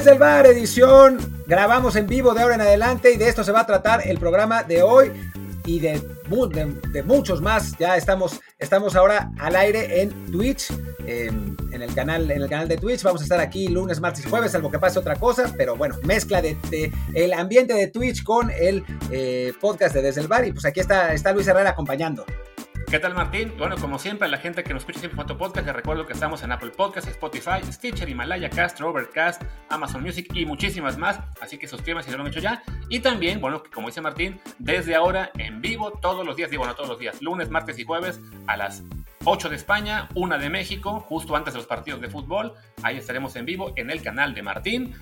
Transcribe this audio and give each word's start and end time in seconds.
Desde 0.00 0.12
el 0.12 0.18
bar, 0.18 0.46
edición, 0.46 1.18
grabamos 1.46 1.94
en 1.94 2.06
vivo 2.06 2.32
de 2.32 2.40
ahora 2.40 2.54
en 2.54 2.62
adelante 2.62 3.12
y 3.12 3.18
de 3.18 3.28
esto 3.28 3.44
se 3.44 3.52
va 3.52 3.60
a 3.60 3.66
tratar 3.66 4.08
el 4.08 4.16
programa 4.16 4.62
de 4.62 4.82
hoy 4.82 5.12
y 5.66 5.78
de, 5.78 6.02
muchos 7.04 7.42
más. 7.42 7.76
Ya 7.76 7.98
estamos, 7.98 8.40
estamos 8.58 8.96
ahora 8.96 9.30
al 9.38 9.56
aire 9.56 10.00
en 10.00 10.32
Twitch, 10.32 10.72
en, 11.04 11.54
el 11.70 11.94
canal, 11.94 12.30
en 12.30 12.40
el 12.40 12.48
canal 12.48 12.66
de 12.66 12.78
Twitch. 12.78 13.02
Vamos 13.02 13.20
a 13.20 13.24
estar 13.24 13.40
aquí 13.40 13.68
lunes, 13.68 14.00
martes 14.00 14.24
y 14.24 14.30
jueves, 14.30 14.52
salvo 14.52 14.70
que 14.70 14.78
pase 14.78 14.98
otra 14.98 15.16
cosa. 15.16 15.52
Pero 15.54 15.76
bueno, 15.76 15.96
mezcla 16.02 16.40
de, 16.40 16.56
el 17.12 17.34
ambiente 17.34 17.74
de 17.74 17.88
Twitch 17.88 18.24
con 18.24 18.50
el 18.50 18.82
eh, 19.10 19.52
podcast 19.60 19.94
de 19.94 20.00
Desde 20.00 20.22
el 20.22 20.28
Bar. 20.28 20.46
Y 20.46 20.52
pues 20.52 20.64
aquí 20.64 20.80
está, 20.80 21.12
está 21.12 21.30
Luis 21.34 21.46
Herrera 21.46 21.68
acompañando. 21.68 22.24
¿Qué 22.90 22.98
tal, 22.98 23.14
Martín? 23.14 23.54
Bueno, 23.56 23.76
como 23.76 24.00
siempre, 24.00 24.26
la 24.26 24.38
gente 24.38 24.64
que 24.64 24.74
nos 24.74 24.82
escucha 24.82 24.98
siempre 24.98 25.22
en 25.22 25.38
Podcast, 25.38 25.64
les 25.64 25.76
recuerdo 25.76 26.06
que 26.06 26.12
estamos 26.12 26.42
en 26.42 26.50
Apple 26.50 26.70
Podcasts, 26.70 27.08
Spotify, 27.08 27.62
Stitcher, 27.70 28.08
Himalaya 28.08 28.50
Cast, 28.50 28.80
Overcast, 28.80 29.44
Amazon 29.68 30.02
Music 30.02 30.28
y 30.34 30.44
muchísimas 30.44 30.98
más. 30.98 31.20
Así 31.40 31.56
que 31.56 31.68
suscríbanse 31.68 32.08
si 32.08 32.10
no 32.10 32.16
lo 32.16 32.24
han 32.24 32.32
hecho 32.32 32.40
ya. 32.40 32.64
Y 32.88 32.98
también, 32.98 33.40
bueno, 33.40 33.62
como 33.72 33.86
dice 33.86 34.00
Martín, 34.00 34.40
desde 34.58 34.96
ahora 34.96 35.30
en 35.38 35.60
vivo 35.60 35.92
todos 36.02 36.26
los 36.26 36.34
días, 36.34 36.50
digo, 36.50 36.66
no 36.66 36.74
todos 36.74 36.88
los 36.88 36.98
días, 36.98 37.22
lunes, 37.22 37.48
martes 37.48 37.78
y 37.78 37.84
jueves 37.84 38.20
a 38.48 38.56
las 38.56 38.82
8 39.22 39.50
de 39.50 39.54
España, 39.54 40.08
1 40.16 40.38
de 40.38 40.50
México, 40.50 40.98
justo 40.98 41.36
antes 41.36 41.54
de 41.54 41.58
los 41.58 41.68
partidos 41.68 42.00
de 42.00 42.08
fútbol. 42.08 42.54
Ahí 42.82 42.96
estaremos 42.96 43.36
en 43.36 43.44
vivo 43.44 43.72
en 43.76 43.90
el 43.90 44.02
canal 44.02 44.34
de 44.34 44.42
Martín, 44.42 44.94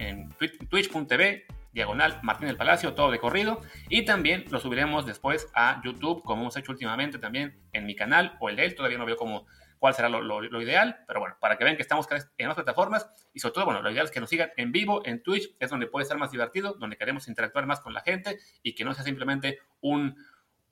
en 0.00 0.30
twitch.tv 0.68 1.46
diagonal 1.76 2.18
Martín 2.22 2.48
del 2.48 2.56
Palacio, 2.56 2.94
todo 2.94 3.10
de 3.10 3.20
corrido. 3.20 3.60
Y 3.88 4.04
también 4.04 4.44
lo 4.50 4.58
subiremos 4.58 5.06
después 5.06 5.48
a 5.54 5.80
YouTube, 5.84 6.22
como 6.24 6.42
hemos 6.42 6.56
hecho 6.56 6.72
últimamente 6.72 7.18
también 7.18 7.60
en 7.72 7.86
mi 7.86 7.94
canal 7.94 8.36
o 8.40 8.48
el 8.48 8.56
de 8.56 8.64
él. 8.64 8.74
Todavía 8.74 8.98
no 8.98 9.04
veo 9.04 9.16
cómo, 9.16 9.46
cuál 9.78 9.94
será 9.94 10.08
lo, 10.08 10.62
ideal, 10.62 11.04
pero 11.06 11.20
bueno, 11.20 11.36
para 11.38 11.56
que 11.56 11.64
vean 11.64 11.76
que 11.76 11.82
estamos 11.82 12.08
en 12.38 12.48
las 12.48 12.56
plataformas 12.56 13.08
y 13.32 13.40
sobre 13.40 13.52
todo, 13.52 13.66
bueno, 13.66 13.82
lo 13.82 13.90
ideal 13.90 14.06
es 14.06 14.10
que 14.10 14.20
nos 14.20 14.30
sigan 14.30 14.50
en 14.56 14.72
vivo 14.72 15.02
en 15.04 15.22
Twitch, 15.22 15.54
es 15.60 15.70
donde 15.70 15.86
puede 15.86 16.06
ser 16.06 16.16
más 16.16 16.32
divertido, 16.32 16.74
donde 16.74 16.96
queremos 16.96 17.28
interactuar 17.28 17.66
más 17.66 17.80
con 17.80 17.92
la 17.92 18.00
gente 18.00 18.38
y 18.62 18.74
que 18.74 18.84
no 18.84 18.94
sea 18.94 19.04
simplemente 19.04 19.58
un, 19.82 20.16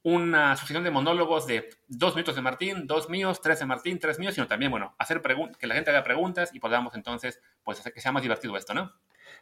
una 0.03 0.57
sucesión 0.57 0.85
de 0.85 0.91
monólogos 0.91 1.47
de 1.47 1.69
dos 1.87 2.15
minutos 2.15 2.35
de 2.35 2.41
Martín, 2.41 2.87
dos 2.87 3.11
míos, 3.11 3.43
tres 3.43 3.59
de 3.59 3.67
Martín, 3.67 3.99
tres 3.99 4.19
míos, 4.19 4.35
sino 4.35 4.47
también, 4.47 4.71
bueno, 4.71 4.95
hacer 4.99 5.21
que 5.59 5.67
la 5.67 5.75
gente 5.75 5.91
haga 5.91 6.03
preguntas 6.03 6.55
y 6.55 6.61
podamos 6.61 6.95
entonces, 6.95 7.43
pues, 7.63 7.79
hacer 7.81 7.93
que 7.93 8.01
sea 8.01 8.11
más 8.11 8.23
divertido 8.23 8.57
esto, 8.57 8.73
¿no? 8.73 8.93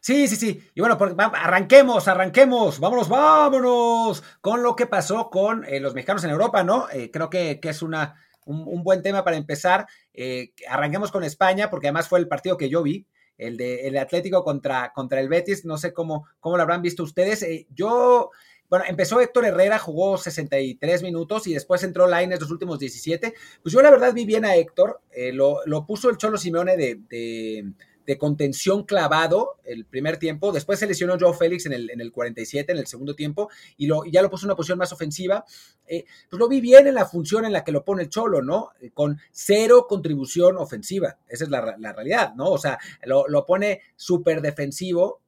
Sí, 0.03 0.27
sí, 0.27 0.35
sí. 0.35 0.61
Y 0.75 0.81
bueno, 0.81 0.97
arranquemos, 1.33 2.09
arranquemos. 2.09 2.81
Vámonos, 2.81 3.07
vámonos 3.07 4.21
con 4.41 4.61
lo 4.61 4.75
que 4.75 4.85
pasó 4.85 5.29
con 5.29 5.63
eh, 5.63 5.79
los 5.79 5.93
mexicanos 5.93 6.25
en 6.25 6.31
Europa, 6.31 6.61
¿no? 6.61 6.89
Eh, 6.91 7.09
creo 7.09 7.29
que, 7.29 7.57
es 7.63 7.81
una, 7.81 8.21
un, 8.43 8.83
buen 8.83 9.01
tema 9.01 9.23
para 9.23 9.37
empezar. 9.37 9.87
Eh, 10.13 10.51
arranquemos 10.67 11.09
con 11.09 11.23
España, 11.23 11.69
porque 11.69 11.87
además 11.87 12.09
fue 12.09 12.19
el 12.19 12.27
partido 12.27 12.57
que 12.57 12.67
yo 12.67 12.83
vi. 12.83 13.07
El 13.37 13.55
de 13.55 13.87
el 13.87 13.97
Atlético 13.97 14.43
contra, 14.43 14.91
contra 14.91 15.21
el 15.21 15.29
Betis, 15.29 15.63
no 15.63 15.77
sé 15.77 15.93
cómo, 15.93 16.27
cómo 16.41 16.57
lo 16.57 16.63
habrán 16.63 16.81
visto 16.81 17.01
ustedes. 17.03 17.45
yo, 17.73 18.29
bueno, 18.69 18.83
empezó 18.85 19.21
Héctor 19.21 19.45
Herrera, 19.45 19.79
jugó 19.79 20.17
63 20.17 21.01
minutos 21.01 21.47
y 21.47 21.53
después 21.53 21.81
entró 21.81 22.07
Laines 22.07 22.41
los 22.41 22.51
últimos 22.51 22.77
17. 22.77 23.33
Pues 23.61 23.71
yo 23.71 23.81
la 23.81 23.89
verdad 23.89 24.13
vi 24.13 24.25
bien 24.25 24.43
a 24.43 24.57
Héctor, 24.57 24.99
lo, 25.31 25.65
lo, 25.65 25.85
puso 25.85 26.09
el 26.09 26.17
Cholo 26.17 26.37
Simeone 26.37 26.75
de 26.75 26.99
de 27.09 27.73
contención 28.17 28.83
clavado 28.83 29.57
el 29.63 29.85
primer 29.85 30.17
tiempo. 30.17 30.51
Después 30.51 30.79
se 30.79 30.87
lesionó 30.87 31.17
Joe 31.19 31.33
Félix 31.33 31.65
en 31.65 31.73
el, 31.73 31.89
en 31.89 32.01
el 32.01 32.11
47, 32.11 32.71
en 32.71 32.77
el 32.77 32.87
segundo 32.87 33.15
tiempo, 33.15 33.49
y, 33.77 33.87
lo, 33.87 34.05
ya 34.05 34.21
lo 34.21 34.29
puso 34.29 34.45
en 34.45 34.49
una 34.49 34.55
posición 34.55 34.77
más 34.77 34.91
ofensiva. 34.91 35.45
Eh, 35.87 36.05
pues 36.29 36.39
lo 36.39 36.47
vi 36.47 36.61
bien 36.61 36.87
en 36.87 36.95
la 36.95 37.05
función 37.05 37.45
en 37.45 37.53
la 37.53 37.63
que 37.63 37.71
lo 37.71 37.83
pone 37.83 38.03
el 38.03 38.09
Cholo, 38.09 38.41
¿no? 38.41 38.71
Eh, 38.81 38.91
con 38.93 39.19
cero 39.31 39.85
contribución 39.87 40.57
ofensiva. 40.57 41.17
Esa 41.27 41.45
es 41.45 41.49
la, 41.49 41.75
la 41.77 41.93
realidad, 41.93 42.33
¿no? 42.35 42.51
O 42.51 42.57
sea, 42.57 42.77
lo, 43.03 43.27
lo 43.27 43.45
pone 43.45 43.81
súper 43.95 44.41
defensivo. 44.41 45.21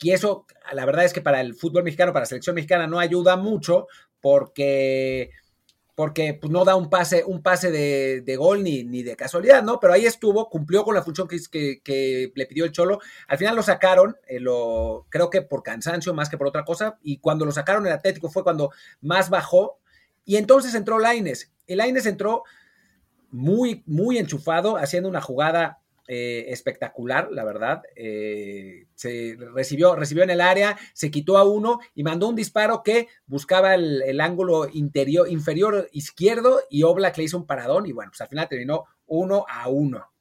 Y 0.00 0.10
eso, 0.10 0.46
la 0.72 0.84
verdad 0.84 1.04
es 1.04 1.12
que 1.12 1.22
para 1.22 1.40
el 1.40 1.54
fútbol 1.54 1.84
mexicano, 1.84 2.12
para 2.12 2.24
la 2.24 2.28
selección 2.28 2.54
mexicana, 2.54 2.86
no 2.86 2.98
ayuda 2.98 3.36
mucho 3.36 3.86
porque 4.20 5.30
porque 5.94 6.34
pues, 6.34 6.52
no 6.52 6.64
da 6.64 6.74
un 6.74 6.90
pase, 6.90 7.24
un 7.24 7.42
pase 7.42 7.70
de, 7.70 8.36
gol 8.36 8.64
ni, 8.64 8.82
ni, 8.82 9.02
de 9.02 9.16
casualidad, 9.16 9.62
¿no? 9.62 9.78
Pero 9.78 9.92
ahí 9.92 10.06
estuvo, 10.06 10.48
cumplió 10.50 10.84
con 10.84 10.94
la 10.94 11.02
función 11.02 11.28
que, 11.28 11.38
que, 11.82 12.32
le 12.34 12.46
pidió 12.46 12.64
el 12.64 12.72
Cholo. 12.72 13.00
Al 13.28 13.38
final 13.38 13.54
lo 13.54 13.62
sacaron, 13.62 14.16
eh, 14.26 14.40
lo, 14.40 15.06
creo 15.08 15.30
que 15.30 15.42
por 15.42 15.62
cansancio 15.62 16.12
más 16.12 16.28
que 16.28 16.38
por 16.38 16.48
otra 16.48 16.64
cosa, 16.64 16.98
y 17.02 17.18
cuando 17.18 17.44
lo 17.44 17.52
sacaron 17.52 17.86
el 17.86 17.92
Atlético 17.92 18.28
fue 18.28 18.42
cuando 18.42 18.70
más 19.00 19.30
bajó, 19.30 19.78
y 20.24 20.36
entonces 20.36 20.74
entró 20.74 20.98
Laines. 20.98 21.52
El 21.66 21.78
Laines 21.78 22.06
entró 22.06 22.42
muy, 23.30 23.82
muy 23.86 24.18
enchufado, 24.18 24.76
haciendo 24.76 25.08
una 25.08 25.20
jugada 25.20 25.80
eh, 26.06 26.46
espectacular, 26.48 27.30
la 27.30 27.44
verdad. 27.44 27.82
Eh, 27.96 28.86
se 28.94 29.36
recibió, 29.54 29.96
recibió 29.96 30.22
en 30.22 30.30
el 30.30 30.40
área, 30.40 30.76
se 30.92 31.10
quitó 31.10 31.38
a 31.38 31.44
uno 31.44 31.80
y 31.94 32.02
mandó 32.02 32.28
un 32.28 32.36
disparo 32.36 32.82
que 32.82 33.08
buscaba 33.26 33.74
el, 33.74 34.20
ángulo 34.20 34.68
interior, 34.72 35.28
inferior 35.28 35.88
izquierdo 35.92 36.60
y 36.70 36.82
Oblak 36.82 37.16
le 37.18 37.24
hizo 37.24 37.38
un 37.38 37.46
paradón 37.46 37.86
y 37.86 37.92
bueno, 37.92 38.10
pues 38.10 38.20
al 38.20 38.28
final 38.28 38.48
terminó 38.48 38.84
uno 39.06 39.44
a 39.48 39.68
uno. 39.68 40.13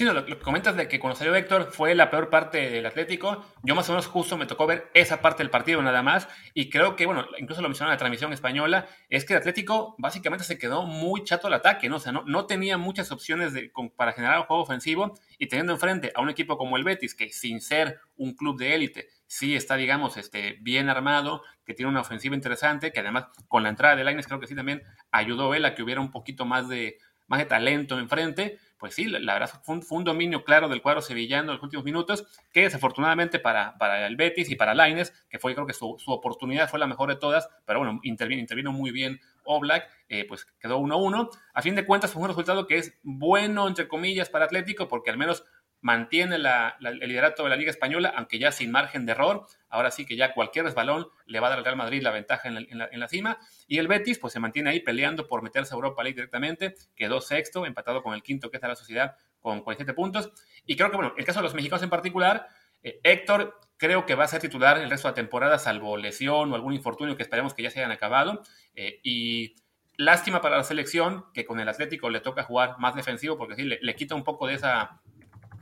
Sí, 0.00 0.06
lo, 0.06 0.24
que 0.24 0.38
comentas 0.38 0.76
de 0.76 0.88
que 0.88 0.98
cuando 0.98 1.14
salió 1.14 1.34
Héctor 1.34 1.72
fue 1.72 1.94
la 1.94 2.08
peor 2.08 2.30
parte 2.30 2.70
del 2.70 2.86
Atlético. 2.86 3.44
Yo 3.62 3.74
más 3.74 3.86
o 3.90 3.92
menos 3.92 4.06
justo 4.06 4.38
me 4.38 4.46
tocó 4.46 4.66
ver 4.66 4.90
esa 4.94 5.20
parte 5.20 5.42
del 5.42 5.50
partido 5.50 5.82
nada 5.82 6.02
más. 6.02 6.26
Y 6.54 6.70
creo 6.70 6.96
que, 6.96 7.04
bueno, 7.04 7.26
incluso 7.36 7.60
lo 7.60 7.68
mencionó 7.68 7.90
en 7.90 7.96
la 7.96 7.98
transmisión 7.98 8.32
española, 8.32 8.88
es 9.10 9.26
que 9.26 9.34
el 9.34 9.40
Atlético 9.40 9.96
básicamente 9.98 10.46
se 10.46 10.56
quedó 10.56 10.86
muy 10.86 11.22
chato 11.24 11.48
al 11.48 11.52
ataque, 11.52 11.90
¿no? 11.90 11.96
O 11.96 12.00
sea, 12.00 12.12
no, 12.12 12.22
no 12.24 12.46
tenía 12.46 12.78
muchas 12.78 13.12
opciones 13.12 13.52
de, 13.52 13.70
para 13.94 14.14
generar 14.14 14.38
un 14.38 14.46
juego 14.46 14.62
ofensivo. 14.62 15.18
Y 15.36 15.48
teniendo 15.48 15.74
enfrente 15.74 16.12
a 16.14 16.22
un 16.22 16.30
equipo 16.30 16.56
como 16.56 16.78
el 16.78 16.84
Betis, 16.84 17.14
que 17.14 17.28
sin 17.28 17.60
ser 17.60 18.00
un 18.16 18.34
club 18.34 18.58
de 18.58 18.74
élite, 18.74 19.08
sí 19.26 19.54
está, 19.54 19.76
digamos, 19.76 20.16
este, 20.16 20.56
bien 20.62 20.88
armado, 20.88 21.42
que 21.66 21.74
tiene 21.74 21.90
una 21.90 22.00
ofensiva 22.00 22.34
interesante, 22.34 22.90
que 22.90 23.00
además 23.00 23.26
con 23.48 23.64
la 23.64 23.68
entrada 23.68 23.96
de 23.96 24.04
Lainez 24.04 24.26
creo 24.26 24.40
que 24.40 24.46
sí 24.46 24.54
también 24.54 24.82
ayudó 25.10 25.54
él 25.54 25.66
a 25.66 25.74
que 25.74 25.82
hubiera 25.82 26.00
un 26.00 26.10
poquito 26.10 26.46
más 26.46 26.70
de, 26.70 26.96
más 27.26 27.38
de 27.38 27.44
talento 27.44 27.98
enfrente 27.98 28.58
pues 28.80 28.94
sí, 28.94 29.04
la, 29.04 29.34
verdad 29.34 29.50
fue 29.62 29.98
un, 29.98 30.04
dominio 30.04 30.42
claro 30.42 30.68
del 30.70 30.80
cuadro 30.80 31.02
sevillano 31.02 31.52
en 31.52 31.56
los 31.56 31.62
últimos 31.62 31.84
minutos, 31.84 32.26
que 32.50 32.62
desafortunadamente 32.62 33.38
para, 33.38 33.76
para 33.76 34.06
el 34.06 34.16
Betis 34.16 34.50
y 34.50 34.56
para 34.56 34.74
Laines, 34.74 35.12
que 35.28 35.38
fue 35.38 35.54
creo 35.54 35.66
que 35.66 35.74
su, 35.74 35.98
oportunidad 36.06 36.68
fue 36.70 36.78
la 36.78 36.86
mejor 36.86 37.10
de 37.10 37.16
todas, 37.16 37.48
pero 37.66 37.80
bueno, 37.80 38.00
intervino, 38.02 38.40
intervino 38.40 38.72
muy 38.72 38.90
bien 38.90 39.20
Oblak, 39.44 39.88
eh, 40.08 40.24
pues 40.26 40.46
quedó 40.58 40.78
1-1. 40.78 41.28
A 41.52 41.62
fin 41.62 41.74
de 41.74 41.84
cuentas 41.84 42.12
fue 42.12 42.22
un 42.22 42.28
resultado 42.28 42.66
que 42.66 42.78
es 42.78 42.98
bueno, 43.02 43.68
entre 43.68 43.86
comillas, 43.86 44.30
para 44.30 44.46
Atlético, 44.46 44.88
porque 44.88 45.10
al 45.10 45.18
menos 45.18 45.44
mantiene 45.80 46.36
el 46.36 46.98
liderato 47.00 47.44
de 47.44 47.50
la 47.50 47.56
Liga 47.56 47.70
Española, 47.70 48.12
aunque 48.14 48.38
ya 48.38 48.52
sin 48.52 48.70
margen 48.70 49.06
de 49.06 49.12
error. 49.12 49.46
Ahora 49.68 49.90
sí 49.90 50.04
que 50.04 50.16
ya 50.16 50.34
cualquier 50.34 50.64
resbalón 50.66 51.08
le 51.26 51.40
va 51.40 51.46
a 51.46 51.50
dar 51.50 51.58
al 51.58 51.64
Real 51.64 51.76
Madrid 51.76 52.02
la 52.02 52.10
ventaja 52.10 52.48
en 52.48 53.00
la, 53.00 53.08
cima. 53.08 53.38
Y 53.66 53.78
el 53.78 53.88
Betis, 53.88 54.18
pues 54.18 54.32
se 54.32 54.40
mantiene 54.40 54.70
ahí 54.70 54.80
peleando 54.80 55.26
por 55.26 55.42
meterse 55.42 55.72
a 55.74 55.76
Europa 55.76 56.02
League 56.02 56.16
directamente. 56.16 56.74
Quedó 56.94 57.20
sexto, 57.20 57.64
empatado 57.64 58.02
con 58.02 58.14
el 58.14 58.22
quinto, 58.22 58.50
que 58.50 58.56
está 58.58 58.68
la 58.68 58.76
sociedad, 58.76 59.16
con 59.40 59.62
47 59.62 59.94
puntos. 59.94 60.30
Y 60.66 60.76
creo 60.76 60.90
que, 60.90 60.96
bueno, 60.96 61.14
el 61.16 61.24
caso 61.24 61.38
de 61.38 61.44
los 61.44 61.54
mexicanos 61.54 61.82
en 61.82 61.90
particular, 61.90 62.48
eh, 62.82 63.00
Héctor 63.02 63.58
creo 63.78 64.04
que 64.04 64.14
va 64.14 64.24
a 64.24 64.28
ser 64.28 64.40
titular 64.40 64.78
el 64.78 64.90
resto 64.90 65.08
de 65.08 65.12
la 65.12 65.16
temporada, 65.16 65.58
salvo 65.58 65.96
lesión 65.96 66.52
o 66.52 66.54
algún 66.54 66.74
infortunio 66.74 67.16
que 67.16 67.22
esperemos 67.22 67.54
que 67.54 67.62
ya 67.62 67.70
se 67.70 67.78
hayan 67.78 67.92
acabado. 67.92 68.42
Eh, 68.74 69.00
y 69.02 69.56
lástima 69.96 70.42
para 70.42 70.58
la 70.58 70.64
selección 70.64 71.24
que 71.32 71.46
con 71.46 71.58
el 71.60 71.68
Atlético 71.68 72.10
le 72.10 72.20
toca 72.20 72.42
jugar 72.42 72.76
más 72.78 72.94
defensivo, 72.94 73.38
porque 73.38 73.54
sí, 73.54 73.64
le 73.64 73.94
quita 73.96 74.14
un 74.14 74.24
poco 74.24 74.46
de 74.46 74.54
esa 74.54 75.00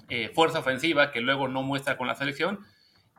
eh, 0.09 0.31
fuerza 0.35 0.61
ofensiva 0.61 1.11
que 1.11 1.21
luego 1.21 1.49
no 1.49 1.63
muestra 1.63 1.97
con 1.97 2.07
la 2.07 2.15
selección. 2.15 2.61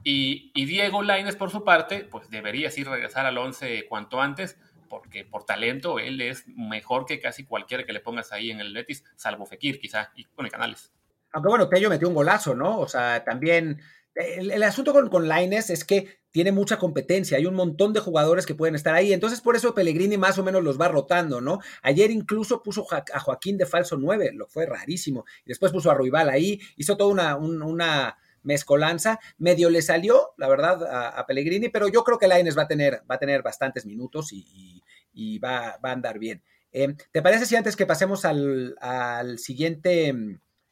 Y, 0.04 0.52
Diego 0.54 1.02
Laines, 1.02 1.36
por 1.36 1.52
su 1.52 1.64
parte, 1.64 2.08
pues 2.10 2.30
debería 2.30 2.72
sí 2.72 2.84
regresar 2.84 3.26
al 3.26 3.38
11 3.38 3.86
cuanto 3.88 4.22
antes, 4.22 4.58
porque 4.88 5.26
por 5.26 5.44
talento 5.46 6.00
él 6.00 6.22
es 6.22 6.48
mejor 6.48 7.06
que 7.06 7.20
casi 7.20 7.46
cualquiera 7.46 7.86
que 7.86 7.94
le 7.94 8.00
pongas 8.00 8.32
ahí 8.32 8.50
en 8.50 8.60
el 8.60 8.74
Betis, 8.74 9.04
salvo 9.16 9.46
Fekir 9.46 9.80
quizá, 9.80 10.12
y 10.16 10.24
con 10.26 10.48
Canales. 10.48 10.92
Aunque 11.32 11.50
bueno, 11.50 11.70
Tello 11.70 11.90
metió 11.90 12.08
un 12.08 12.16
golazo, 12.16 12.56
¿no? 12.56 12.80
O 12.80 12.88
sea, 12.88 13.24
también 13.24 13.82
el, 14.20 14.64
asunto 14.64 14.94
con, 14.94 15.10
con 15.10 15.28
Laines 15.28 15.70
es 15.70 15.86
que 15.86 16.20
tiene 16.32 16.52
mucha 16.52 16.78
competencia, 16.78 17.38
hay 17.38 17.46
un 17.46 17.56
montón 17.56 17.94
de 17.94 18.02
jugadores 18.02 18.46
que 18.46 18.54
pueden 18.54 18.76
estar 18.76 18.94
ahí, 18.94 19.14
entonces 19.14 19.42
por 19.42 19.56
eso 19.56 19.74
Pellegrini 19.74 20.18
más 20.18 20.38
o 20.38 20.44
menos 20.44 20.64
los 20.64 20.80
va 20.80 20.88
rotando, 20.88 21.42
¿no? 21.42 21.60
Ayer 21.82 22.12
incluso 22.12 22.62
puso 22.62 22.86
a 22.92 23.20
Joaquín 23.20 23.58
de 23.58 23.66
falso 23.66 23.98
9, 23.98 24.32
lo 24.34 24.48
fue 24.48 24.66
rarísimo, 24.66 25.26
y 25.46 25.50
después 25.50 25.72
puso 25.72 25.90
a 25.90 25.96
Ruibal 25.96 26.30
ahí, 26.30 26.60
hizo 26.76 26.98
toda 26.98 27.12
una, 27.12 27.36
una 27.38 28.18
mezcolanza, 28.44 29.20
medio 29.38 29.70
le 29.70 29.82
salió, 29.82 30.34
la 30.38 30.48
verdad, 30.48 31.16
a, 31.18 31.26
Pellegrini, 31.26 31.70
pero 31.70 31.88
yo 31.88 32.04
creo 32.04 32.20
que 32.20 32.28
Laines 32.28 32.58
va 32.58 32.64
a 32.64 32.68
tener, 32.68 33.02
va 33.10 33.16
a 33.16 33.20
tener 33.20 33.42
bastantes 33.42 33.86
minutos 33.86 34.30
y, 34.32 35.40
va, 35.40 35.80
va, 35.84 35.90
a 35.90 35.94
andar 35.94 36.20
bien. 36.20 36.44
Eh, 36.72 36.96
¿Te 37.12 37.22
parece 37.22 37.46
si 37.46 37.56
antes 37.56 37.76
que 37.76 37.88
pasemos 37.88 38.26
al, 38.26 38.76
al 38.80 39.40
siguiente 39.40 40.14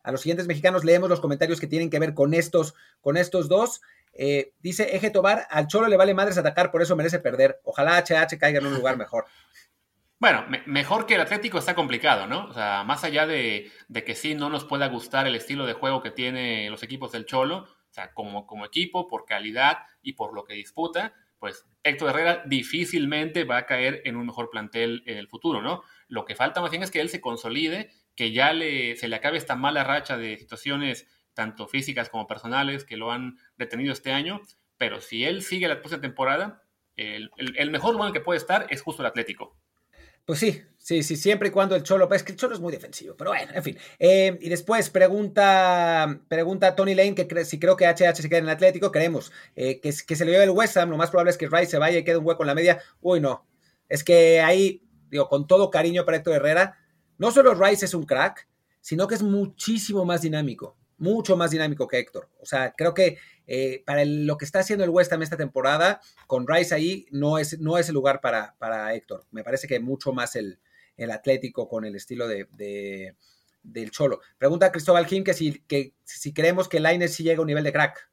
a 0.08 0.12
los 0.12 0.22
siguientes 0.22 0.48
mexicanos 0.48 0.86
leemos 0.86 1.10
los 1.10 1.20
comentarios 1.20 1.60
que 1.60 1.68
tienen 1.68 1.90
que 1.90 2.00
ver 2.00 2.14
con 2.14 2.34
estos, 2.34 2.76
con 3.02 3.18
estos 3.18 3.50
dos. 3.50 3.82
Eh, 4.14 4.54
dice 4.60 4.96
Eje 4.96 5.10
Tobar, 5.10 5.46
al 5.50 5.68
Cholo 5.68 5.88
le 5.88 5.98
vale 5.98 6.14
madres 6.14 6.38
atacar, 6.38 6.72
por 6.72 6.82
eso 6.82 6.96
merece 6.96 7.20
perder. 7.20 7.60
Ojalá 7.64 7.98
HH 7.98 8.38
caiga 8.40 8.60
en 8.60 8.68
un 8.68 8.74
lugar 8.74 8.98
mejor. 8.98 9.26
Bueno, 10.20 10.46
mejor 10.66 11.06
que 11.06 11.16
el 11.16 11.22
Atlético 11.22 11.58
está 11.60 11.76
complicado, 11.76 12.26
¿no? 12.26 12.46
O 12.46 12.54
sea, 12.54 12.84
más 12.84 13.04
allá 13.04 13.28
de, 13.28 13.70
que 13.94 14.16
sí 14.16 14.34
no 14.34 14.50
nos 14.50 14.66
pueda 14.66 14.88
gustar 14.88 15.28
el 15.28 15.36
estilo 15.36 15.66
de 15.66 15.74
juego 15.74 16.02
que 16.02 16.10
tiene 16.10 16.70
los 16.70 16.82
equipos 16.82 17.12
del 17.12 17.26
Cholo, 17.26 17.68
sea, 17.98 18.14
como, 18.14 18.46
como 18.46 18.66
equipo, 18.66 19.08
por 19.08 19.26
calidad 19.26 19.80
y 20.02 20.14
por 20.14 20.34
lo 20.34 20.44
que 20.44 20.54
disputa, 20.54 21.14
pues 21.40 21.66
Héctor 21.84 22.12
Herrera 22.12 22.44
difícilmente 22.46 23.44
va 23.44 23.58
a 23.58 23.66
caer 23.66 24.02
en 24.06 24.16
un 24.16 24.26
mejor 24.26 24.50
plantel 24.50 25.04
en 25.06 25.18
el 25.18 25.28
futuro, 25.28 25.62
¿no? 25.62 25.84
Lo 26.08 26.26
que 26.26 26.36
falta 26.36 26.62
más 26.62 26.72
bien 26.72 26.84
es 26.84 26.92
que 26.92 27.02
él 27.02 27.10
se 27.10 27.22
consolide, 27.22 27.92
que 28.18 28.34
ya 28.34 28.52
le, 28.52 28.98
se 28.98 29.08
le 29.08 29.16
acabe 29.16 29.38
esta 29.38 29.56
mala 29.56 29.86
racha 29.86 30.18
de 30.18 30.36
situaciones 30.38 31.08
tanto 31.34 31.68
físicas 31.68 32.10
como 32.10 32.28
personales 32.28 32.84
que 32.84 32.98
lo 32.98 33.12
han 33.12 33.38
detenido 33.58 33.94
este 33.94 34.12
año, 34.12 34.42
pero 34.76 35.00
si 35.00 35.24
él 35.24 35.44
sigue 35.44 35.68
la 35.68 35.80
próxima 35.80 36.02
temporada, 36.02 36.64
el, 36.96 37.30
el, 37.38 37.70
mejor 37.70 37.94
lugar 37.94 38.12
que 38.12 38.20
puede 38.20 38.40
estar 38.40 38.66
es 38.72 38.82
justo 38.82 39.04
el 39.04 39.06
Atlético. 39.06 39.56
Pues 40.26 40.40
sí, 40.40 40.64
sí, 40.80 41.04
sí, 41.04 41.16
siempre 41.16 41.50
y 41.50 41.52
cuando 41.52 41.76
el 41.76 41.84
Cholo, 41.84 42.12
es 42.12 42.24
que 42.24 42.32
el 42.32 42.40
Cholo 42.40 42.56
es 42.56 42.60
muy 42.60 42.74
defensivo, 42.74 43.16
pero 43.16 43.30
bueno, 43.30 43.52
en 43.54 43.64
fin. 43.64 43.78
Eh, 44.00 44.38
y 44.42 44.50
después 44.50 44.90
pregunta, 44.90 46.20
pregunta 46.28 46.76
Tony 46.76 46.96
Lane 46.96 47.14
que 47.14 47.46
si 47.46 47.60
creo 47.60 47.78
que 47.78 47.86
HH 47.86 48.16
se 48.16 48.28
queda 48.28 48.40
en 48.40 48.46
el 48.46 48.50
Atlético, 48.50 48.92
queremos 48.92 49.32
eh, 49.56 49.80
que, 49.80 49.94
que, 50.06 50.16
se 50.16 50.26
le 50.26 50.32
lleve 50.32 50.46
el 50.46 50.50
West 50.50 50.76
Ham, 50.76 50.90
lo 50.90 50.98
más 50.98 51.12
probable 51.12 51.30
es 51.30 51.38
que 51.38 51.48
Rice 51.48 51.68
se 51.68 51.78
vaya 51.78 52.00
y 52.00 52.04
quede 52.04 52.18
un 52.18 52.26
hueco 52.26 52.42
en 52.42 52.48
la 52.48 52.56
media. 52.56 52.82
Uy, 53.00 53.20
no, 53.22 53.46
es 53.88 54.04
que 54.04 54.42
ahí, 54.42 54.84
digo, 55.10 55.30
con 55.30 55.46
todo 55.46 55.70
cariño 55.70 56.04
para 56.04 56.18
Héctor 56.18 56.34
Herrera, 56.34 56.80
no 57.18 57.32
solo 57.32 57.54
Rice 57.54 57.86
es 57.86 57.94
un 57.94 58.06
crack, 58.06 58.48
sino 58.82 59.08
que 59.08 59.16
es 59.16 59.24
muchísimo 59.24 60.06
más 60.06 60.22
dinámico 60.22 60.78
mucho 60.98 61.38
más 61.38 61.52
dinámico 61.52 61.88
que 61.88 62.00
Héctor. 62.00 62.30
O 62.42 62.46
sea, 62.46 62.74
creo 62.76 62.94
que 62.94 63.18
eh, 63.46 63.84
para 63.86 64.04
lo 64.06 64.38
que 64.38 64.46
está 64.46 64.60
haciendo 64.60 64.84
el 64.84 64.90
West 64.90 65.14
Ham 65.14 65.22
esta 65.22 65.38
temporada, 65.38 66.02
con 66.26 66.48
Rice 66.48 66.74
ahí, 66.74 67.06
no 67.12 67.38
es, 67.38 67.60
no 67.60 67.78
es 67.78 67.88
el 67.90 67.94
lugar 67.94 68.20
para, 68.22 68.56
para 68.58 68.94
Héctor. 68.94 69.26
Me 69.32 69.44
parece 69.44 69.68
que 69.68 69.80
mucho 69.80 70.12
más 70.14 70.36
el, 70.36 70.60
el 70.98 71.12
Atlético 71.12 71.68
con 71.70 71.86
el 71.86 71.96
estilo 71.96 72.28
de, 72.28 73.16
del 73.64 73.92
Cholo. 73.92 74.22
Pregunta 74.38 74.68
a 74.68 74.72
Cristóbal 74.72 75.06
Kim 75.06 75.24
que 75.24 75.34
si, 75.34 75.60
que 75.68 75.94
si 76.04 76.34
creemos 76.34 76.68
que 76.68 76.80
Lainez 76.80 77.14
sí 77.14 77.24
llega 77.24 77.40
a 77.40 77.42
un 77.42 77.48
nivel 77.48 77.64
de 77.64 77.74
crack. 77.74 78.10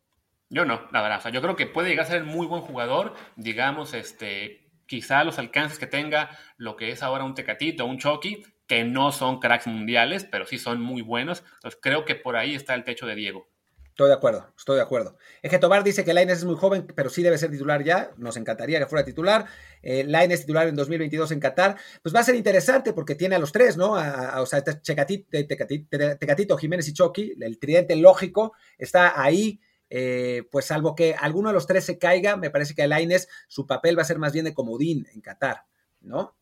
Yo 0.50 0.64
no, 0.64 0.86
la 0.92 1.02
verdad. 1.02 1.18
O 1.18 1.22
sea, 1.22 1.32
yo 1.32 1.40
creo 1.40 1.56
que 1.56 1.66
puede 1.66 1.88
llegar 1.88 2.06
a 2.06 2.10
ser 2.10 2.22
un 2.22 2.28
muy 2.28 2.46
buen 2.46 2.62
jugador. 2.62 3.14
Digamos, 3.36 3.94
este, 3.94 4.70
quizá 4.86 5.24
los 5.24 5.38
alcances 5.38 5.78
que 5.78 5.86
tenga 5.86 6.38
lo 6.58 6.76
que 6.76 6.90
es 6.90 7.02
ahora 7.02 7.24
un 7.24 7.34
Tecatito, 7.34 7.86
un 7.86 7.98
Chucky, 7.98 8.44
que 8.66 8.84
no 8.84 9.12
son 9.12 9.40
cracks 9.40 9.66
mundiales, 9.66 10.24
pero 10.24 10.46
sí 10.46 10.58
son 10.58 10.80
muy 10.80 11.02
buenos. 11.02 11.42
Entonces 11.54 11.78
creo 11.82 12.04
que 12.04 12.14
por 12.14 12.36
ahí 12.36 12.54
está 12.54 12.74
el 12.74 12.84
techo 12.84 13.06
de 13.06 13.14
Diego. 13.14 13.48
Estoy 13.94 14.08
de 14.08 14.14
acuerdo, 14.14 14.52
estoy 14.58 14.74
de 14.74 14.82
acuerdo. 14.82 15.16
Que 15.40 15.56
Tobar 15.60 15.84
dice 15.84 16.04
que 16.04 16.12
Laines 16.12 16.38
es 16.38 16.44
muy 16.44 16.56
joven, 16.56 16.84
pero 16.96 17.08
sí 17.08 17.22
debe 17.22 17.38
ser 17.38 17.52
titular 17.52 17.84
ya. 17.84 18.10
Nos 18.16 18.36
encantaría 18.36 18.80
que 18.80 18.86
fuera 18.86 19.04
titular. 19.04 19.46
Eh, 19.82 20.02
Laines 20.02 20.40
titular 20.40 20.66
en 20.66 20.74
2022 20.74 21.30
en 21.30 21.38
Qatar. 21.38 21.76
Pues 22.02 22.12
va 22.12 22.18
a 22.18 22.24
ser 22.24 22.34
interesante 22.34 22.92
porque 22.92 23.14
tiene 23.14 23.36
a 23.36 23.38
los 23.38 23.52
tres, 23.52 23.76
¿no? 23.76 23.92
o 23.92 24.46
sea, 24.46 24.64
Tecatito, 24.64 26.56
Jiménez 26.56 26.88
y 26.88 26.92
Chucky, 26.92 27.34
el 27.40 27.60
tridente 27.60 27.94
lógico, 27.94 28.54
está 28.78 29.22
ahí. 29.22 29.60
Eh, 29.88 30.42
pues 30.50 30.64
salvo 30.64 30.96
que 30.96 31.14
alguno 31.14 31.50
de 31.50 31.54
los 31.54 31.68
tres 31.68 31.84
se 31.84 31.96
caiga, 31.96 32.36
me 32.36 32.50
parece 32.50 32.74
que 32.74 32.82
a 32.82 32.88
Laines 32.88 33.28
su 33.46 33.64
papel 33.64 33.96
va 33.96 34.02
a 34.02 34.06
ser 34.06 34.18
más 34.18 34.32
bien 34.32 34.44
de 34.44 34.54
comodín 34.54 35.06
en 35.14 35.20
Qatar, 35.20 35.66
¿no? 36.00 36.34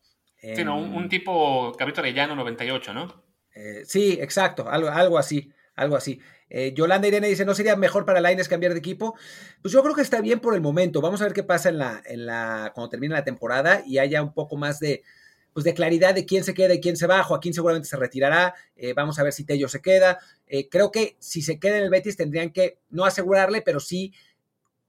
Sí, 0.43 0.65
no, 0.65 0.77
un, 0.77 1.07
tipo 1.07 1.71
Cabrito 1.77 2.01
Arellano 2.01 2.35
98, 2.35 2.93
¿no? 2.93 3.23
Eh, 3.55 3.83
sí, 3.85 4.17
exacto, 4.19 4.69
algo, 4.69 4.89
algo 4.89 5.17
así, 5.17 5.49
algo 5.75 5.95
así. 5.95 6.19
Eh, 6.49 6.73
Yolanda 6.75 7.07
Irene 7.07 7.29
dice, 7.29 7.45
¿no 7.45 7.55
sería 7.55 7.77
mejor 7.77 8.05
para 8.05 8.19
Laines 8.19 8.49
cambiar 8.49 8.73
de 8.73 8.79
equipo? 8.79 9.15
Pues 9.61 9.73
yo 9.73 9.81
creo 9.81 9.95
que 9.95 10.01
está 10.01 10.19
bien 10.19 10.41
por 10.41 10.53
el 10.53 10.59
momento. 10.59 10.99
Vamos 10.99 11.21
a 11.21 11.23
ver 11.23 11.33
qué 11.33 11.43
pasa 11.43 11.69
en 11.69 11.77
la, 11.77 12.03
en 12.05 12.25
la, 12.25 12.71
cuando 12.75 12.89
termine 12.89 13.13
la 13.13 13.23
temporada 13.23 13.83
y 13.85 13.99
haya 13.99 14.21
un 14.21 14.33
poco 14.33 14.57
más 14.57 14.81
de, 14.81 15.03
pues 15.53 15.63
de 15.63 15.73
claridad 15.73 16.13
de 16.13 16.25
quién 16.25 16.43
se 16.43 16.53
queda 16.53 16.73
y 16.73 16.81
quién 16.81 16.97
se 16.97 17.07
va. 17.07 17.23
Joaquín 17.23 17.53
seguramente 17.53 17.87
se 17.87 17.95
retirará. 17.95 18.53
Eh, 18.75 18.93
vamos 18.93 19.17
a 19.19 19.23
ver 19.23 19.31
si 19.31 19.45
Tello 19.45 19.69
se 19.69 19.81
queda. 19.81 20.19
creo 20.69 20.91
que 20.91 21.15
si 21.19 21.41
se 21.41 21.57
queda 21.57 21.77
en 21.77 21.85
el 21.85 21.89
Betis 21.89 22.17
tendrían 22.17 22.51
que 22.51 22.79
no 22.89 23.05
asegurarle, 23.05 23.61
pero 23.61 23.79
sí 23.79 24.13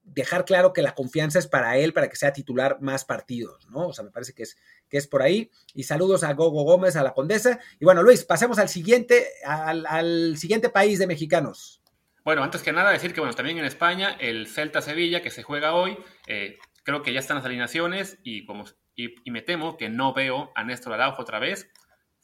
dejar 0.05 0.45
claro 0.45 0.73
que 0.73 0.83
la 0.83 0.95
confianza 0.95 1.39
es 1.39 1.47
para 1.47 1.77
él, 1.77 1.93
para 1.93 2.09
que 2.09 2.17
sea 2.17 2.33
titular 2.33 2.79
más 2.81 3.05
partidos, 3.05 3.69
¿no? 3.71 3.89
O 3.89 3.93
sea, 3.93 4.05
me 4.05 4.11
parece 4.11 4.35
que 4.35 4.43
es, 4.45 4.56
que 4.89 4.99
es 4.99 5.06
por 5.06 5.23
ahí. 5.23 5.51
Y 5.75 5.85
saludos 5.85 6.25
a 6.25 6.33
Gogo 6.35 6.62
Gómez, 6.62 6.97
a 6.97 7.03
la 7.03 7.15
Condesa. 7.15 7.59
Y 7.81 7.85
bueno, 7.85 8.03
Luis, 8.03 8.25
pasemos 8.25 8.59
al 8.59 8.69
siguiente, 8.69 9.27
al, 9.45 10.37
siguiente 10.37 10.69
país 10.69 10.99
de 10.99 11.06
mexicanos. 11.06 11.81
Bueno, 12.25 12.43
antes 12.43 12.62
que 12.62 12.73
nada 12.73 12.91
decir 12.91 13.12
que, 13.12 13.21
bueno, 13.21 13.35
también 13.35 13.59
en 13.59 13.65
España, 13.65 14.17
el 14.19 14.47
Celta 14.47 14.81
Sevilla, 14.81 15.23
que 15.23 15.31
se 15.31 15.43
juega 15.43 15.75
hoy, 15.75 15.99
eh, 16.27 16.59
creo 16.83 17.03
que 17.03 17.12
ya 17.12 17.21
están 17.21 17.37
las 17.37 17.45
alineaciones 17.45 18.19
y, 18.23 18.47
como, 18.47 18.65
y, 18.95 19.15
y 19.25 19.31
me 19.31 19.43
temo 19.43 19.77
que 19.77 19.89
no 19.91 20.15
veo 20.15 20.53
a 20.55 20.65
Néstor 20.65 20.95
Araujo 20.95 21.23
otra 21.23 21.39
vez 21.39 21.71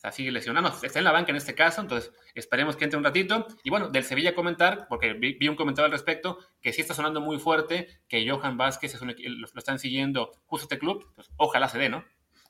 sea, 0.00 0.12
sigue 0.12 0.32
lesionado, 0.32 0.73
está 0.82 0.99
en 0.99 1.05
la 1.05 1.12
banca 1.12 1.31
en 1.31 1.37
este 1.37 1.55
caso, 1.55 1.82
entonces 1.82 2.11
esperemos 2.35 2.75
que 2.75 2.85
entre 2.85 2.97
un 2.97 3.05
ratito. 3.05 3.47
Y 3.62 3.69
bueno, 3.69 3.91
del 3.91 4.05
Sevilla 4.05 4.35
comentar, 4.35 4.87
porque 4.88 5.12
vi, 5.12 5.47
un 5.47 5.56
comentario 5.56 5.87
al 5.87 5.93
respecto, 5.93 6.38
que 6.62 6.73
sí 6.73 6.81
está 6.81 6.94
sonando 6.94 7.20
muy 7.20 7.38
fuerte, 7.38 7.87
que 8.08 8.26
Johan 8.29 8.56
Vázquez 8.56 8.99
lo, 9.02 9.47
están 9.56 9.79
siguiendo 9.79 10.31
justo 10.47 10.64
este 10.64 10.79
club, 10.79 11.05
pues 11.14 11.29
ojalá 11.37 11.69
se 11.69 11.79
dé, 11.79 11.91
¿no? 11.91 12.02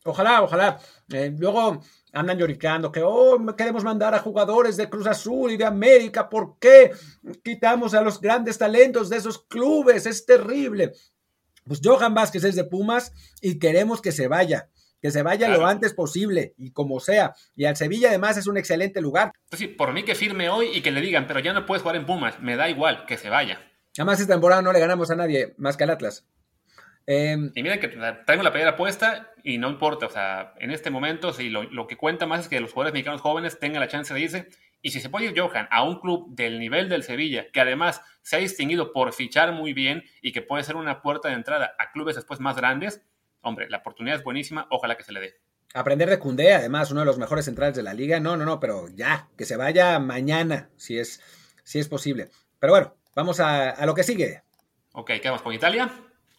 Ojalá, 0.05 0.43
ojalá. 0.43 0.79
Eh, 1.13 1.35
luego 1.37 1.83
andan 2.13 2.39
lloriqueando 2.39 2.91
que 2.93 3.03
oh, 3.03 3.37
queremos 3.57 3.83
mandar 3.83 4.15
a 4.15 4.21
jugadores 4.21 4.77
de 4.77 4.89
Cruz 4.89 5.09
Azul 5.09 5.51
y 5.51 5.57
de 5.57 5.65
América. 5.65 6.29
¿Por 6.29 6.57
qué 6.59 6.93
quitamos 7.45 7.95
a 7.95 8.01
los 8.01 8.21
grandes 8.21 8.57
talentos 8.59 9.11
de 9.11 9.17
esos 9.17 9.45
clubes? 9.47 10.07
Es 10.07 10.25
terrible. 10.25 10.93
Pues 11.65 11.81
Johan 11.85 12.15
Vázquez 12.15 12.45
es 12.45 12.55
de 12.55 12.65
Pumas 12.65 13.13
y 13.43 13.59
queremos 13.59 14.01
que 14.01 14.13
se 14.13 14.29
vaya 14.29 14.71
que 15.01 15.11
se 15.11 15.23
vaya 15.23 15.49
lo 15.49 15.67
antes 15.67 15.95
posible 15.95 16.55
y 16.57 16.73
como 16.73 17.01
sea. 17.01 17.35
Y 17.57 17.65
al 17.65 17.77
Sevilla 17.77 18.09
además 18.09 18.37
es 18.37 18.47
un 18.47 18.59
excelente 18.59 19.01
lugar. 19.01 19.33
Pues 19.49 19.61
sí, 19.61 19.67
por 19.67 19.93
mí 19.93 20.05
que 20.05 20.15
firme 20.15 20.49
hoy 20.49 20.69
y 20.75 20.83
que 20.83 20.91
le 20.91 21.01
digan, 21.01 21.27
pero 21.27 21.41
ya 21.41 21.53
no 21.53 21.67
puedes 21.67 21.83
jugar 21.83 21.97
en 21.97 22.07
Pumas, 22.07 22.41
me 22.41 22.57
da 22.57 22.69
igual, 22.69 23.05
que 23.07 23.17
se 23.17 23.31
vaya. 23.31 23.61
Además 23.97 24.21
esta 24.21 24.35
temporada 24.35 24.63
no 24.63 24.73
le 24.73 24.81
ganamos 24.81 25.11
a 25.11 25.17
nadie 25.17 25.55
más 25.57 25.77
que 25.77 25.85
al 25.85 25.91
Atlas. 25.91 26.27
Em, 27.07 27.51
y 27.55 27.63
miren 27.63 27.81
que 27.81 27.89
traigo 27.89 28.43
la 28.43 28.53
playera 28.53 28.77
puesta 28.77 29.33
y 29.43 29.59
no 29.59 29.69
importa, 29.69 30.07
o 30.07 30.11
sea, 30.11 30.55
en 30.59 30.71
este 30.71 30.91
momento 30.91 31.33
sí, 31.33 31.49
lo, 31.49 31.87
que 31.87 31.97
cuenta 31.97 32.27
más 32.27 32.41
es 32.41 32.49
que 32.49 32.61
los 32.61 32.73
jugadores 32.73 32.93
mexicanos 32.93 33.21
jóvenes 33.21 33.59
tengan 33.59 33.81
la 33.81 33.89
chance 33.89 34.13
de 34.15 34.21
irse. 34.21 34.49
Y 34.83 34.91
si 34.91 35.01
se 35.01 35.11
puede 35.11 35.27
ir 35.27 35.39
Johan 35.39 35.67
a 35.71 35.83
un 35.83 35.99
club 36.01 36.35
del 36.35 36.59
nivel 36.59 36.89
del 36.89 37.03
Sevilla, 37.03 37.47
que 37.53 37.61
además 37.61 38.01
se 38.23 38.37
ha 38.37 38.39
distinguido 38.39 38.93
por 38.93 39.13
fichar 39.13 39.53
muy 39.53 39.73
bien 39.73 40.05
y 40.23 40.33
que 40.33 40.41
puede 40.41 40.63
ser 40.63 40.77
una 40.77 41.03
puerta 41.03 41.29
de 41.29 41.35
entrada 41.35 41.75
a 41.79 41.91
clubes 41.91 42.17
después 42.17 42.41
más 42.41 42.57
grandes, 42.57 43.03
hombre, 43.43 43.69
la 43.69 43.79
oportunidad 43.79 44.17
es 44.17 44.25
buenísima, 44.25 44.67
ojalá 44.71 44.97
que 44.97 45.05
se 45.05 45.13
le 45.13 45.21
dé. 45.21 45.35
Aprender 45.73 46.11
de 46.11 46.19
Cundé, 46.19 46.55
además, 46.55 46.91
uno 46.91 47.01
de 47.01 47.07
los 47.07 47.19
mejores 47.19 47.45
centrales 47.45 47.77
de 47.77 47.83
la 47.83 47.95
liga. 47.95 48.19
No, 48.19 48.37
no, 48.37 48.45
no, 48.45 48.59
pero 48.59 48.89
ya, 48.89 49.29
que 49.39 49.45
se 49.45 49.57
vaya 49.57 49.99
mañana, 50.01 50.69
si 50.77 50.99
es, 50.99 51.23
si 51.63 51.79
es 51.79 51.89
posible. 51.89 52.29
Pero 52.59 52.73
bueno, 52.73 52.97
vamos 53.15 53.39
a, 53.39 53.87
lo 53.87 53.95
que 53.95 54.03
sigue. 54.03 54.43
Ok, 54.93 55.13
vamos 55.25 55.43
con 55.43 55.55
Italia, 55.55 55.89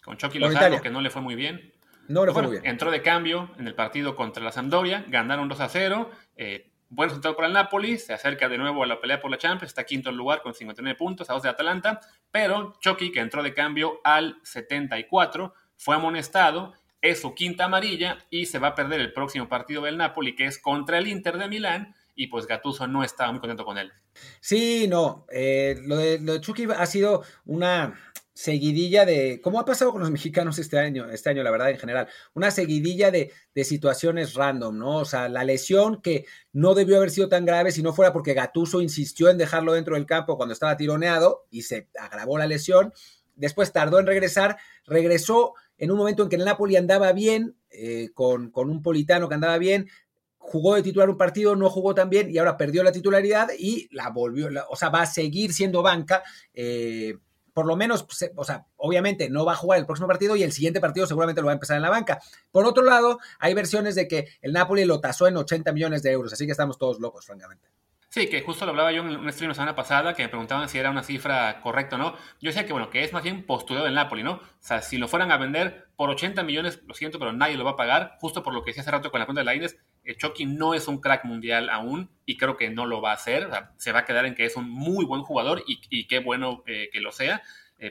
con 0.03 0.17
Chucky 0.17 0.37
Lozano, 0.37 0.81
que 0.81 0.89
no 0.89 0.99
le 0.99 1.09
fue 1.09 1.21
muy 1.21 1.35
bien. 1.35 1.73
No 2.09 2.25
le 2.25 2.33
fue 2.33 2.41
muy 2.41 2.51
bien. 2.51 2.65
Entró 2.65 2.91
de 2.91 3.01
cambio 3.01 3.51
en 3.57 3.67
el 3.67 3.75
partido 3.75 4.17
contra 4.17 4.43
la 4.43 4.51
Sampdoria, 4.51 5.05
ganaron 5.07 5.47
2 5.47 5.59
a 5.61 5.69
0. 5.69 6.11
Eh, 6.35 6.71
buen 6.91 7.07
resultado 7.07 7.37
para 7.37 7.47
el 7.47 7.53
Napoli, 7.53 7.97
se 7.97 8.13
acerca 8.13 8.49
de 8.49 8.57
nuevo 8.57 8.83
a 8.83 8.85
la 8.85 8.99
pelea 8.99 9.21
por 9.21 9.31
la 9.31 9.37
Champions, 9.37 9.71
está 9.71 9.85
quinto 9.85 10.11
lugar 10.11 10.41
con 10.41 10.53
59 10.53 10.97
puntos, 10.97 11.29
a 11.29 11.33
dos 11.33 11.43
de 11.43 11.49
Atalanta, 11.49 12.01
pero 12.31 12.73
Chucky, 12.81 13.13
que 13.13 13.21
entró 13.21 13.41
de 13.41 13.53
cambio 13.53 14.01
al 14.03 14.39
74, 14.43 15.53
fue 15.77 15.95
amonestado 15.95 16.73
es 17.01 17.21
su 17.21 17.33
quinta 17.33 17.65
amarilla 17.65 18.19
y 18.29 18.45
se 18.45 18.59
va 18.59 18.69
a 18.69 18.75
perder 18.75 19.01
el 19.01 19.13
próximo 19.13 19.49
partido 19.49 19.83
del 19.83 19.97
Napoli, 19.97 20.35
que 20.35 20.45
es 20.45 20.59
contra 20.59 20.97
el 20.97 21.07
Inter 21.07 21.37
de 21.37 21.47
Milán, 21.47 21.95
y 22.15 22.27
pues 22.27 22.45
Gattuso 22.45 22.87
no 22.87 23.03
estaba 23.03 23.31
muy 23.31 23.39
contento 23.39 23.65
con 23.65 23.77
él. 23.77 23.91
Sí, 24.39 24.87
no, 24.87 25.25
eh, 25.31 25.77
lo, 25.83 25.97
de, 25.97 26.41
Chucky 26.41 26.67
ha 26.75 26.85
sido 26.85 27.23
una 27.45 27.99
seguidilla 28.33 29.05
de, 29.05 29.41
como 29.41 29.59
ha 29.59 29.65
pasado 29.65 29.91
con 29.91 30.01
los 30.01 30.11
mexicanos 30.11 30.59
este 30.59 30.77
año, 30.79 31.09
este 31.09 31.29
año, 31.29 31.43
la 31.43 31.51
verdad, 31.51 31.71
en 31.71 31.77
general, 31.77 32.07
una 32.33 32.51
seguidilla 32.51 33.11
de, 33.11 33.31
de, 33.55 33.63
situaciones 33.63 34.35
random, 34.35 34.77
¿no? 34.77 34.97
O 34.97 35.05
sea, 35.05 35.29
la 35.29 35.43
lesión 35.43 36.01
que 36.01 36.25
no 36.51 36.75
debió 36.75 36.97
haber 36.97 37.11
sido 37.11 37.29
tan 37.29 37.45
grave 37.45 37.71
si 37.71 37.81
no 37.81 37.93
fuera 37.93 38.13
porque 38.13 38.33
Gatuso 38.33 38.81
insistió 38.81 39.29
en 39.29 39.37
dejarlo 39.37 39.73
dentro 39.73 39.95
del 39.95 40.05
campo 40.05 40.37
cuando 40.37 40.53
estaba 40.53 40.77
tironeado 40.77 41.47
y 41.49 41.63
se 41.63 41.89
agravó 41.99 42.37
la 42.37 42.47
lesión. 42.47 42.93
Después 43.35 43.71
tardó 43.71 43.99
en 43.99 44.05
regresar, 44.05 44.57
regresó 44.85 45.55
en 45.81 45.89
un 45.89 45.97
momento 45.97 46.21
en 46.21 46.29
que 46.29 46.35
el 46.35 46.45
Napoli 46.45 46.75
andaba 46.75 47.11
bien, 47.11 47.57
eh, 47.71 48.09
con, 48.13 48.51
con, 48.51 48.69
un 48.69 48.83
Politano 48.83 49.27
que 49.27 49.33
andaba 49.33 49.57
bien, 49.57 49.89
jugó 50.37 50.75
de 50.75 50.83
titular 50.83 51.09
un 51.09 51.17
partido, 51.17 51.55
no 51.55 51.71
jugó 51.71 51.95
tan 51.95 52.07
bien 52.07 52.29
y 52.29 52.37
ahora 52.37 52.55
perdió 52.55 52.83
la 52.83 52.91
titularidad 52.91 53.49
y 53.57 53.89
la 53.91 54.09
volvió, 54.11 54.49
o 54.69 54.75
sea, 54.75 54.89
va 54.89 55.01
a 55.01 55.05
seguir 55.07 55.53
siendo 55.53 55.81
banca. 55.81 56.21
Eh, 56.53 57.17
por 57.51 57.65
lo 57.65 57.75
menos, 57.75 58.03
pues, 58.03 58.31
o 58.35 58.45
sea, 58.45 58.67
obviamente 58.77 59.31
no 59.31 59.43
va 59.43 59.53
a 59.53 59.55
jugar 59.55 59.79
el 59.79 59.87
próximo 59.87 60.07
partido 60.07 60.35
y 60.35 60.43
el 60.43 60.51
siguiente 60.51 60.79
partido 60.79 61.07
seguramente 61.07 61.41
lo 61.41 61.47
va 61.47 61.53
a 61.53 61.55
empezar 61.55 61.77
en 61.77 61.81
la 61.81 61.89
banca. 61.89 62.21
Por 62.51 62.67
otro 62.67 62.83
lado, 62.83 63.17
hay 63.39 63.55
versiones 63.55 63.95
de 63.95 64.07
que 64.07 64.27
el 64.41 64.53
Napoli 64.53 64.85
lo 64.85 65.01
tasó 65.01 65.27
en 65.27 65.35
80 65.35 65.73
millones 65.73 66.03
de 66.03 66.11
euros, 66.11 66.31
así 66.31 66.45
que 66.45 66.51
estamos 66.51 66.77
todos 66.77 66.99
locos, 66.99 67.25
francamente. 67.25 67.69
Sí, 68.13 68.27
que 68.27 68.41
justo 68.41 68.65
lo 68.65 68.71
hablaba 68.71 68.91
yo 68.91 69.03
en 69.03 69.15
un 69.15 69.31
stream 69.31 69.47
la 69.47 69.55
semana 69.55 69.73
pasada, 69.73 70.13
que 70.13 70.23
me 70.23 70.27
preguntaban 70.27 70.67
si 70.67 70.77
era 70.77 70.89
una 70.89 71.01
cifra 71.01 71.61
correcta 71.61 71.95
o 71.95 71.97
no. 71.97 72.11
Yo 72.41 72.49
decía 72.49 72.65
que, 72.65 72.73
bueno, 72.73 72.89
que 72.89 73.05
es 73.05 73.13
más 73.13 73.23
bien 73.23 73.45
postureo 73.45 73.85
del 73.85 73.93
Napoli, 73.93 74.21
¿no? 74.21 74.33
O 74.33 74.41
sea, 74.59 74.81
si 74.81 74.97
lo 74.97 75.07
fueran 75.07 75.31
a 75.31 75.37
vender 75.37 75.87
por 75.95 76.09
80 76.09 76.43
millones, 76.43 76.81
lo 76.85 76.93
siento, 76.93 77.19
pero 77.19 77.31
nadie 77.31 77.55
lo 77.55 77.63
va 77.63 77.71
a 77.71 77.75
pagar, 77.77 78.17
justo 78.19 78.43
por 78.43 78.53
lo 78.53 78.63
que 78.63 78.71
decía 78.71 78.81
hace 78.81 78.91
rato 78.91 79.11
con 79.11 79.21
la 79.21 79.25
cuenta 79.25 79.39
de 79.39 79.45
la 79.45 79.55
Inés, 79.55 79.77
Chucky 80.17 80.45
no 80.45 80.73
es 80.73 80.89
un 80.89 80.99
crack 80.99 81.23
mundial 81.23 81.69
aún 81.69 82.09
y 82.25 82.35
creo 82.35 82.57
que 82.57 82.69
no 82.69 82.85
lo 82.85 83.01
va 83.01 83.11
a 83.11 83.13
hacer. 83.13 83.47
se 83.77 83.93
va 83.93 83.99
a 83.99 84.05
quedar 84.05 84.25
en 84.25 84.35
que 84.35 84.43
es 84.43 84.57
un 84.57 84.69
muy 84.69 85.05
buen 85.05 85.21
jugador 85.21 85.63
y, 85.65 86.05
qué 86.07 86.19
bueno 86.19 86.65
que 86.65 86.89
lo 86.99 87.13
sea. 87.13 87.41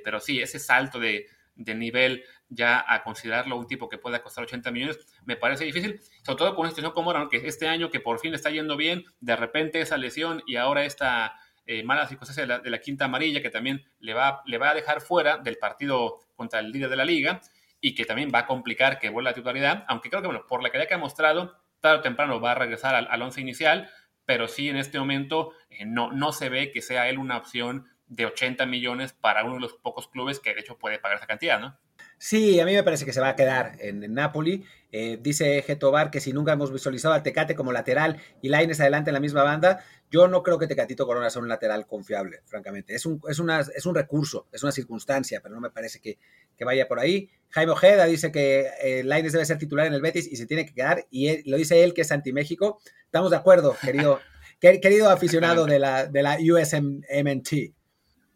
pero 0.05 0.21
sí, 0.21 0.43
ese 0.43 0.59
salto 0.59 0.99
de, 1.01 1.29
de 1.55 1.75
nivel 1.75 2.25
ya 2.49 2.85
a 2.87 3.03
considerarlo 3.03 3.57
un 3.57 3.67
tipo 3.67 3.89
que 3.89 3.99
pueda 3.99 4.23
costar 4.23 4.45
80 4.45 4.71
millones, 4.71 4.99
me 5.25 5.37
parece 5.37 5.65
difícil, 5.65 6.01
sobre 6.23 6.39
todo 6.39 6.55
con 6.55 6.63
una 6.63 6.71
situación 6.71 6.93
como 6.93 7.11
ahora, 7.11 7.29
que 7.31 7.37
este 7.47 7.69
año 7.69 7.91
que 7.91 8.01
por 8.01 8.19
fin 8.19 8.35
está 8.35 8.51
yendo 8.51 8.77
bien, 8.77 9.05
de 9.21 9.37
repente 9.37 9.81
esa 9.81 9.97
lesión 9.97 10.43
y 10.47 10.57
ahora 10.57 10.85
esta 10.85 11.35
eh, 11.67 11.85
mala 11.85 12.07
circunstancia 12.09 12.59
de 12.59 12.71
la, 12.71 12.81
quinta 12.81 13.05
amarilla 13.05 13.43
que 13.43 13.51
también 13.51 13.85
le 14.01 14.15
va, 14.15 14.43
le 14.47 14.59
va 14.59 14.71
a 14.71 14.75
dejar 14.75 15.01
fuera 15.01 15.39
del 15.39 15.57
partido 15.59 16.19
contra 16.35 16.59
el 16.59 16.73
líder 16.73 16.89
de 16.89 16.97
la 16.97 17.05
liga 17.05 17.41
y 17.81 17.95
que 17.95 18.05
también 18.05 18.31
va 18.35 18.41
a 18.41 18.47
complicar 18.47 18.99
que 18.99 19.09
vuelva 19.09 19.31
a 19.31 19.33
la 19.33 19.35
titularidad, 19.35 19.85
aunque 19.89 20.11
creo 20.11 20.21
que, 20.21 20.29
bueno, 20.29 20.47
por 20.47 20.63
la 20.63 20.71
calidad 20.71 20.89
que 20.89 20.95
ha 20.95 20.99
mostrado, 20.99 21.57
tarde 21.81 21.99
o 21.99 22.03
temprano 22.03 22.41
va 22.41 22.53
a 22.53 22.55
regresar 22.57 22.95
al, 22.95 23.07
al 23.11 23.23
once 23.23 23.41
inicial, 23.41 23.89
pero 24.27 24.49
sí 24.49 24.69
en 24.69 24.77
este 24.77 24.99
momento 24.99 25.53
eh, 25.71 25.85
no, 25.87 26.13
no 26.13 26.33
se 26.33 26.49
ve 26.49 26.71
que 26.71 26.83
sea 26.83 27.09
él 27.09 27.19
una 27.19 27.37
opción 27.37 27.87
de 28.11 28.27
80 28.27 28.67
millones 28.67 29.13
para 29.13 29.45
uno 29.45 29.55
de 29.55 29.61
los 29.61 29.75
pocos 29.75 30.09
clubes 30.09 30.41
que 30.41 30.53
de 30.53 30.61
hecho 30.61 30.77
puede 30.77 30.99
pagar 30.99 31.17
esa 31.17 31.27
cantidad, 31.27 31.61
¿no? 31.61 31.79
Sí, 32.19 32.61
a 32.61 32.67
mí 32.67 32.75
me 32.75 32.83
parece 32.83 33.07
que 33.07 33.13
se 33.15 33.21
va 33.21 33.31
a 33.31 33.37
quedar 33.37 33.77
en, 33.79 34.13
Napoli. 34.13 34.65
Eh, 34.93 35.19
dice 35.23 35.63
Getobar 35.63 36.11
que 36.11 36.21
si 36.21 36.33
nunca 36.33 36.53
hemos 36.53 36.73
visualizado 36.73 37.15
a 37.15 37.23
Tecate 37.23 37.55
como 37.55 37.73
lateral 37.73 38.19
y 38.43 38.49
Laines 38.49 38.81
adelante 38.81 39.11
en 39.11 39.15
la 39.15 39.21
misma 39.21 39.43
banda, 39.43 39.83
yo 40.11 40.29
no 40.29 40.43
creo 40.43 40.59
que 40.59 40.67
Tecatito 40.67 41.07
Corona 41.07 41.31
sea 41.31 41.41
un 41.41 41.49
lateral 41.49 41.87
confiable, 41.87 42.43
francamente. 42.45 42.95
Es 42.95 43.07
un, 43.07 43.23
es, 43.29 43.39
una, 43.39 43.61
es 43.61 43.87
un 43.87 43.95
recurso, 43.95 44.49
es 44.53 44.63
una 44.63 44.73
circunstancia, 44.73 45.41
pero 45.41 45.55
no 45.55 45.61
me 45.61 45.71
parece 45.71 46.01
que, 46.01 46.19
vaya 46.65 46.89
por 46.89 46.99
ahí. 46.99 47.31
Jaime 47.51 47.73
Ojeda 47.73 48.05
dice 48.07 48.31
que 48.33 48.69
eh, 48.83 49.03
Laines 49.05 49.33
debe 49.33 49.47
ser 49.47 49.57
titular 49.57 49.87
en 49.87 49.95
el 49.95 50.03
Betis 50.03 50.31
y 50.31 50.37
se 50.37 50.47
tiene 50.47 50.67
que 50.67 50.75
quedar, 50.75 51.07
y 51.11 51.49
lo 51.49 51.57
dice 51.57 51.83
él 51.85 51.95
que 51.95 52.03
es 52.03 52.13
anti-México. 52.13 52.81
Estamos 53.05 53.31
de 53.31 53.37
acuerdo, 53.37 53.77
querido, 53.81 54.21
querido 54.61 55.09
aficionado 55.09 55.65
de 55.65 55.79
la, 55.79 56.07
de 56.07 56.23
la 56.23 56.37
USMNT. 56.39 57.80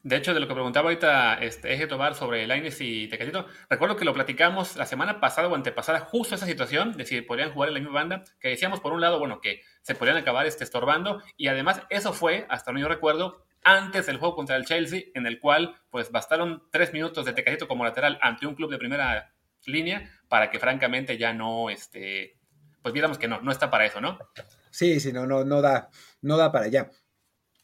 De 0.04 0.16
hecho, 0.16 0.34
de 0.34 0.40
lo 0.40 0.46
que 0.46 0.52
preguntaba 0.52 0.90
ahorita 0.90 1.37
este, 1.37 1.73
Eje 1.73 1.87
Tobar 1.87 2.14
sobre 2.14 2.46
Laines 2.46 2.78
y 2.82 3.08
Tecatito, 3.08 3.46
recuerdo 3.70 3.96
que 3.96 4.04
lo 4.04 4.12
platicamos 4.12 4.76
la 4.76 4.84
semana 4.84 5.18
pasada 5.18 5.49
o 5.49 5.54
antepasada, 5.54 6.00
justo 6.00 6.34
esa 6.34 6.44
situación, 6.44 6.92
de 6.92 7.06
si 7.06 7.23
podrían 7.23 7.52
jugar 7.52 7.70
en 7.70 7.75
la 7.75 7.80
misma 7.80 7.94
banda, 7.94 8.25
que 8.38 8.49
decíamos 8.49 8.80
por 8.80 8.92
un 8.92 9.00
lado, 9.00 9.18
bueno, 9.18 9.40
que 9.40 9.62
se 9.80 9.94
podrían 9.94 10.18
acabar 10.18 10.44
este, 10.44 10.62
estorbando, 10.62 11.23
y 11.38 11.49
además 11.49 11.80
eso 11.88 12.12
fue, 12.12 12.44
hasta 12.50 12.70
donde 12.70 12.82
yo 12.82 12.88
recuerdo, 12.88 13.46
antes 13.62 14.04
del 14.04 14.18
juego 14.18 14.37
contra 14.37 14.56
el 14.56 14.66
Chelsea, 14.66 15.04
en 15.14 15.26
el 15.26 15.40
cual 15.40 15.75
pues 15.88 16.12
bastaron 16.12 16.64
tres 16.70 16.92
minutos 16.92 17.25
de 17.25 17.32
Tecatito 17.32 17.66
como 17.66 17.82
lateral 17.82 18.18
ante 18.20 18.46
un 18.46 18.54
club 18.54 18.70
de 18.70 18.76
primera 18.76 19.32
línea 19.64 20.11
para 20.28 20.50
que 20.50 20.58
francamente 20.58 21.16
ya 21.16 21.32
no, 21.32 21.70
este, 21.70 22.37
pues 22.82 22.92
viéramos 22.92 23.16
que 23.16 23.26
no, 23.26 23.40
no 23.40 23.50
está 23.50 23.70
para 23.70 23.87
eso, 23.87 24.02
¿no? 24.02 24.18
Sí, 24.70 25.00
sí, 25.00 25.14
no, 25.14 25.26
no, 25.26 25.46
no 25.46 25.62
da, 25.62 25.88
no 26.20 26.37
da 26.37 26.52
para 26.52 26.66
allá. 26.66 26.90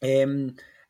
Eh, 0.01 0.25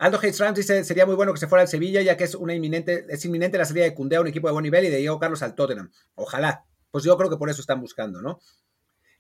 Aldo 0.02 0.20
Hayes 0.20 0.56
dice, 0.56 0.84
sería 0.84 1.06
muy 1.06 1.14
bueno 1.14 1.32
que 1.32 1.40
se 1.40 1.46
fuera 1.46 1.62
al 1.62 1.68
Sevilla, 1.68 2.02
ya 2.02 2.18
que 2.18 2.24
es 2.24 2.34
una 2.34 2.56
inminente, 2.56 3.06
es 3.08 3.24
inminente 3.24 3.60
la 3.60 3.66
salida 3.66 3.84
de 3.84 3.94
Cundea 3.94 4.18
a 4.18 4.22
un 4.24 4.28
equipo 4.28 4.48
de 4.48 4.54
buen 4.54 4.64
nivel 4.64 4.86
y 4.86 4.90
de 4.90 4.98
Diego 4.98 5.20
Carlos 5.20 5.44
al 5.44 5.54
Tottenham. 5.54 5.92
Ojalá. 6.16 6.66
Pues 6.90 7.04
yo 7.04 7.16
creo 7.18 7.30
que 7.30 7.38
por 7.38 7.52
eso 7.52 7.62
están 7.62 7.80
buscando, 7.80 8.20
¿no? 8.20 8.40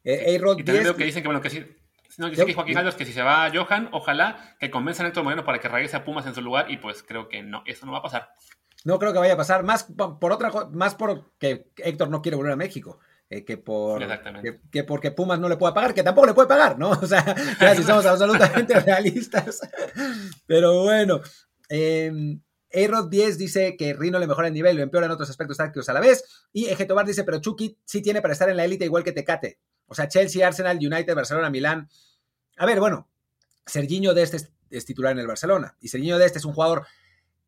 Eh, 0.04 0.40
y 0.40 0.64
también 0.64 0.84
veo 0.84 0.96
que 0.96 1.06
dicen 1.06 1.22
que, 1.22 1.28
bueno, 1.28 1.40
que 1.40 1.52
sí, 1.52 1.64
no, 2.18 2.32
dice 2.32 2.48
que 2.48 2.56
Joaquín 2.56 2.80
que 2.98 3.06
si 3.06 3.14
se 3.14 3.22
va 3.22 3.46
a 3.46 3.52
Johan, 3.52 3.90
ojalá 3.92 4.56
que 4.60 4.72
convenzan 4.72 5.06
a 5.06 5.10
Héctor 5.10 5.24
Moreno 5.24 5.46
para 5.46 5.60
que 5.60 5.70
regrese 5.70 5.98
a 5.98 6.04
Pumas 6.04 6.26
en 6.26 6.34
su 6.34 6.42
lugar 6.42 6.72
y 6.72 6.78
pues 6.78 7.04
creo 7.04 7.30
que 7.30 7.44
no, 7.44 7.62
eso 7.68 7.86
no 7.86 7.92
va 7.92 8.00
a 8.00 8.04
pasar. 8.04 8.30
No 8.84 8.98
creo 8.98 9.14
que 9.14 9.20
vaya 9.20 9.36
a 9.36 9.38
pasar, 9.38 9.64
más 9.64 9.84
por 9.84 10.32
otra 10.32 10.52
más 10.72 10.96
porque 10.96 11.68
Héctor 11.78 12.10
no 12.10 12.24
quiere 12.24 12.38
volver 12.38 12.54
a 12.54 12.58
México. 12.58 13.00
Eh, 13.34 13.46
que, 13.46 13.56
por, 13.56 14.04
que, 14.74 14.84
porque 14.84 15.12
Pumas 15.12 15.40
no 15.40 15.48
le 15.48 15.56
puede 15.56 15.74
pagar, 15.74 15.94
que 15.94 16.04
tampoco 16.04 16.28
le 16.28 16.34
puede 16.34 16.50
pagar, 16.50 16.78
¿no? 16.78 16.92
O 17.02 17.08
sea, 17.08 17.34
ya 17.62 17.76
si 17.78 17.82
somos 17.82 18.06
absolutamente 18.06 18.78
realistas. 18.82 19.62
Pero 20.46 20.84
bueno, 20.84 21.22
eh, 21.70 22.12
10 22.70 23.38
dice 23.38 23.78
que 23.78 23.94
Rino 23.94 24.20
le 24.20 24.28
mejora 24.28 24.50
el 24.50 24.54
nivel, 24.54 24.76
lo 24.76 24.84
empeora 24.84 25.06
en 25.06 25.14
otros 25.14 25.30
aspectos 25.30 25.56
tácticos 25.56 25.88
a 25.88 25.94
la 25.94 26.02
vez. 26.02 26.26
Y 26.52 26.66
Ejetobar 26.66 27.06
dice, 27.06 27.24
pero 27.24 27.40
Chucky 27.40 27.80
sí 27.86 28.02
tiene 28.02 28.22
para 28.22 28.34
estar 28.34 28.50
en 28.50 28.58
la 28.58 28.66
élite 28.66 28.84
igual 28.84 29.06
que 29.06 29.14
Tecate. 29.14 29.62
O 29.86 29.96
sea, 29.96 30.10
Chelsea, 30.10 30.46
Arsenal, 30.46 30.78
United, 30.78 31.16
Barcelona, 31.16 31.50
Milán. 31.50 31.90
A 32.58 32.66
ver, 32.66 32.82
bueno, 32.82 33.10
Serginho 33.66 34.14
de 34.14 34.24
este 34.24 34.40
es, 34.72 34.86
titular 34.86 35.14
en 35.14 35.20
el 35.20 35.28
Barcelona. 35.28 35.78
Y 35.80 35.88
Serginho 35.88 36.18
de 36.18 36.26
este 36.26 36.40
es 36.40 36.46
un 36.46 36.54
jugador 36.54 36.86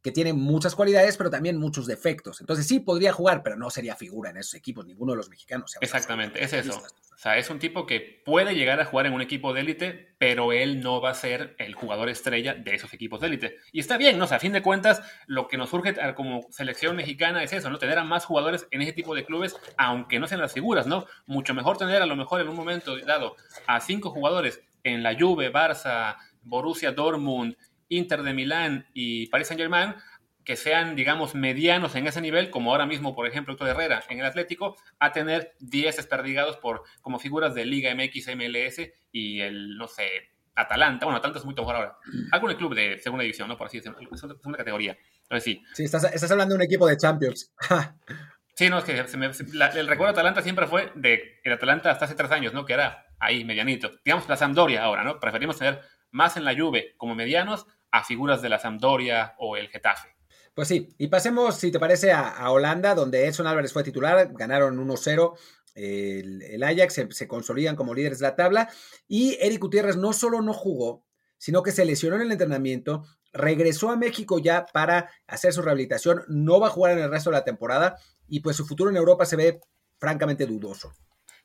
que 0.04 0.12
tiene 0.12 0.34
muchas 0.34 0.76
cualidades, 0.76 1.16
pero 1.16 1.30
también 1.30 1.58
muchos 1.58 1.88
defectos. 1.88 2.42
Entonces 2.42 2.68
sí 2.68 2.82
podría 2.82 3.14
jugar, 3.14 3.42
pero 3.42 3.56
no 3.56 3.70
sería 3.70 3.96
figura 3.96 4.30
en 4.30 4.38
esos 4.38 4.54
equipos, 4.54 4.86
ninguno 4.86 5.14
de 5.14 5.18
los 5.18 5.30
mexicanos. 5.30 5.76
Exactamente, 5.80 6.44
es 6.44 6.52
eso. 6.52 6.78
O 7.14 7.18
sea, 7.24 7.38
es 7.38 7.50
un 7.50 7.58
tipo 7.58 7.86
que 7.86 8.22
puede 8.26 8.54
llegar 8.54 8.82
a 8.82 8.86
jugar 8.86 9.06
en 9.06 9.14
un 9.14 9.22
equipo 9.22 9.54
de 9.54 9.62
élite, 9.62 10.14
pero 10.18 10.52
él 10.52 10.82
no 10.82 11.00
va 11.00 11.12
a 11.12 11.14
ser 11.14 11.56
el 11.58 11.74
jugador 11.74 12.10
estrella 12.10 12.54
de 12.54 12.76
esos 12.76 12.94
equipos 12.94 13.22
de 13.22 13.28
élite. 13.28 13.58
Y 13.72 13.80
está 13.80 13.96
bien, 13.96 14.18
¿no? 14.18 14.26
O 14.26 14.28
sea, 14.28 14.38
a 14.38 14.42
fin 14.42 14.52
de 14.52 14.62
cuentas, 14.62 15.02
lo 15.26 15.48
que 15.48 15.58
nos 15.58 15.70
surge 15.70 15.96
como 16.16 16.48
selección 16.50 16.98
mexicana 16.98 17.42
es 17.42 17.54
eso, 17.54 17.70
¿no? 17.70 17.78
Tener 17.78 17.98
a 17.98 18.04
más 18.04 18.26
jugadores 18.26 18.68
en 18.72 18.82
ese 18.82 18.92
tipo 18.92 19.16
de 19.16 19.24
clubes, 19.24 19.56
aunque 19.78 20.20
no 20.20 20.28
sean 20.28 20.42
las 20.42 20.52
figuras, 20.52 20.86
¿no? 20.86 21.06
Mucho 21.26 21.54
mejor 21.54 21.78
tener 21.78 22.02
a 22.02 22.06
lo 22.08 22.18
mejor 22.18 22.42
en 22.42 22.50
un 22.50 22.58
momento 22.58 22.98
dado 23.06 23.38
a 23.68 23.80
cinco 23.80 24.10
jugadores 24.10 24.60
en 24.84 25.02
la 25.02 25.18
Juve, 25.18 25.54
Barça, 25.54 26.18
Borussia 26.42 26.92
Dortmund, 26.92 27.56
Inter 27.90 28.24
de 28.24 28.34
Milán 28.34 28.88
y 28.94 29.28
Paris 29.28 29.48
Saint 29.48 29.62
Germain, 29.62 29.96
que 30.44 30.56
sean, 30.56 30.96
digamos, 30.96 31.36
medianos 31.36 31.96
en 31.96 32.08
ese 32.08 32.22
nivel, 32.22 32.50
como 32.50 32.72
ahora 32.72 32.86
mismo, 32.86 33.16
por 33.16 33.28
ejemplo, 33.28 33.54
Héctor 33.54 33.70
Herrera 33.70 34.04
en 34.10 34.20
el 34.20 34.25
Atlético, 34.25 34.75
a 35.00 35.12
tener 35.12 35.56
10 35.60 35.96
desperdigados 35.96 36.58
por, 36.58 36.84
como 37.02 37.20
figuras 37.20 37.56
de 37.56 37.66
Liga 37.66 37.94
MX, 37.96 38.36
MLS 38.36 38.92
y 39.12 39.40
el, 39.40 39.78
no 39.78 39.88
sé, 39.88 40.34
Atalanta. 40.56 41.06
Bueno, 41.06 41.18
Atalanta 41.18 41.40
es 41.40 41.46
muy 41.46 41.56
mejor 41.56 41.75
ahora. 41.75 41.98
Algún 42.32 42.54
club 42.56 42.75
de 42.75 43.00
segunda 43.00 43.24
división, 43.24 43.48
¿no? 43.48 43.58
Por 43.58 43.68
así 43.68 43.78
decirlo, 43.78 43.98
segunda 44.16 44.58
categoría. 44.58 44.98
Entonces 45.24 45.44
sí. 45.44 45.63
Sí, 45.74 45.84
estás, 45.86 46.04
estás 46.06 46.32
hablando 46.32 46.54
de 46.54 46.58
un 46.58 46.63
equipo 46.63 46.88
de 46.88 46.98
Champions. 46.98 47.54
sí, 48.56 48.70
no, 48.70 48.80
es 48.80 48.84
que 48.84 48.92
el 48.94 49.88
recuerdo 49.88 50.13
de 50.13 50.20
Atalanta 50.20 50.42
siempre 50.42 50.68
fue 50.68 50.92
de 50.96 51.40
el 51.44 51.54
Atalanta 51.54 51.92
hasta 51.92 52.06
hace 52.06 52.16
tres 52.16 52.32
años, 52.32 52.54
¿no? 52.54 52.66
Que 52.66 52.74
era 52.74 53.08
ahí, 53.20 53.44
medianito. 53.46 53.92
Digamos 54.04 54.28
la 54.30 54.36
Sampdoria 54.36 54.84
ahora, 54.84 55.04
¿no? 55.04 55.20
Preferimos 55.20 55.58
tener 55.58 55.82
más 56.13 56.38
en 56.38 56.46
la 56.46 56.55
Juve 56.58 56.93
como 56.96 57.15
medianos 57.15 57.67
a 57.91 58.03
figuras 58.05 58.41
de 58.41 58.50
la 58.50 58.60
Sampdoria 58.60 59.36
o 59.38 59.58
el 59.58 59.67
Getafe. 59.67 60.15
Pues 60.53 60.67
sí, 60.67 60.96
y 60.98 61.08
pasemos, 61.08 61.55
si 61.55 61.72
te 61.72 61.79
parece, 61.79 62.12
a, 62.12 62.50
Holanda, 62.50 62.93
donde 62.96 63.27
Edson 63.27 63.48
Álvarez 63.48 63.74
fue 63.74 63.84
titular, 63.84 64.29
ganaron 64.34 64.77
1-0 64.77 65.34
el, 65.75 66.63
Ajax, 66.63 67.01
se, 67.10 67.27
consolidan 67.27 67.75
como 67.75 67.96
líderes 67.96 68.20
de 68.20 68.27
la 68.27 68.36
tabla, 68.36 68.70
y 69.08 69.38
Eric 69.41 69.60
Gutiérrez 69.60 69.98
no 69.98 70.13
solo 70.13 70.41
no 70.41 70.53
jugó, 70.53 71.03
sino 71.39 71.63
que 71.63 71.72
se 71.72 71.86
lesionó 71.86 72.17
en 72.17 72.22
el 72.22 72.32
entrenamiento, 72.32 73.03
regresó 73.34 73.89
a 73.89 73.98
México 73.98 74.38
ya 74.38 74.67
para 74.72 75.10
hacer 75.25 75.51
su 75.53 75.63
rehabilitación, 75.63 76.24
no 76.27 76.60
va 76.60 76.67
a 76.67 76.72
jugar 76.72 76.91
en 76.93 77.03
el 77.03 77.10
resto 77.10 77.32
de 77.32 77.38
la 77.38 77.43
temporada, 77.43 77.98
y 78.27 78.41
pues 78.41 78.55
su 78.55 78.67
futuro 78.67 78.91
en 78.91 78.98
Europa 78.98 79.25
se 79.25 79.36
ve 79.36 79.60
francamente 79.98 80.46
dudoso. 80.46 80.93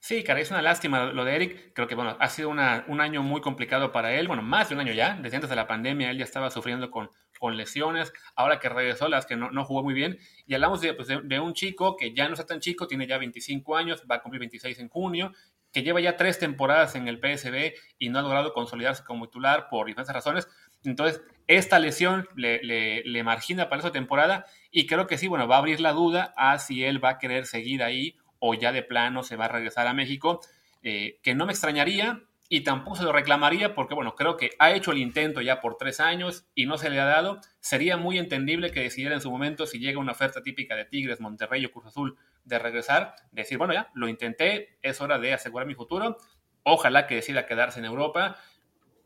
Sí, 0.01 0.23
caray, 0.23 0.43
es 0.43 0.51
una 0.51 0.63
lástima 0.63 1.07
lo 1.07 1.25
de 1.25 1.35
Eric. 1.35 1.73
Creo 1.75 1.89
que 1.89 1.95
bueno, 1.95 2.17
ha 2.19 2.29
sido 2.29 2.51
un 2.51 2.61
año 2.61 3.23
muy 3.23 3.41
complicado 3.41 3.93
para 3.93 4.15
él. 4.15 4.29
Bueno, 4.29 4.43
más 4.43 4.69
de 4.69 4.75
un 4.75 4.81
año 4.81 4.93
ya. 4.93 5.19
Desde 5.21 5.37
antes 5.37 5.51
de 5.51 5.57
la 5.57 5.67
pandemia 5.67 6.11
él 6.11 6.19
ya 6.19 6.25
estaba 6.25 6.51
sufriendo 6.51 6.91
con, 6.91 7.11
lesiones. 7.53 8.13
Ahora 8.35 8.59
que 8.59 8.69
regresó, 8.69 9.09
las 9.09 9.27
que 9.27 9.37
no, 9.37 9.65
jugó 9.65 9.83
muy 9.83 9.95
bien. 9.95 10.19
Y 10.47 10.55
hablamos 10.55 10.81
pues, 10.97 11.09
de, 11.09 11.41
un 11.41 11.53
chico 11.53 11.97
que 11.97 12.15
ya 12.15 12.27
no 12.29 12.35
está 12.35 12.47
tan 12.47 12.61
chico, 12.61 12.87
tiene 12.87 13.07
ya 13.07 13.19
25 13.19 13.77
años, 13.77 14.05
va 14.11 14.17
a 14.17 14.23
cumplir 14.23 14.41
26 14.41 14.79
en 14.79 14.89
junio, 14.89 15.33
que 15.73 15.83
lleva 15.83 16.01
ya 16.01 16.17
tres 16.17 16.39
temporadas 16.39 16.95
en 16.95 17.07
el 17.07 17.19
PSB 17.19 17.75
y 17.99 18.09
no 18.09 18.19
ha 18.19 18.23
logrado 18.23 18.53
consolidarse 18.53 19.05
como 19.05 19.27
titular 19.27 19.69
por 19.69 19.87
diferentes 19.87 20.15
razones. 20.15 20.49
Entonces, 20.85 21.23
esta 21.49 21.79
lesión 21.79 22.29
le, 22.35 22.63
le, 22.63 23.03
le 23.05 23.23
margina 23.25 23.69
para 23.69 23.81
esa 23.81 23.93
temporada 23.93 24.47
y 24.71 24.87
creo 24.87 25.07
que 25.07 25.19
sí, 25.19 25.29
bueno, 25.29 25.47
va 25.49 25.57
a 25.57 25.59
abrir 25.59 25.81
la 25.81 25.93
duda 25.93 26.33
a 26.37 26.59
si 26.59 26.85
él 26.85 27.03
va 27.05 27.11
a 27.11 27.19
querer 27.19 27.47
seguir 27.47 27.83
ahí 27.83 28.17
o 28.39 28.55
ya 28.55 28.73
de 28.73 28.83
plano 28.83 29.23
se 29.23 29.37
va 29.37 29.47
a 29.47 29.49
regresar 29.49 29.87
a 29.87 29.95
México, 29.95 30.41
eh, 30.83 31.19
que 31.23 31.35
no 31.35 31.47
me 31.47 31.53
extrañaría 31.53 32.23
y 32.51 32.63
tampoco 32.63 32.97
se 32.97 33.03
lo 33.03 33.13
reclamaría 33.13 33.75
porque, 33.75 33.95
bueno, 33.95 34.15
creo 34.15 34.37
que 34.37 34.51
ha 34.59 34.73
hecho 34.73 34.93
el 34.93 34.99
intento 34.99 35.43
ya 35.43 35.61
por 35.61 35.77
tres 35.77 36.01
años 36.01 36.47
y 36.55 36.65
no 36.65 36.79
se 36.79 36.89
le 36.89 36.99
ha 36.99 37.05
dado. 37.05 37.41
Sería 37.61 37.99
muy 37.99 38.17
entendible 38.17 38.71
que 38.71 38.81
decidiera 38.81 39.15
en 39.15 39.21
su 39.21 39.31
momento 39.31 39.67
si 39.67 39.79
llega 39.79 39.99
una 39.99 40.13
oferta 40.13 40.43
típica 40.43 40.75
de 40.75 40.87
Tigres, 40.87 41.21
Monterrey 41.21 41.65
o 41.67 41.73
Cruz 41.73 41.87
Azul 41.87 42.17
de 42.45 42.59
regresar, 42.59 43.15
decir, 43.33 43.59
bueno, 43.59 43.75
ya, 43.75 43.91
lo 43.93 44.09
intenté, 44.09 44.79
es 44.81 45.01
hora 45.03 45.19
de 45.19 45.35
asegurar 45.35 45.67
mi 45.67 45.75
futuro. 45.75 46.17
Ojalá 46.63 47.07
que 47.07 47.17
decida 47.17 47.45
quedarse 47.45 47.81
en 47.81 47.85
Europa. 47.85 48.37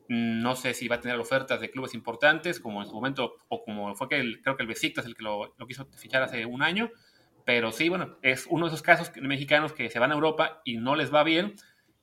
No 0.06 0.54
sé 0.54 0.74
si 0.74 0.86
va 0.86 0.96
a 0.96 1.00
tener 1.00 1.18
ofertas 1.18 1.60
de 1.60 1.70
clubes 1.70 1.94
importantes, 1.94 2.60
como 2.60 2.80
en 2.80 2.86
su 2.86 2.94
momento, 2.94 3.38
o 3.48 3.64
como 3.64 3.94
fue 3.96 4.08
que 4.08 4.20
el, 4.20 4.40
creo 4.40 4.56
que 4.56 4.62
el 4.62 4.68
Besiktas 4.68 5.04
el 5.04 5.16
que 5.16 5.22
lo, 5.24 5.54
lo 5.58 5.66
quiso 5.66 5.86
fichar 5.96 6.22
hace 6.22 6.46
un 6.46 6.62
año 6.62 6.90
pero 7.44 7.72
sí, 7.72 7.88
bueno, 7.88 8.16
es 8.22 8.46
uno 8.48 8.66
de 8.66 8.70
esos 8.70 8.82
casos 8.82 9.12
mexicanos 9.20 9.72
que 9.72 9.90
se 9.90 9.98
van 9.98 10.10
a 10.12 10.14
Europa 10.14 10.60
y 10.64 10.76
no 10.76 10.96
les 10.96 11.12
va 11.12 11.24
bien, 11.24 11.54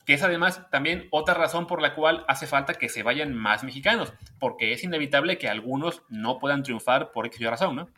que 0.05 0.13
es 0.13 0.23
además 0.23 0.69
también 0.71 1.07
otra 1.11 1.35
razón 1.35 1.67
por 1.67 1.81
la 1.81 1.95
cual 1.95 2.25
hace 2.27 2.47
falta 2.47 2.73
que 2.73 2.89
se 2.89 3.03
vayan 3.03 3.33
más 3.33 3.63
mexicanos, 3.63 4.13
porque 4.39 4.73
es 4.73 4.83
inevitable 4.83 5.37
que 5.37 5.49
algunos 5.49 6.03
no 6.09 6.39
puedan 6.39 6.63
triunfar 6.63 7.11
por 7.11 7.27
X 7.27 7.39
razón, 7.47 7.75
¿no? 7.75 7.89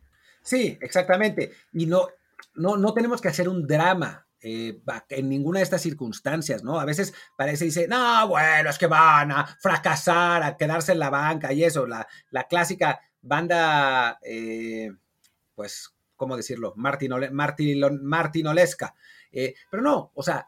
Sí, 0.41 0.77
exactamente. 0.81 1.51
Y 1.71 1.85
no, 1.85 2.07
no, 2.55 2.77
no 2.77 2.93
tenemos 2.93 3.21
que 3.21 3.29
hacer 3.29 3.47
un 3.47 3.65
drama 3.65 4.27
eh, 4.41 4.81
en 5.09 5.29
ninguna 5.29 5.59
de 5.59 5.63
estas 5.63 5.83
circunstancias, 5.83 6.63
¿no? 6.63 6.79
A 6.79 6.85
veces 6.85 7.13
parece, 7.37 7.65
dice, 7.65 7.87
no, 7.87 8.27
bueno, 8.27 8.71
es 8.71 8.77
que 8.77 8.87
van 8.87 9.31
a 9.31 9.45
fracasar, 9.45 10.41
a 10.41 10.57
quedarse 10.57 10.93
en 10.93 10.99
la 10.99 11.11
banca 11.11 11.53
y 11.53 11.63
eso, 11.63 11.85
la, 11.85 12.07
la 12.31 12.45
clásica 12.45 12.99
banda, 13.21 14.17
eh, 14.23 14.91
pues, 15.53 15.93
¿cómo 16.21 16.37
decirlo? 16.37 16.73
Martinole, 16.75 17.31
martinolesca. 17.31 18.93
Eh, 19.31 19.55
pero 19.71 19.81
no, 19.81 20.11
o 20.13 20.21
sea, 20.21 20.47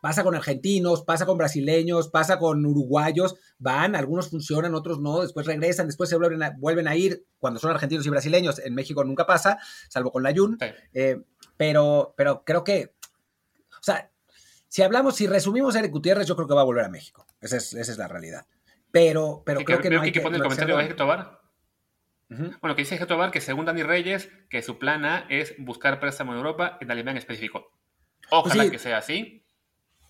pasa 0.00 0.24
con 0.24 0.34
argentinos, 0.34 1.04
pasa 1.04 1.26
con 1.26 1.38
brasileños, 1.38 2.08
pasa 2.08 2.40
con 2.40 2.66
uruguayos, 2.66 3.36
van, 3.60 3.94
algunos 3.94 4.30
funcionan, 4.30 4.74
otros 4.74 4.98
no, 4.98 5.22
después 5.22 5.46
regresan, 5.46 5.86
después 5.86 6.10
se 6.10 6.16
vuelven 6.16 6.42
a, 6.42 6.56
vuelven 6.58 6.88
a 6.88 6.96
ir 6.96 7.24
cuando 7.38 7.60
son 7.60 7.70
argentinos 7.70 8.04
y 8.04 8.10
brasileños. 8.10 8.58
En 8.58 8.74
México 8.74 9.04
nunca 9.04 9.26
pasa, 9.26 9.60
salvo 9.88 10.10
con 10.10 10.24
la 10.24 10.34
Jun. 10.34 10.58
Eh, 10.92 11.22
pero, 11.56 12.12
pero 12.16 12.42
creo 12.44 12.64
que, 12.64 12.96
o 13.78 13.82
sea, 13.82 14.10
si 14.66 14.82
hablamos, 14.82 15.14
si 15.14 15.28
resumimos 15.28 15.76
a 15.76 15.78
Eric 15.78 15.92
Gutiérrez, 15.92 16.26
yo 16.26 16.34
creo 16.34 16.48
que 16.48 16.54
va 16.54 16.62
a 16.62 16.64
volver 16.64 16.84
a 16.84 16.88
México. 16.88 17.28
Esa 17.40 17.58
es, 17.58 17.74
esa 17.74 17.92
es 17.92 17.98
la 17.98 18.08
realidad. 18.08 18.44
Pero, 18.90 19.44
pero 19.46 19.60
creo 19.60 19.80
que, 19.80 19.88
no 19.88 20.00
hay 20.00 20.10
que, 20.10 20.20
poner 20.20 20.38
el 20.38 20.42
comentario 20.42 20.76
de 20.78 20.94
Tobar. 20.94 21.45
Bueno, 22.28 22.74
que 22.74 22.82
dice 22.82 23.04
Tobar 23.06 23.30
que 23.30 23.40
según 23.40 23.66
Dani 23.66 23.82
Reyes, 23.82 24.30
que 24.50 24.62
su 24.62 24.78
plan 24.78 25.04
A 25.04 25.26
es 25.28 25.54
buscar 25.58 26.00
préstamo 26.00 26.32
en 26.32 26.38
Europa, 26.38 26.76
en 26.80 26.90
Alemania 26.90 27.12
en 27.12 27.18
específico. 27.18 27.72
Ojalá 28.30 28.62
pues 28.62 28.70
que 28.72 28.78
sea 28.78 28.98
así. 28.98 29.44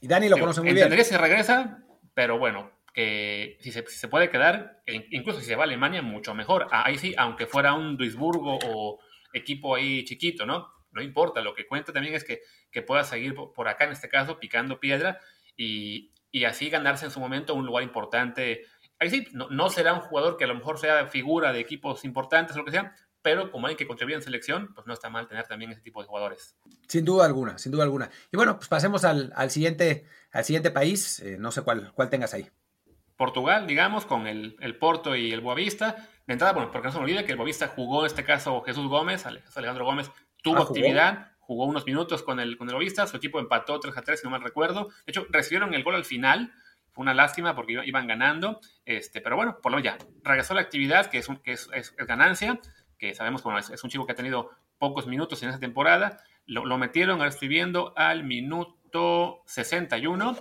Y 0.01 0.09
Dani 0.09 0.29
lo 0.29 0.39
conoce 0.39 0.61
muy 0.61 0.69
bien. 0.69 0.79
Entendería 0.79 1.05
si 1.05 1.17
regresa, 1.17 1.85
pero 2.15 2.39
bueno, 2.39 2.71
que 2.95 3.59
si 3.61 3.71
se, 3.73 4.09
puede 4.09 4.31
quedar, 4.31 4.83
e 4.87 5.07
incluso 5.11 5.41
si 5.41 5.47
se 5.47 5.57
va 5.57 5.65
a 5.65 5.67
Alemania, 5.67 6.01
mucho 6.01 6.35
mejor. 6.35 6.69
Ah, 6.71 6.85
ahí 6.87 6.97
sí, 6.97 7.15
aunque 7.19 7.47
fuera 7.47 7.75
un 7.75 7.99
Duisburgo 7.99 8.59
o 8.65 8.99
equipo 9.35 9.75
ahí 9.75 10.05
chiquito, 10.05 10.47
¿no? 10.47 10.73
No 10.93 11.03
importa, 11.03 11.43
lo 11.43 11.53
que 11.53 11.67
cuenta 11.67 11.93
también 11.93 12.15
es 12.15 12.25
que, 12.25 12.41
que 12.71 12.81
pueda 12.81 13.05
seguir 13.05 13.35
por 13.35 13.69
acá, 13.69 13.85
en 13.85 13.93
este 13.93 14.09
caso, 14.09 14.39
picando 14.39 14.81
piedra 14.81 15.21
y, 15.59 16.13
y 16.31 16.45
así 16.45 16.71
ganarse 16.71 17.05
en 17.05 17.11
su 17.11 17.21
momento 17.21 17.55
un 17.55 17.67
lugar 17.67 17.83
importante. 17.83 18.65
Ahí 18.99 19.11
sí, 19.11 19.27
no, 19.33 19.49
no, 19.51 19.69
será 19.69 19.93
un 19.93 20.01
jugador 20.01 20.37
que 20.37 20.45
a 20.45 20.47
lo 20.47 20.55
mejor 20.55 20.79
sea 20.79 21.07
figura 21.07 21.53
de 21.53 21.61
equipos 21.61 22.05
importantes 22.05 22.57
o 22.57 22.61
lo 22.61 22.65
que 22.65 22.71
sea, 22.71 22.95
pero 23.27 23.51
como 23.51 23.67
hay 23.67 23.75
que 23.75 23.87
contribuir 23.87 24.17
en 24.17 24.23
selección, 24.23 24.73
pues 24.73 24.87
no 24.87 24.95
está 24.95 25.11
mal 25.11 25.27
tener 25.27 25.47
también 25.47 25.73
ese 25.73 25.81
tipo 25.81 26.01
de 26.01 26.07
jugadores. 26.07 26.57
Sin 26.87 27.05
duda 27.05 27.27
alguna, 27.27 27.59
sin 27.59 27.73
duda 27.73 27.83
alguna. 27.83 28.09
Y 28.33 28.37
bueno, 28.37 28.57
pues 28.57 28.69
pasemos 28.69 29.05
al, 29.05 29.51
siguiente, 29.51 30.07
al 30.31 30.45
siguiente 30.45 30.71
país, 30.71 31.19
eh, 31.21 31.37
no 31.39 31.51
sé 31.51 31.63
cuál, 31.63 31.93
cuál 31.93 32.09
tengas 32.09 32.35
ahí. 32.35 32.49
Portugal, 33.17 33.67
digamos, 33.67 34.07
con 34.07 34.27
el, 34.27 34.77
Porto 34.79 35.17
y 35.17 35.33
el 35.33 35.41
Boavista. 35.41 36.09
De 36.27 36.35
entrada, 36.35 36.53
bueno, 36.53 36.71
porque 36.71 36.87
no 36.87 36.93
se 36.93 36.99
me 36.99 37.05
olvide 37.05 37.25
que 37.25 37.33
el 37.33 37.39
Boavista 37.39 37.69
jugó 37.69 38.03
en 38.03 38.07
este 38.07 38.25
caso 38.25 38.63
Jesús 38.63 38.87
Gómez, 38.89 39.27
Alejandro 39.27 39.85
Gómez, 39.85 40.11
tuvo 40.43 40.59
ah, 40.59 40.63
actividad, 40.63 41.33
jugó 41.41 41.65
unos 41.65 41.87
minutos 41.87 42.23
con 42.23 42.41
el, 42.41 42.57
con 42.57 42.69
el 42.69 42.75
Boavista, 42.75 43.07
su 43.07 43.17
equipo 43.17 43.41
empató 43.41 43.81
3 43.81 43.97
a 43.97 44.03
3, 44.03 44.21
si 44.21 44.27
no 44.27 44.31
mal 44.31 44.43
recuerdo. 44.43 44.89
De 45.07 45.11
hecho, 45.11 45.27
recibieron 45.31 45.75
el 45.75 45.83
gol 45.83 45.95
al 45.95 46.05
final, 46.05 46.53
fue 46.97 47.03
una 47.03 47.15
lástima 47.15 47.55
porque 47.55 47.81
iban 47.85 48.09
ganando, 48.09 48.59
este, 48.85 49.21
pero 49.21 49.37
bueno, 49.37 49.59
por 49.63 49.71
lo 49.71 49.79
ya, 49.79 49.97
regresó 50.25 50.55
la 50.55 50.63
actividad, 50.63 51.07
que 51.07 51.19
es, 51.19 51.29
que 51.45 51.53
es, 51.53 51.69
es 51.73 51.95
ganancia 51.99 52.59
que 52.99 53.15
sabemos 53.15 53.43
que 53.43 53.75
es, 53.75 53.85
un 53.85 53.91
chico 53.91 54.07
que 54.07 54.13
ha 54.13 54.17
tenido 54.17 54.51
pocos 54.79 55.07
minutos 55.07 55.43
en 55.43 55.51
esa 55.51 55.59
temporada. 55.59 56.19
Lo, 56.47 56.79
metieron, 56.79 57.19
ahora 57.19 57.29
estoy 57.29 57.49
viendo, 57.49 57.93
al 57.97 58.25
minuto 58.25 59.43
61 59.47 60.37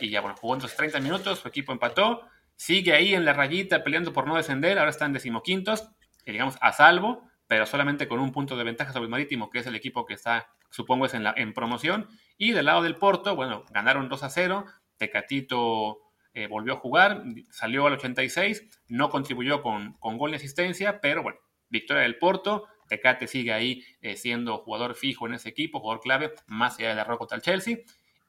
y 0.00 0.10
ya, 0.10 0.20
bueno, 0.20 0.36
jugó 0.40 0.54
otros 0.54 0.76
30 0.76 1.00
minutos, 1.00 1.40
su 1.40 1.48
equipo 1.48 1.72
empató, 1.72 2.22
sigue 2.54 2.92
ahí 2.92 3.14
en 3.14 3.24
la 3.24 3.32
rayita 3.32 3.82
peleando 3.82 4.12
por 4.12 4.26
no 4.26 4.36
descender, 4.36 4.78
ahora 4.78 4.90
están 4.90 5.12
decimoquintos, 5.12 5.90
digamos 6.24 6.56
a 6.60 6.72
salvo, 6.72 7.28
pero 7.48 7.66
solamente 7.66 8.06
con 8.06 8.20
un 8.20 8.30
punto 8.30 8.56
de 8.56 8.62
ventaja 8.62 8.92
sobre 8.92 9.06
el 9.06 9.10
Marítimo, 9.10 9.50
que 9.50 9.58
es 9.58 9.66
el 9.66 9.74
equipo 9.74 10.06
que 10.06 10.14
está, 10.14 10.48
supongo, 10.70 11.06
es 11.06 11.14
en, 11.14 11.24
la, 11.24 11.34
en 11.36 11.52
promoción. 11.52 12.08
Y 12.38 12.52
del 12.52 12.66
lado 12.66 12.82
del 12.82 12.94
Porto, 12.94 13.34
bueno, 13.34 13.64
ganaron 13.70 14.08
2 14.08 14.22
a 14.22 14.30
0, 14.30 14.66
Tecatito 15.00 15.98
eh, 16.34 16.46
volvió 16.46 16.74
a 16.74 16.76
jugar, 16.76 17.24
salió 17.50 17.86
al 17.86 17.94
86, 17.94 18.84
no 18.88 19.08
contribuyó 19.08 19.62
con, 19.62 19.94
con 19.94 20.18
gol 20.18 20.30
de 20.30 20.36
asistencia, 20.36 21.00
pero 21.00 21.22
bueno, 21.22 21.38
victoria 21.70 22.02
del 22.02 22.18
Porto. 22.18 22.66
Tecate 22.86 23.26
sigue 23.26 23.52
ahí 23.52 23.82
eh, 24.02 24.16
siendo 24.16 24.58
jugador 24.58 24.94
fijo 24.94 25.26
en 25.26 25.34
ese 25.34 25.48
equipo, 25.48 25.80
jugador 25.80 26.02
clave, 26.02 26.34
más 26.46 26.78
allá 26.78 26.90
de 26.90 26.94
la 26.96 27.16
contra 27.16 27.36
el 27.36 27.42
Chelsea. 27.42 27.78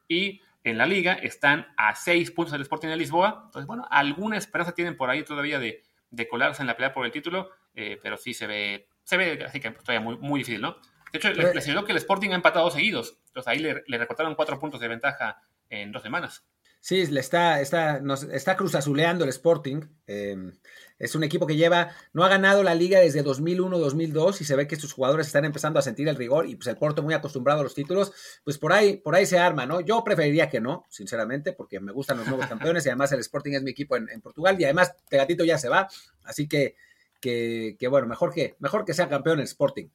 Y 0.08 0.42
en 0.64 0.78
la 0.78 0.86
liga 0.86 1.14
están 1.14 1.68
a 1.76 1.94
seis 1.96 2.32
puntos 2.32 2.54
del 2.54 2.62
Sporting 2.62 2.88
de 2.88 2.96
Lisboa. 2.96 3.42
Entonces, 3.48 3.68
bueno, 3.68 3.86
alguna 3.92 4.38
esperanza 4.38 4.74
tienen 4.74 4.96
por 4.96 5.10
ahí 5.10 5.24
todavía 5.24 5.60
de, 5.60 5.84
colarse 6.30 6.62
en 6.62 6.68
la 6.68 6.76
pelea 6.78 6.94
por 6.94 7.06
el 7.06 7.12
título, 7.12 7.50
eh, 7.76 8.00
pero 8.02 8.16
sí 8.16 8.34
se 8.34 8.48
ve, 8.48 8.88
se 9.04 9.18
ve 9.18 9.44
así 9.44 9.60
que 9.60 9.72
todavía 9.72 10.00
muy, 10.00 10.18
muy 10.18 10.40
difícil, 10.40 10.62
¿no? 10.62 10.78
De 11.12 11.18
hecho, 11.18 11.34
les, 11.34 11.54
les 11.54 11.66
que 11.66 11.92
el 11.92 11.98
Sporting 11.98 12.30
ha 12.30 12.36
empatado 12.36 12.70
seguidos. 12.72 13.18
Entonces 13.28 13.48
ahí 13.50 13.60
le, 13.60 13.84
le 13.86 13.98
recortaron 13.98 14.36
cuatro 14.36 14.58
puntos 14.60 14.80
de 14.80 14.88
ventaja 14.88 15.42
en 15.70 15.92
dos 15.92 16.04
semanas. 16.04 16.46
Sí, 16.84 17.06
le 17.06 17.20
está, 17.20 17.62
está, 17.62 18.00
nos, 18.00 18.24
está 18.24 18.58
cruzazuleando 18.58 19.24
el 19.24 19.30
Sporting. 19.30 19.82
Em, 20.08 20.52
es 20.98 21.14
un 21.14 21.24
equipo 21.24 21.46
que 21.46 21.56
lleva, 21.56 21.92
no 22.12 22.24
ha 22.24 22.28
ganado 22.28 22.64
la 22.64 22.74
liga 22.74 23.00
desde 23.00 23.24
2001-2002 23.24 24.42
y 24.42 24.46
se 24.46 24.56
ve 24.56 24.68
que 24.68 24.76
sus 24.76 24.92
jugadores 24.92 25.28
están 25.28 25.46
empezando 25.46 25.78
a 25.78 25.84
sentir 25.84 26.08
el 26.08 26.16
rigor 26.16 26.48
y 26.48 26.56
pues 26.56 26.66
el 26.68 26.78
Porto 26.78 27.04
muy 27.04 27.14
acostumbrado 27.14 27.60
a 27.62 27.64
los 27.64 27.76
títulos, 27.76 28.12
pues 28.44 28.58
por 28.58 28.74
ahí, 28.74 28.98
por 28.98 29.14
ahí 29.14 29.28
se 29.28 29.38
arma, 29.38 29.68
¿no? 29.68 29.82
Yo 29.82 30.04
preferiría 30.04 30.50
que 30.50 30.60
no, 30.60 30.86
sinceramente, 30.90 31.54
porque 31.54 31.80
me 31.80 31.92
gustan 31.92 32.18
los 32.18 32.28
nuevos 32.28 32.48
campeones 32.48 32.84
y 32.86 32.90
además 32.90 33.12
el 33.12 33.20
Sporting 33.20 33.54
es 33.54 33.62
mi 33.62 33.70
equipo 33.72 33.96
en, 33.96 34.22
Portugal 34.22 34.60
y 34.60 34.64
además 34.64 34.96
Pegatito 35.08 35.44
ya 35.44 35.60
se 35.60 35.70
va, 35.70 35.88
así 36.24 36.48
que, 36.48 36.76
que, 37.20 37.78
que, 37.80 37.88
bueno, 37.88 38.08
mejor 38.08 38.34
que, 38.34 38.56
mejor 38.58 38.86
que 38.86 38.96
sea 38.96 39.08
campeón 39.08 39.40
el 39.40 39.46
Sporting. 39.46 39.88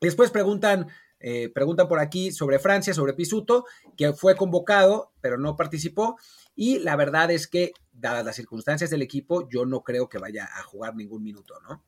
Después 0.00 0.30
preguntan 0.30 0.88
eh, 1.26 1.48
preguntan 1.48 1.88
por 1.88 2.00
aquí 2.00 2.32
sobre 2.32 2.58
Francia, 2.58 2.92
sobre 2.92 3.14
Pisuto, 3.14 3.64
que 3.96 4.12
fue 4.12 4.36
convocado, 4.36 5.14
pero 5.22 5.38
no 5.38 5.56
participó. 5.56 6.18
Y 6.54 6.80
la 6.80 6.96
verdad 6.96 7.30
es 7.30 7.48
que, 7.48 7.72
dadas 7.92 8.26
las 8.26 8.36
circunstancias 8.36 8.90
del 8.90 9.00
equipo, 9.00 9.48
yo 9.48 9.64
no 9.64 9.82
creo 9.82 10.10
que 10.10 10.18
vaya 10.18 10.44
a 10.44 10.62
jugar 10.64 10.94
ningún 10.94 11.22
minuto, 11.22 11.54
¿no? 11.66 11.82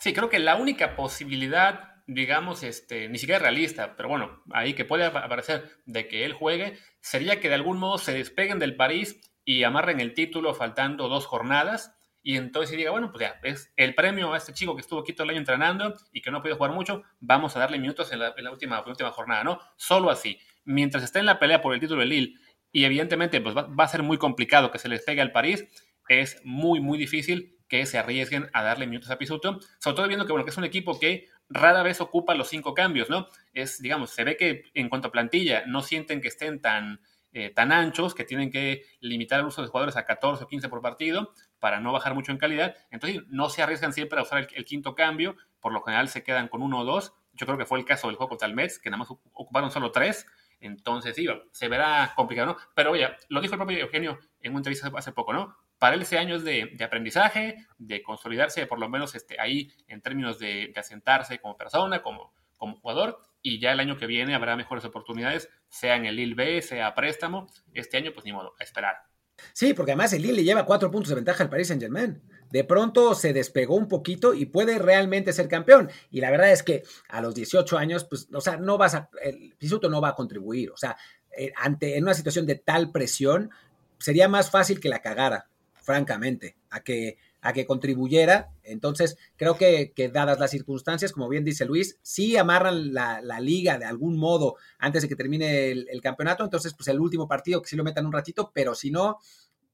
Sí, 0.00 0.12
creo 0.12 0.28
que 0.28 0.40
la 0.40 0.56
única 0.56 0.96
posibilidad, 0.96 2.02
digamos, 2.08 2.64
este, 2.64 3.08
ni 3.08 3.18
siquiera 3.18 3.38
realista, 3.38 3.94
pero 3.94 4.08
bueno, 4.08 4.42
ahí 4.50 4.74
que 4.74 4.84
puede 4.84 5.04
aparecer 5.04 5.70
de 5.86 6.08
que 6.08 6.24
él 6.24 6.32
juegue, 6.32 6.76
sería 7.00 7.38
que 7.38 7.50
de 7.50 7.54
algún 7.54 7.78
modo 7.78 7.98
se 7.98 8.12
despeguen 8.12 8.58
del 8.58 8.74
París 8.74 9.20
y 9.44 9.62
amarren 9.62 10.00
el 10.00 10.12
título 10.12 10.54
faltando 10.54 11.08
dos 11.08 11.26
jornadas 11.26 11.94
y 12.22 12.36
entonces 12.36 12.76
diga, 12.76 12.92
bueno, 12.92 13.10
pues 13.10 13.22
ya, 13.22 13.40
es 13.42 13.72
el 13.76 13.94
premio 13.94 14.32
a 14.32 14.36
este 14.36 14.52
chico 14.52 14.76
que 14.76 14.82
estuvo 14.82 15.00
aquí 15.00 15.12
todo 15.12 15.24
el 15.24 15.30
año 15.30 15.40
entrenando 15.40 15.94
y 16.12 16.22
que 16.22 16.30
no 16.30 16.38
ha 16.38 16.42
podido 16.42 16.56
jugar 16.56 16.72
mucho, 16.72 17.02
vamos 17.18 17.56
a 17.56 17.58
darle 17.58 17.78
minutos 17.78 18.12
en 18.12 18.20
la, 18.20 18.32
última, 18.50 18.80
última 18.86 19.10
jornada, 19.10 19.42
¿no? 19.42 19.58
Solo 19.76 20.08
así. 20.08 20.38
Mientras 20.64 21.02
esté 21.02 21.18
en 21.18 21.26
la 21.26 21.40
pelea 21.40 21.60
por 21.60 21.74
el 21.74 21.80
título 21.80 22.00
de 22.00 22.06
Lille, 22.06 22.34
y 22.70 22.84
evidentemente 22.84 23.40
pues 23.40 23.56
va, 23.56 23.68
a 23.76 23.88
ser 23.88 24.02
muy 24.02 24.18
complicado 24.18 24.70
que 24.70 24.78
se 24.78 24.88
les 24.88 25.02
pegue 25.02 25.20
al 25.20 25.32
París, 25.32 25.66
es 26.08 26.40
muy, 26.44 26.80
muy 26.80 26.96
difícil 26.96 27.58
que 27.68 27.86
se 27.86 27.98
arriesguen 27.98 28.48
a 28.52 28.62
darle 28.62 28.86
minutos 28.86 29.10
a 29.10 29.18
Pisuto, 29.18 29.58
sobre 29.80 29.96
todo 29.96 30.06
viendo 30.06 30.26
que, 30.26 30.32
bueno, 30.32 30.46
es 30.46 30.56
un 30.56 30.64
equipo 30.64 31.00
que 31.00 31.28
rara 31.48 31.82
vez 31.82 32.00
ocupa 32.00 32.34
los 32.34 32.48
cinco 32.48 32.74
cambios, 32.74 33.10
¿no? 33.10 33.28
Es, 33.52 33.80
digamos, 33.80 34.10
se 34.10 34.24
ve 34.24 34.36
que 34.36 34.64
en 34.74 34.88
cuanto 34.88 35.08
a 35.08 35.12
plantilla 35.12 35.64
no 35.66 35.82
sienten 35.82 36.20
que 36.20 36.28
estén 36.28 36.60
tan, 36.60 37.00
eh, 37.32 37.50
tan 37.50 37.72
anchos 37.72 38.14
que 38.14 38.24
tienen 38.24 38.50
que 38.50 38.84
limitar 39.00 39.40
el 39.40 39.46
uso 39.46 39.62
de 39.62 39.68
jugadores 39.68 39.96
a 39.96 40.04
14 40.04 40.44
o 40.44 40.46
15 40.46 40.68
por 40.68 40.82
partido 40.82 41.32
para 41.62 41.78
no 41.78 41.92
bajar 41.92 42.16
mucho 42.16 42.32
en 42.32 42.38
calidad. 42.38 42.74
Entonces 42.90 43.22
no 43.28 43.48
se 43.48 43.62
arriesgan 43.62 43.92
siempre 43.92 44.18
a 44.18 44.22
usar 44.24 44.48
el, 44.52 44.64
quinto 44.64 44.96
cambio, 44.96 45.36
por 45.60 45.72
lo 45.72 45.80
general 45.80 46.08
se 46.08 46.24
quedan 46.24 46.48
con 46.48 46.60
uno 46.60 46.80
o 46.80 46.84
dos. 46.84 47.14
Yo 47.34 47.46
creo 47.46 47.56
que 47.56 47.66
fue 47.66 47.78
el 47.78 47.84
caso 47.84 48.08
del 48.08 48.16
juego 48.16 48.30
contra 48.30 48.48
el 48.48 48.56
que 48.56 48.90
nada 48.90 48.96
más 48.96 49.10
ocuparon 49.10 49.70
solo 49.70 49.92
tres. 49.92 50.26
Entonces, 50.58 51.14
sí, 51.14 51.28
se 51.52 51.68
verá 51.68 52.14
complicado, 52.16 52.54
¿no? 52.54 52.56
Pero 52.74 52.90
oye, 52.90 53.08
lo 53.28 53.40
dijo 53.40 53.54
el 53.54 53.60
propio 53.60 53.78
Eugenio 53.78 54.18
en 54.40 54.50
una 54.50 54.58
entrevista 54.58 54.90
hace 54.92 55.12
poco, 55.12 55.32
¿no? 55.32 55.56
Para 55.78 55.94
él 55.94 56.02
ese 56.02 56.18
año 56.18 56.34
es 56.34 56.42
de, 56.42 56.76
aprendizaje, 56.84 57.64
de 57.78 58.02
consolidarse, 58.02 58.66
por 58.66 58.80
lo 58.80 58.88
menos 58.88 59.14
este, 59.14 59.40
ahí 59.40 59.72
en 59.86 60.02
términos 60.02 60.40
de, 60.40 60.72
asentarse 60.74 61.38
como 61.38 61.56
persona, 61.56 62.02
como, 62.02 62.34
como 62.56 62.74
jugador, 62.74 63.20
y 63.40 63.60
ya 63.60 63.70
el 63.70 63.78
año 63.78 63.96
que 63.96 64.06
viene 64.06 64.34
habrá 64.34 64.56
mejores 64.56 64.84
oportunidades, 64.84 65.48
sea 65.68 65.94
en 65.94 66.06
el 66.06 66.16
Lille 66.16 66.34
B, 66.34 66.60
sea 66.60 66.92
préstamo. 66.96 67.46
Este 67.72 67.98
año, 67.98 68.10
pues 68.12 68.24
ni 68.24 68.32
modo, 68.32 68.56
a 68.58 68.64
esperar. 68.64 69.11
Sí, 69.52 69.74
porque 69.74 69.92
además 69.92 70.12
el 70.12 70.22
Lille 70.22 70.34
le 70.34 70.44
lleva 70.44 70.66
cuatro 70.66 70.90
puntos 70.90 71.10
de 71.10 71.16
ventaja 71.16 71.42
al 71.42 71.50
Paris 71.50 71.68
Saint 71.68 71.82
Germain. 71.82 72.20
De 72.50 72.64
pronto 72.64 73.14
se 73.14 73.32
despegó 73.32 73.76
un 73.76 73.88
poquito 73.88 74.34
y 74.34 74.46
puede 74.46 74.78
realmente 74.78 75.32
ser 75.32 75.48
campeón. 75.48 75.90
Y 76.10 76.20
la 76.20 76.30
verdad 76.30 76.52
es 76.52 76.62
que 76.62 76.82
a 77.08 77.20
los 77.20 77.34
18 77.34 77.78
años, 77.78 78.04
pues, 78.04 78.28
o 78.32 78.40
sea, 78.40 78.56
no 78.56 78.78
vas 78.78 78.94
a, 78.94 79.10
el 79.22 79.54
Pisuto 79.58 79.88
no 79.88 80.00
va 80.00 80.10
a 80.10 80.14
contribuir. 80.14 80.70
O 80.70 80.76
sea, 80.76 80.96
eh, 81.36 81.52
ante, 81.56 81.96
en 81.96 82.04
una 82.04 82.14
situación 82.14 82.46
de 82.46 82.56
tal 82.56 82.92
presión, 82.92 83.50
sería 83.98 84.28
más 84.28 84.50
fácil 84.50 84.80
que 84.80 84.88
la 84.88 85.00
cagara, 85.00 85.48
francamente, 85.74 86.56
a 86.70 86.80
que 86.80 87.16
a 87.42 87.52
que 87.52 87.66
contribuyera. 87.66 88.48
Entonces, 88.62 89.18
creo 89.36 89.58
que, 89.58 89.92
dadas 90.12 90.38
las 90.38 90.50
circunstancias, 90.50 91.12
como 91.12 91.28
bien 91.28 91.44
dice 91.44 91.66
Luis, 91.66 91.98
sí 92.02 92.36
amarran 92.38 92.94
la, 92.94 93.20
liga 93.40 93.76
de 93.76 93.84
algún 93.84 94.16
modo 94.16 94.56
antes 94.78 95.02
de 95.02 95.08
que 95.08 95.16
termine 95.16 95.70
el, 95.70 96.00
campeonato. 96.00 96.44
Entonces, 96.44 96.72
pues 96.74 96.88
el 96.88 97.00
último 97.00 97.28
partido 97.28 97.60
que 97.60 97.68
sí 97.68 97.76
lo 97.76 97.84
metan 97.84 98.06
un 98.06 98.12
ratito, 98.12 98.50
pero 98.54 98.74
si 98.74 98.90
no, 98.90 99.18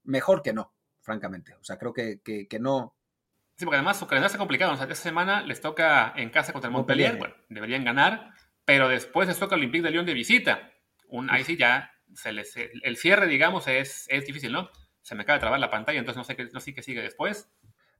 mejor 0.05 0.43
que 0.43 0.53
no, 0.53 0.73
francamente. 1.01 1.55
O 1.55 1.63
sea, 1.63 1.79
creo 1.79 1.93
que, 1.93 2.19
no. 2.59 2.97
Sí, 3.55 3.65
porque 3.65 3.77
además 3.77 3.99
su 3.99 4.07
calendario 4.07 4.27
está 4.27 4.39
complicado. 4.39 4.73
O 4.73 4.77
sea, 4.77 4.85
esta 4.85 4.97
semana 4.97 5.43
les 5.43 5.61
toca 5.61 6.13
en 6.17 6.31
casa 6.31 6.53
contra 6.53 6.69
el 6.69 6.73
Montpellier. 6.73 7.17
Bueno, 7.19 7.35
deberían 7.49 7.85
ganar, 7.85 8.33
pero 8.65 8.89
después 8.89 9.29
les 9.29 9.39
toca 9.39 9.55
el 9.55 9.61
Olympique 9.61 9.85
de 9.85 9.91
Lyon 9.91 10.07
de 10.07 10.15
visita 10.15 10.73
un, 11.09 11.31
ahí 11.31 11.45
sí 11.45 11.57
ya 11.57 11.93
se 12.15 12.33
les, 12.33 12.55
el 12.57 12.97
cierre, 12.97 13.27
digamos, 13.27 13.69
es, 13.69 14.07
es 14.09 14.27
difícil, 14.27 14.53
¿no? 14.53 14.71
Se 15.03 15.15
me 15.15 15.23
acaba 15.23 15.37
de 15.37 15.41
trabar 15.41 15.61
la 15.61 15.71
pantalla, 15.71 15.99
entonces 15.99 16.19
no 16.19 16.25
sé 16.25 16.37
qué, 16.37 16.49
no 16.53 16.61
sé 16.61 16.75
qué 16.75 16.83
sigue 16.83 17.03
después. 17.03 17.51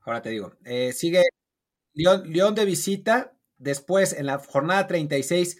Ahora 0.09 0.23
te 0.23 0.31
digo, 0.31 0.55
eh, 0.65 0.95
sigue 0.95 1.23
León, 1.93 2.55
de 2.55 2.65
visita, 2.65 3.35
después 3.59 4.15
en 4.15 4.25
la 4.25 4.39
jornada 4.39 4.87
36, 4.87 5.59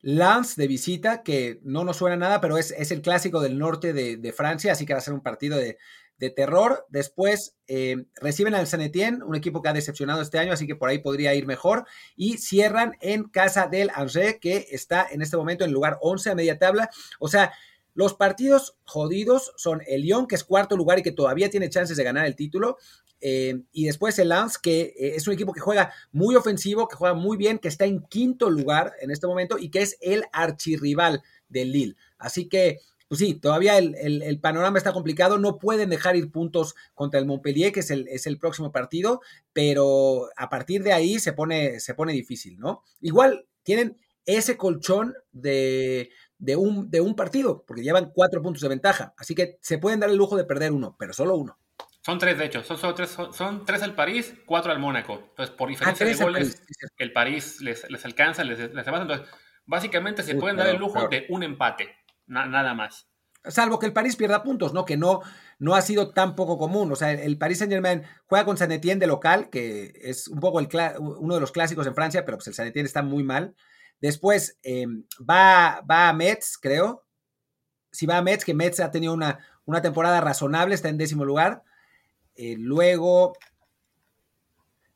Lance 0.00 0.60
de 0.60 0.68
visita, 0.68 1.24
que 1.24 1.58
no 1.64 1.82
nos 1.82 1.96
suena 1.96 2.14
nada, 2.14 2.40
pero 2.40 2.58
es, 2.58 2.70
es 2.70 2.92
el 2.92 3.02
clásico 3.02 3.40
del 3.40 3.58
norte 3.58 3.92
de, 3.92 4.32
Francia, 4.32 4.70
así 4.70 4.86
que 4.86 4.92
va 4.92 5.00
a 5.00 5.02
ser 5.02 5.14
un 5.14 5.22
partido 5.22 5.58
de, 5.58 5.78
terror. 6.36 6.86
Después 6.90 7.56
eh, 7.66 8.06
reciben 8.20 8.54
al 8.54 8.68
San 8.68 8.82
Etienne, 8.82 9.24
un 9.24 9.34
equipo 9.34 9.62
que 9.62 9.70
ha 9.70 9.72
decepcionado 9.72 10.22
este 10.22 10.38
año, 10.38 10.52
así 10.52 10.68
que 10.68 10.76
por 10.76 10.88
ahí 10.88 10.98
podría 10.98 11.34
ir 11.34 11.46
mejor. 11.46 11.84
Y 12.14 12.38
cierran 12.38 12.96
en 13.00 13.24
casa 13.24 13.66
del 13.66 13.90
Angers, 13.92 14.38
que 14.40 14.68
está 14.70 15.08
en 15.10 15.22
este 15.22 15.36
momento 15.36 15.64
en 15.64 15.72
lugar 15.72 15.98
11 16.00 16.30
a 16.30 16.34
media 16.36 16.58
tabla. 16.58 16.90
O 17.18 17.26
sea, 17.26 17.52
los 17.98 18.14
partidos 18.14 18.76
jodidos 18.84 19.52
son 19.56 19.82
el 19.88 20.02
Lyon, 20.02 20.28
que 20.28 20.36
es 20.36 20.44
cuarto 20.44 20.76
lugar 20.76 21.00
y 21.00 21.02
que 21.02 21.10
todavía 21.10 21.50
tiene 21.50 21.68
chances 21.68 21.96
de 21.96 22.04
ganar 22.04 22.26
el 22.26 22.36
título, 22.36 22.76
eh, 23.20 23.60
y 23.72 23.86
después 23.86 24.18
el 24.18 24.28
Lance, 24.28 24.58
que 24.62 24.80
eh, 24.80 25.16
es 25.16 25.26
un 25.26 25.34
equipo 25.34 25.52
que 25.52 25.60
juega 25.60 25.92
muy 26.12 26.36
ofensivo, 26.36 26.88
que 26.88 26.96
juega 26.96 27.14
muy 27.14 27.36
bien, 27.36 27.58
que 27.58 27.68
está 27.68 27.84
en 27.84 28.02
quinto 28.02 28.50
lugar 28.50 28.92
en 29.00 29.10
este 29.10 29.26
momento 29.26 29.58
y 29.58 29.70
que 29.70 29.82
es 29.82 29.96
el 30.00 30.24
archirrival 30.32 31.22
del 31.48 31.72
Lille. 31.72 31.96
Así 32.18 32.48
que, 32.48 32.78
pues 33.08 33.20
sí, 33.20 33.34
todavía 33.34 33.78
el, 33.78 34.38
panorama 34.40 34.78
está 34.78 34.92
complicado. 34.92 35.38
No 35.38 35.58
pueden 35.58 35.90
dejar 35.90 36.16
ir 36.16 36.30
puntos 36.30 36.74
contra 36.94 37.18
el 37.18 37.26
Montpellier, 37.26 37.72
que 37.72 37.80
es 37.80 37.90
el, 37.90 38.06
es 38.08 38.26
el 38.26 38.38
próximo 38.38 38.70
partido, 38.70 39.20
pero 39.52 40.28
a 40.36 40.48
partir 40.48 40.82
de 40.82 40.92
ahí 40.92 41.18
se 41.18 41.32
pone, 41.32 41.80
se 41.80 41.94
pone 41.94 42.12
difícil, 42.12 42.58
¿no? 42.58 42.82
Igual 43.00 43.46
tienen 43.62 43.96
ese 44.26 44.58
colchón 44.58 45.14
de, 45.32 46.10
de, 46.38 46.56
un, 46.56 46.90
de 46.90 47.00
un 47.00 47.14
partido, 47.16 47.64
porque 47.66 47.82
llevan 47.82 48.12
cuatro 48.14 48.42
puntos 48.42 48.62
de 48.62 48.68
ventaja. 48.68 49.14
Así 49.16 49.34
que 49.34 49.58
se 49.62 49.78
pueden 49.78 50.00
dar 50.00 50.10
el 50.10 50.16
lujo 50.16 50.36
de 50.36 50.44
perder 50.44 50.72
uno, 50.72 50.96
pero 50.98 51.14
solo 51.14 51.34
uno. 51.36 51.58
Son 52.02 52.18
tres, 52.18 52.38
de 52.38 52.46
hecho. 52.46 52.62
Son, 52.62 52.78
solo 52.78 52.94
tres, 52.94 53.10
son, 53.10 53.64
tres 53.64 53.82
al 53.82 53.94
París, 53.94 54.34
cuatro 54.46 54.72
al 54.72 54.78
Mónaco. 54.78 55.14
Entonces, 55.30 55.54
por 55.54 55.68
ah, 55.68 55.70
diferencia 55.70 56.06
de 56.06 56.14
goles, 56.14 56.62
el 56.98 57.12
París 57.12 57.60
les, 57.60 57.84
alcanza, 58.04 58.44
les, 58.44 58.58
les 58.58 58.86
Entonces, 58.86 59.28
básicamente 59.66 60.22
se 60.22 60.34
pueden 60.34 60.56
dar 60.56 60.68
el 60.68 60.78
lujo 60.78 61.08
de 61.08 61.26
un 61.28 61.42
empate, 61.42 61.94
nada 62.26 62.74
más. 62.74 63.08
Salvo 63.44 63.78
que 63.78 63.86
el 63.86 63.92
París 63.92 64.16
pierda 64.16 64.42
puntos, 64.42 64.74
¿no? 64.74 64.84
Que 64.84 64.96
no, 64.96 65.20
no 65.58 65.74
ha 65.74 65.80
sido 65.80 66.10
tan 66.12 66.34
poco 66.34 66.58
común. 66.58 66.90
O 66.92 66.96
sea, 66.96 67.12
el, 67.12 67.38
París 67.38 67.58
Saint 67.58 67.72
Germain 67.72 68.02
juega 68.26 68.44
con 68.44 68.56
Saint 68.56 68.72
Etienne 68.72 69.00
de 69.00 69.06
local, 69.06 69.48
que 69.48 69.92
es 70.02 70.28
un 70.28 70.40
poco 70.40 70.60
el, 70.60 70.68
uno 70.98 71.34
de 71.34 71.40
los 71.40 71.52
clásicos 71.52 71.86
en 71.86 71.94
Francia, 71.94 72.24
pero 72.24 72.36
pues 72.36 72.48
el 72.48 72.54
Saint 72.54 72.70
Etienne 72.70 72.86
está 72.86 73.02
muy 73.02 73.22
mal. 73.22 73.54
Después 74.00 74.58
em, 74.62 75.04
va, 75.18 75.82
va 75.88 76.08
a 76.08 76.12
Metz, 76.12 76.58
creo. 76.60 77.06
Si 77.90 78.06
va 78.06 78.18
a 78.18 78.22
Metz, 78.22 78.44
que 78.44 78.54
Metz 78.54 78.80
ha 78.80 78.90
tenido 78.90 79.14
una, 79.14 79.38
una 79.64 79.82
temporada 79.82 80.20
razonable, 80.20 80.74
está 80.74 80.88
en 80.88 80.98
décimo 80.98 81.24
lugar. 81.24 81.62
Eh, 82.38 82.54
luego 82.56 83.36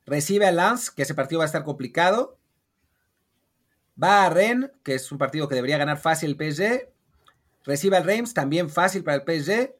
recibe 0.06 0.46
a 0.46 0.52
Lens, 0.52 0.92
que 0.92 1.02
ese 1.02 1.14
partido 1.14 1.40
va 1.40 1.44
a 1.44 1.46
estar 1.46 1.64
complicado. 1.64 2.38
Va 4.00 4.24
a 4.24 4.30
Rennes, 4.30 4.70
que 4.84 4.94
es 4.94 5.10
un 5.10 5.18
partido 5.18 5.48
que 5.48 5.56
debería 5.56 5.76
ganar 5.76 5.98
fácil 5.98 6.30
el 6.30 6.36
PSG. 6.54 6.88
Recibe 7.64 7.96
al 7.96 8.04
Reims, 8.04 8.32
también 8.32 8.70
fácil 8.70 9.02
para 9.02 9.16
el 9.16 9.22
PSG. 9.22 9.74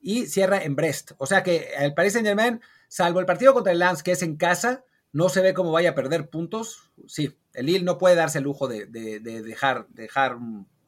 Y 0.00 0.26
cierra 0.26 0.62
en 0.62 0.76
Brest. 0.76 1.12
O 1.16 1.26
sea 1.26 1.42
que 1.42 1.70
el 1.78 1.94
Paris 1.94 2.12
Saint 2.12 2.28
Germain, 2.28 2.60
salvo 2.88 3.20
el 3.20 3.26
partido 3.26 3.54
contra 3.54 3.72
el 3.72 3.78
Lens, 3.78 4.02
que 4.02 4.12
es 4.12 4.22
en 4.22 4.36
casa, 4.36 4.84
no 5.12 5.30
se 5.30 5.40
ve 5.40 5.54
cómo 5.54 5.72
vaya 5.72 5.90
a 5.90 5.94
perder 5.94 6.28
puntos. 6.28 6.92
Sí, 7.06 7.34
el 7.54 7.66
Lille 7.66 7.84
no 7.84 7.96
puede 7.96 8.16
darse 8.16 8.38
el 8.38 8.44
lujo 8.44 8.68
de, 8.68 8.86
dejar, 8.86 9.88
dejar 9.88 10.38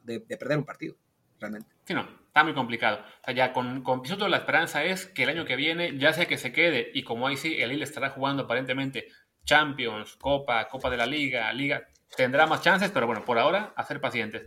de, 0.03 0.19
perder 0.19 0.59
un 0.59 0.65
partido, 0.65 0.95
realmente. 1.39 1.67
Sí, 1.85 1.95
no, 1.95 2.07
está 2.31 2.45
muy 2.45 2.53
complicado. 2.53 2.99
O 2.99 3.25
sea, 3.25 3.33
ya 3.33 3.51
con, 3.51 3.83
con 3.83 4.01
Pisuto 4.01 4.29
la 4.29 4.37
esperanza 4.37 4.85
es 4.85 5.05
que 5.05 5.23
el 5.23 5.29
año 5.29 5.43
que 5.43 5.57
viene 5.57 5.97
ya 5.97 6.13
sea 6.13 6.27
que 6.27 6.37
se 6.37 6.53
quede 6.53 6.89
y 6.93 7.03
como 7.03 7.27
ahí 7.27 7.35
sí, 7.35 7.61
el 7.61 7.71
Lille 7.71 7.83
estará 7.83 8.09
jugando 8.11 8.43
aparentemente 8.43 9.09
Champions, 9.43 10.15
Copa, 10.15 10.65
Copa 10.69 10.89
de 10.89 10.95
la 10.95 11.05
Liga, 11.05 11.51
Liga, 11.51 11.83
tendrá 12.15 12.47
más 12.47 12.61
chances, 12.61 12.89
pero 12.89 13.05
bueno, 13.05 13.25
por 13.25 13.37
ahora, 13.37 13.73
a 13.75 13.83
ser 13.83 13.99
pacientes. 13.99 14.45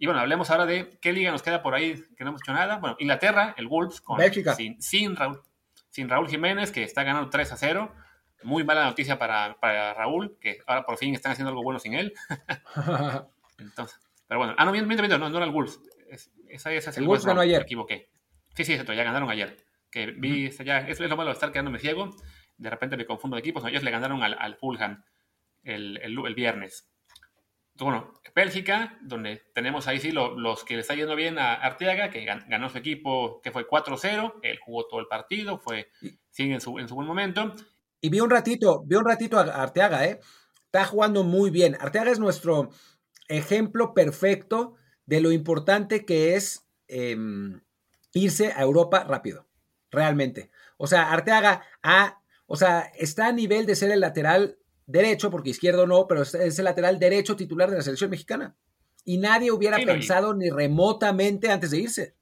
Y 0.00 0.06
bueno, 0.06 0.20
hablemos 0.20 0.50
ahora 0.50 0.66
de 0.66 0.98
qué 1.00 1.12
liga 1.12 1.30
nos 1.30 1.42
queda 1.42 1.62
por 1.62 1.74
ahí 1.74 2.02
que 2.16 2.24
no 2.24 2.30
hemos 2.30 2.42
hecho 2.42 2.52
nada. 2.52 2.78
Bueno, 2.78 2.96
Inglaterra, 2.98 3.54
el 3.56 3.68
Wolves, 3.68 4.00
con, 4.00 4.18
sin, 4.56 4.82
sin, 4.82 5.14
Raúl, 5.14 5.40
sin 5.90 6.08
Raúl 6.08 6.28
Jiménez, 6.28 6.72
que 6.72 6.82
está 6.82 7.04
ganando 7.04 7.30
3 7.30 7.52
a 7.52 7.56
0. 7.56 7.94
Muy 8.42 8.64
mala 8.64 8.86
noticia 8.86 9.18
para, 9.18 9.56
para 9.60 9.94
Raúl, 9.94 10.36
que 10.40 10.58
ahora 10.66 10.84
por 10.84 10.96
fin 10.96 11.14
están 11.14 11.32
haciendo 11.32 11.50
algo 11.50 11.62
bueno 11.62 11.78
sin 11.78 11.94
él. 11.94 12.12
Entonces, 13.58 14.00
pero 14.26 14.38
bueno, 14.38 14.54
ah, 14.56 14.64
no, 14.64 14.72
miento, 14.72 14.88
miento, 14.88 15.18
no, 15.18 15.28
no 15.28 15.36
era 15.36 15.46
el 15.46 15.52
Wolves 15.52 15.78
esa, 16.50 16.72
esa 16.72 16.90
el 16.98 17.06
Wolves 17.06 17.24
ganó 17.24 17.40
ayer. 17.40 17.58
Me 17.58 17.64
equivoqué. 17.64 18.10
Sí, 18.54 18.64
sí, 18.64 18.76
ya 18.76 18.84
ganaron 19.04 19.30
ayer. 19.30 19.56
Que 19.90 20.06
vi, 20.06 20.50
ya, 20.50 20.80
es 20.80 21.00
lo 21.00 21.16
malo 21.16 21.30
de 21.30 21.34
estar 21.34 21.52
quedándome 21.52 21.78
ciego. 21.78 22.10
De 22.56 22.70
repente 22.70 22.96
me 22.96 23.06
confundo 23.06 23.36
de 23.36 23.40
equipos. 23.40 23.64
ellos 23.64 23.82
le 23.82 23.90
ganaron 23.90 24.22
al, 24.22 24.36
al 24.38 24.56
Fulham 24.56 25.02
el, 25.62 25.98
el, 26.02 26.34
viernes. 26.34 26.88
bueno, 27.78 28.12
Bélgica, 28.34 28.98
donde 29.02 29.42
tenemos 29.54 29.88
ahí 29.88 29.98
sí 29.98 30.12
los 30.12 30.64
que 30.64 30.74
le 30.74 30.80
está 30.80 30.94
yendo 30.94 31.16
bien 31.16 31.38
a 31.38 31.54
Arteaga, 31.54 32.10
que 32.10 32.24
ganó 32.24 32.68
su 32.68 32.78
equipo, 32.78 33.40
que 33.42 33.50
fue 33.50 33.66
4-0. 33.66 34.34
Él 34.42 34.58
jugó 34.62 34.86
todo 34.86 35.00
el 35.00 35.06
partido, 35.06 35.58
fue, 35.58 35.90
sigue 36.30 36.54
en 36.54 36.60
su, 36.60 36.78
en 36.78 36.88
su 36.88 36.94
buen 36.94 37.06
momento. 37.06 37.54
Y 38.00 38.08
vi 38.10 38.20
un 38.20 38.30
ratito, 38.30 38.82
vi 38.86 38.96
un 38.96 39.04
ratito 39.04 39.38
a 39.38 39.42
Arteaga, 39.42 40.06
¿eh? 40.06 40.20
Está 40.66 40.84
jugando 40.84 41.24
muy 41.24 41.50
bien. 41.50 41.76
Arteaga 41.80 42.10
es 42.10 42.20
nuestro 42.20 42.70
ejemplo 43.28 43.92
perfecto 43.92 44.76
de 45.10 45.20
lo 45.20 45.32
importante 45.32 46.04
que 46.04 46.36
es 46.36 46.64
em, 46.86 47.60
irse 48.12 48.52
a 48.52 48.62
Europa 48.62 49.02
rápido, 49.02 49.44
realmente. 49.90 50.52
O 50.76 50.86
sea, 50.86 51.10
Arteaga 51.10 51.64
ha, 51.82 52.22
o 52.46 52.54
sea, 52.54 52.92
está 52.96 53.26
a 53.26 53.32
nivel 53.32 53.66
de 53.66 53.74
ser 53.74 53.90
el 53.90 53.98
lateral 53.98 54.58
derecho, 54.86 55.28
porque 55.28 55.50
izquierdo 55.50 55.88
no, 55.88 56.06
pero 56.06 56.22
es 56.22 56.34
el 56.34 56.64
lateral 56.64 57.00
derecho 57.00 57.34
titular 57.34 57.68
de 57.70 57.78
la 57.78 57.82
selección 57.82 58.08
mexicana. 58.08 58.54
Y 59.04 59.18
nadie 59.18 59.50
hubiera 59.50 59.78
pensado 59.78 60.32
ni 60.32 60.48
remotamente 60.48 61.50
antes 61.50 61.72
de 61.72 61.78
irse. 61.78 62.14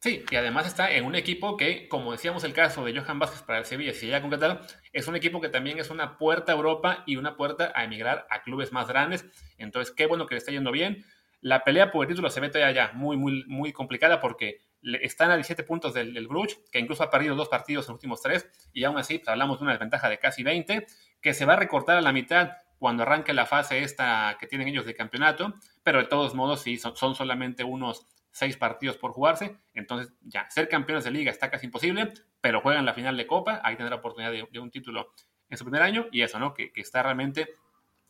Sí, 0.00 0.24
y 0.30 0.36
además 0.36 0.66
está 0.66 0.92
en 0.92 1.04
un 1.04 1.14
equipo 1.14 1.58
que, 1.58 1.88
como 1.88 2.12
decíamos 2.12 2.42
el 2.44 2.54
caso 2.54 2.86
de 2.86 2.98
Johan 2.98 3.18
Vázquez 3.18 3.42
para 3.42 3.58
el 3.58 3.66
Sevilla, 3.66 3.92
si 3.92 4.08
ya 4.08 4.22
concretado, 4.22 4.60
es 4.94 5.08
un 5.08 5.16
equipo 5.16 5.42
que 5.42 5.50
también 5.50 5.78
es 5.78 5.90
una 5.90 6.16
puerta 6.16 6.52
a 6.52 6.54
Europa 6.54 7.04
y 7.06 7.16
una 7.16 7.36
puerta 7.36 7.70
a 7.74 7.84
emigrar 7.84 8.26
a 8.30 8.42
clubes 8.42 8.72
más 8.72 8.88
grandes. 8.88 9.26
Entonces, 9.58 9.94
qué 9.94 10.06
bueno 10.06 10.26
que 10.26 10.34
le 10.34 10.38
está 10.38 10.52
yendo 10.52 10.72
bien. 10.72 11.04
La 11.44 11.62
pelea 11.62 11.92
por 11.92 12.06
el 12.06 12.08
título 12.08 12.30
se 12.30 12.40
ve 12.40 12.48
todavía 12.48 12.86
ya 12.86 12.92
muy, 12.94 13.18
muy, 13.18 13.44
muy 13.46 13.70
complicada 13.70 14.18
porque 14.18 14.62
están 15.02 15.30
a 15.30 15.34
17 15.34 15.62
puntos 15.64 15.92
del, 15.92 16.14
del 16.14 16.26
Bruges, 16.26 16.58
que 16.72 16.78
incluso 16.78 17.02
ha 17.02 17.10
perdido 17.10 17.36
dos 17.36 17.50
partidos 17.50 17.84
en 17.84 17.92
los 17.92 17.96
últimos 17.96 18.22
tres, 18.22 18.48
y 18.72 18.82
aún 18.84 18.96
así 18.96 19.18
pues, 19.18 19.28
hablamos 19.28 19.58
de 19.58 19.64
una 19.64 19.72
desventaja 19.72 20.08
de 20.08 20.18
casi 20.18 20.42
20, 20.42 20.86
que 21.20 21.34
se 21.34 21.44
va 21.44 21.52
a 21.52 21.56
recortar 21.56 21.98
a 21.98 22.00
la 22.00 22.12
mitad 22.14 22.52
cuando 22.78 23.02
arranque 23.02 23.34
la 23.34 23.44
fase 23.44 23.82
esta 23.82 24.38
que 24.40 24.46
tienen 24.46 24.68
ellos 24.68 24.86
de 24.86 24.94
campeonato, 24.94 25.52
pero 25.82 25.98
de 25.98 26.06
todos 26.06 26.34
modos 26.34 26.62
sí, 26.62 26.78
son, 26.78 27.14
solamente 27.14 27.62
unos 27.62 28.06
seis 28.30 28.56
partidos 28.56 28.96
por 28.96 29.12
jugarse, 29.12 29.58
entonces 29.74 30.14
ya, 30.22 30.48
ser 30.48 30.66
campeones 30.70 31.04
de 31.04 31.10
liga 31.10 31.30
está 31.30 31.50
casi 31.50 31.66
imposible, 31.66 32.10
pero 32.40 32.62
juegan 32.62 32.86
la 32.86 32.94
final 32.94 33.18
de 33.18 33.26
Copa, 33.26 33.60
ahí 33.62 33.76
tendrá 33.76 33.96
oportunidad 33.96 34.32
de, 34.32 34.60
un 34.60 34.70
título 34.70 35.12
en 35.50 35.58
su 35.58 35.64
primer 35.64 35.82
año, 35.82 36.06
y 36.10 36.22
eso, 36.22 36.38
¿no? 36.38 36.54
Que, 36.54 36.72
está 36.76 37.02
realmente 37.02 37.50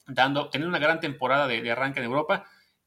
dando, 0.06 0.50
teniendo 0.50 0.68
una 0.68 0.78
gran 0.78 1.00
temporada 1.00 1.48
de 1.48 1.68
arranque 1.68 1.98
en 1.98 2.06
Europa, 2.06 2.44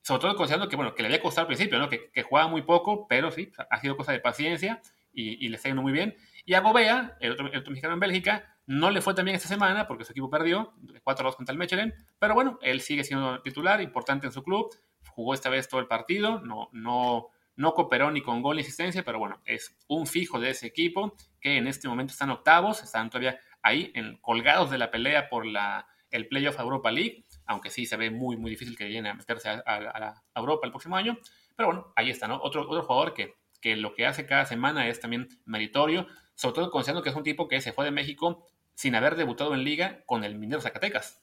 sobre 0.07 0.21
todo 0.21 0.35
considerando 0.37 0.69
que, 0.69 0.77
bueno, 0.77 0.95
que 0.95 1.03
le 1.03 1.09
había 1.09 1.21
costado 1.21 1.43
al 1.43 1.47
principio, 1.47 1.77
¿no? 1.79 1.89
Que, 1.89 2.09
que 2.11 2.23
jugaba 2.23 2.47
muy 2.47 2.61
poco, 2.61 3.07
pero 3.09 3.29
sí, 3.29 3.51
ha 3.69 3.79
sido 3.81 3.97
cosa 3.97 4.13
de 4.13 4.21
paciencia 4.21 4.81
y, 5.11 5.49
le 5.49 5.57
está 5.57 5.67
yendo 5.67 5.81
muy 5.81 5.91
bien. 5.91 6.15
Y 6.45 6.53
a 6.53 6.61
Gobea, 6.61 7.17
el 7.19 7.33
otro, 7.33 7.49
mexicano 7.49 7.93
en 7.93 7.99
Bélgica, 7.99 8.55
no 8.67 8.89
le 8.89 9.01
fue 9.01 9.13
tan 9.13 9.25
bien 9.25 9.35
esta 9.35 9.49
semana 9.49 9.85
porque 9.85 10.05
su 10.05 10.13
equipo 10.13 10.29
perdió 10.29 10.73
4-2 11.03 11.35
contra 11.35 11.51
el 11.51 11.59
Mechelen, 11.59 11.93
pero 12.19 12.35
bueno, 12.35 12.57
él 12.61 12.79
sigue 12.79 13.03
siendo 13.03 13.41
titular, 13.41 13.81
importante 13.81 14.27
en 14.27 14.31
su 14.31 14.43
club, 14.43 14.73
jugó 15.09 15.33
esta 15.33 15.49
vez 15.49 15.67
todo 15.67 15.81
el 15.81 15.87
partido, 15.87 16.39
no, 16.39 16.69
no, 16.71 17.27
no 17.57 17.73
cooperó 17.73 18.09
ni 18.09 18.21
con 18.21 18.41
gol 18.41 18.55
ni 18.55 18.61
asistencia, 18.61 19.03
pero 19.03 19.19
bueno, 19.19 19.41
es 19.43 19.77
un 19.89 20.07
fijo 20.07 20.39
de 20.39 20.51
ese 20.51 20.67
equipo 20.67 21.17
que 21.41 21.57
en 21.57 21.67
este 21.67 21.89
momento 21.89 22.13
están 22.13 22.29
octavos, 22.29 22.81
están 22.81 23.09
todavía 23.09 23.37
ahí 23.61 23.91
en, 23.93 24.15
colgados 24.19 24.71
de 24.71 24.77
la 24.77 24.89
pelea 24.89 25.27
por 25.27 25.45
la, 25.45 25.85
el 26.11 26.29
Playoff 26.29 26.59
Europa 26.59 26.91
League 26.91 27.25
aunque 27.47 27.69
sí 27.69 27.85
se 27.85 27.97
ve 27.97 28.11
muy, 28.11 28.37
muy 28.37 28.51
difícil 28.51 28.77
que 28.77 28.85
lleguen 28.85 29.07
a 29.07 29.13
meterse 29.13 29.49
a, 29.49 30.23
Europa 30.35 30.67
el 30.67 30.71
próximo 30.71 30.95
año. 30.95 31.17
Pero 31.55 31.67
bueno, 31.67 31.93
ahí 31.95 32.09
está, 32.09 32.27
¿no? 32.27 32.39
Otro, 32.41 32.69
otro 32.69 32.83
jugador 32.83 33.13
que, 33.13 33.35
que 33.61 33.75
lo 33.75 33.93
que 33.93 34.05
hace 34.05 34.25
cada 34.25 34.45
semana 34.45 34.87
es 34.87 34.99
también 34.99 35.27
meritorio, 35.45 36.07
sobre 36.35 36.55
todo 36.55 36.71
considerando 36.71 37.03
que 37.03 37.09
es 37.09 37.15
un 37.15 37.23
tipo 37.23 37.47
que 37.47 37.61
se 37.61 37.73
fue 37.73 37.85
de 37.85 37.91
México 37.91 38.45
sin 38.75 38.93
haber 38.93 39.15
debutado 39.15 39.55
en 39.55 39.63
liga 39.63 40.03
con 40.05 40.23
el 40.23 40.37
Minero 40.37 40.61
Zacatecas. 40.61 41.21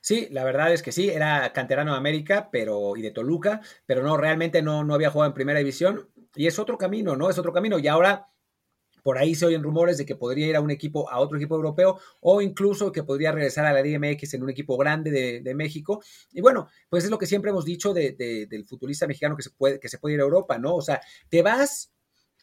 Sí, 0.00 0.28
la 0.30 0.44
verdad 0.44 0.72
es 0.72 0.82
que 0.82 0.92
sí, 0.92 1.10
era 1.10 1.52
canterano 1.52 1.92
de 1.92 1.98
América 1.98 2.48
pero, 2.50 2.96
y 2.96 3.02
de 3.02 3.10
Toluca, 3.10 3.60
pero 3.86 4.02
no, 4.02 4.16
realmente 4.16 4.62
no, 4.62 4.84
no 4.84 4.94
había 4.94 5.10
jugado 5.10 5.30
en 5.30 5.34
primera 5.34 5.58
división 5.58 6.08
y 6.34 6.46
es 6.46 6.58
otro 6.58 6.78
camino, 6.78 7.16
¿no? 7.16 7.30
Es 7.30 7.38
otro 7.38 7.52
camino 7.52 7.78
y 7.78 7.88
ahora 7.88 8.26
por 9.08 9.16
ahí 9.16 9.34
se 9.34 9.46
oyen 9.46 9.62
rumores 9.62 9.96
de 9.96 10.04
que 10.04 10.16
podría 10.16 10.46
ir 10.48 10.54
a 10.54 10.60
un 10.60 10.70
equipo, 10.70 11.10
a 11.10 11.18
otro 11.18 11.38
equipo 11.38 11.54
europeo, 11.54 11.98
o 12.20 12.42
incluso 12.42 12.92
que 12.92 13.04
podría 13.04 13.32
regresar 13.32 13.64
a 13.64 13.72
la 13.72 13.80
Liga 13.80 13.98
MX 13.98 14.34
en 14.34 14.42
un 14.42 14.50
equipo 14.50 14.76
grande 14.76 15.40
de, 15.42 15.54
México. 15.54 16.02
Y 16.30 16.42
bueno, 16.42 16.68
pues 16.90 17.04
es 17.04 17.10
lo 17.10 17.16
que 17.16 17.24
siempre 17.24 17.50
hemos 17.50 17.64
dicho 17.64 17.94
del 17.94 18.66
futbolista 18.68 19.06
mexicano 19.06 19.34
que 19.34 19.44
se, 19.44 19.48
puede, 19.48 19.80
que 19.80 19.88
se 19.88 19.96
puede 19.96 20.16
ir 20.16 20.20
a 20.20 20.24
Europa, 20.24 20.58
¿no? 20.58 20.76
O 20.76 20.82
sea, 20.82 21.00
te 21.30 21.40
vas 21.40 21.90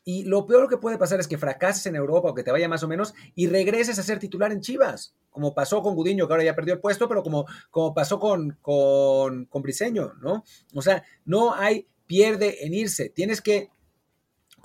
y 0.04 0.24
lo 0.24 0.48
peor 0.48 0.68
que 0.68 0.78
puede 0.78 0.98
pasar 0.98 1.20
es 1.20 1.28
que 1.28 1.38
fracases 1.38 1.86
en 1.86 1.96
Europa 1.96 2.30
o 2.30 2.34
que 2.34 2.42
te 2.42 2.52
vaya 2.52 2.68
más 2.68 2.82
o 2.82 2.88
menos 2.88 3.14
y 3.36 3.46
regreses 3.46 4.00
a 4.00 4.04
ser 4.04 4.18
titular 4.18 4.52
en 4.52 4.62
Chivas, 4.62 5.14
como 5.30 5.54
pasó 5.54 5.84
con 5.84 5.94
Gudiño, 5.94 6.26
que 6.26 6.34
ahora 6.34 6.46
ya 6.46 6.56
perdió 6.56 6.74
el 6.74 6.80
puesto, 6.80 7.08
pero 7.08 7.22
como, 7.22 7.46
como 7.70 7.94
pasó 7.94 8.20
con, 8.20 8.58
con, 8.64 9.46
con 9.46 9.62
Briseño, 9.62 10.14
¿no? 10.20 10.44
O 10.74 10.82
sea, 10.82 11.04
no 11.26 11.54
hay 11.54 11.86
pierde 12.08 12.66
en 12.66 12.74
irse. 12.74 13.10
Tienes 13.10 13.40
que 13.40 13.70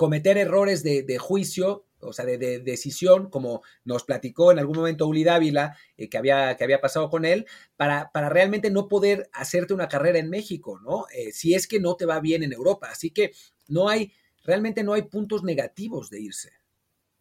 cometer 0.01 0.39
errores 0.39 0.83
de, 0.83 1.19
juicio, 1.19 1.85
o 2.01 2.13
sea, 2.13 2.25
de, 2.25 2.39
decisión, 2.61 3.31
como 3.31 3.63
nos 3.85 4.05
platicó 4.05 4.53
en 4.53 4.59
algún 4.59 4.77
momento 4.77 5.07
Uli 5.07 5.25
Dávila, 5.25 5.77
eh, 5.97 6.09
que, 6.09 6.19
había, 6.19 6.57
que 6.57 6.65
había 6.65 6.81
pasado 6.81 7.11
con 7.11 7.25
él, 7.25 7.47
para, 7.77 8.11
para, 8.13 8.29
realmente 8.29 8.71
no 8.71 8.89
poder 8.89 9.29
hacerte 9.33 9.75
una 9.75 9.89
carrera 9.89 10.19
en 10.19 10.31
México, 10.31 10.81
¿no? 10.83 11.07
Eh, 11.15 11.33
si 11.33 11.55
es 11.55 11.67
que 11.67 11.81
no 11.81 11.97
te 11.97 12.07
va 12.07 12.21
bien 12.21 12.43
en 12.43 12.53
Europa. 12.53 12.89
Así 12.91 13.11
que 13.11 13.33
no 13.69 13.89
hay 13.89 14.13
realmente 14.45 14.83
no 14.83 14.93
hay 14.93 15.03
puntos 15.03 15.43
negativos 15.43 16.11
de 16.11 16.21
irse. 16.21 16.53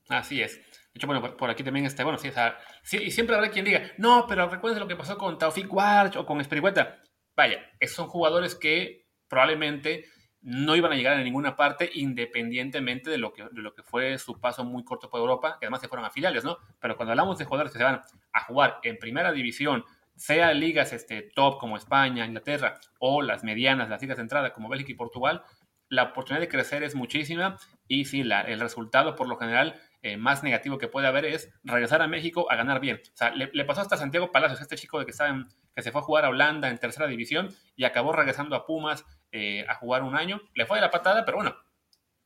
Así 0.08 0.42
es. 0.42 0.56
De 0.56 0.96
hecho, 0.96 1.08
bueno, 1.08 1.38
por 1.38 1.50
aquí 1.50 1.64
también 1.64 1.86
está, 1.86 2.04
bueno, 2.04 2.18
sí, 2.18 2.98
y 2.98 3.12
siempre 3.12 3.36
habrá 3.36 3.52
quien 3.52 3.66
diga, 3.66 3.92
no, 3.98 4.26
pero 4.28 4.50
recuerden 4.50 4.80
lo 4.80 4.88
que 4.88 4.96
pasó 4.96 5.18
con 5.18 5.38
Taufik 5.38 5.72
Warch 5.72 6.16
o 6.16 6.26
con 6.26 6.42
Espericueta. 6.42 7.02
Vaya, 7.36 7.60
esos 7.80 7.96
son 7.96 8.08
jugadores 8.08 8.56
que 8.56 9.08
probablemente 9.28 10.06
no 10.42 10.76
iban 10.76 10.92
a 10.92 10.96
llegar 10.96 11.18
a 11.18 11.24
ninguna 11.24 11.56
parte 11.56 11.90
independientemente 11.94 13.10
de 13.10 13.18
lo 13.18 13.34
que, 13.34 13.44
de 13.52 13.62
lo 13.62 13.74
que 13.74 13.84
fue 13.84 14.18
su 14.18 14.40
paso 14.40 14.64
muy 14.64 14.84
corto 14.84 15.10
por 15.10 15.20
Europa, 15.20 15.58
que 15.60 15.66
además 15.66 15.82
se 15.82 15.88
fueron 15.88 16.06
a 16.06 16.12
filiales, 16.12 16.44
¿no? 16.44 16.58
Pero 16.80 16.96
cuando 16.96 17.12
hablamos 17.12 17.38
de 17.38 17.46
jugadores 17.46 17.72
que 17.74 17.78
se 17.78 17.84
van 17.84 18.02
a 18.34 18.44
jugar 18.46 18.80
en 18.84 18.98
primera 18.98 19.32
división, 19.32 19.84
sea 20.16 20.54
ligas 20.54 20.94
este, 20.94 21.22
top 21.22 21.60
como 21.60 21.78
España, 21.78 22.26
Inglaterra, 22.26 22.80
o 23.00 23.22
las 23.22 23.44
medianas, 23.44 23.90
las 23.90 24.02
ligas 24.02 24.18
de 24.18 24.24
entrada 24.24 24.54
como 24.54 24.70
Bélgica 24.70 24.92
y 24.92 24.96
Portugal, 24.96 25.44
la 25.90 26.04
oportunidad 26.04 26.42
de 26.42 26.50
crecer 26.50 26.84
es 26.84 26.96
muchísima 26.96 27.58
y 27.88 28.06
sí, 28.06 28.24
la, 28.24 28.42
el 28.42 28.60
resultado 28.60 29.16
por 29.16 29.28
lo 29.28 29.38
general 29.38 29.80
eh, 30.02 30.18
más 30.18 30.44
negativo 30.44 30.78
que 30.78 30.88
puede 30.88 31.08
haber 31.08 31.26
es 31.26 31.52
regresar 31.64 32.02
a 32.02 32.08
México 32.08 32.50
a 32.52 32.56
ganar 32.56 32.80
bien. 32.80 33.02
O 33.14 33.18
sea, 33.18 33.32
le, 33.32 33.66
pasó 33.66 33.82
hasta 33.82 33.98
Santiago 33.98 34.32
Palacios, 34.32 34.62
este 34.62 34.76
chico 34.76 35.00
de 35.00 35.06
que, 35.06 35.12
está 35.12 35.34
que 35.76 35.82
se 35.82 35.92
fue 35.92 36.02
a 36.02 36.04
jugar 36.04 36.26
a 36.26 36.30
Holanda 36.30 36.70
en 36.70 36.78
tercera 36.78 37.08
división 37.08 37.56
y 37.76 37.86
acabó 37.86 38.12
regresando 38.12 38.56
a 38.56 38.66
Pumas 38.66 39.06
eh, 39.32 39.66
a 39.68 39.76
jugar 39.76 40.04
un 40.04 40.16
año. 40.16 40.42
Le 40.56 40.66
fue 40.66 40.78
de 40.78 40.82
la 40.82 40.92
patada, 40.92 41.26
pero 41.26 41.38
bueno, 41.38 41.56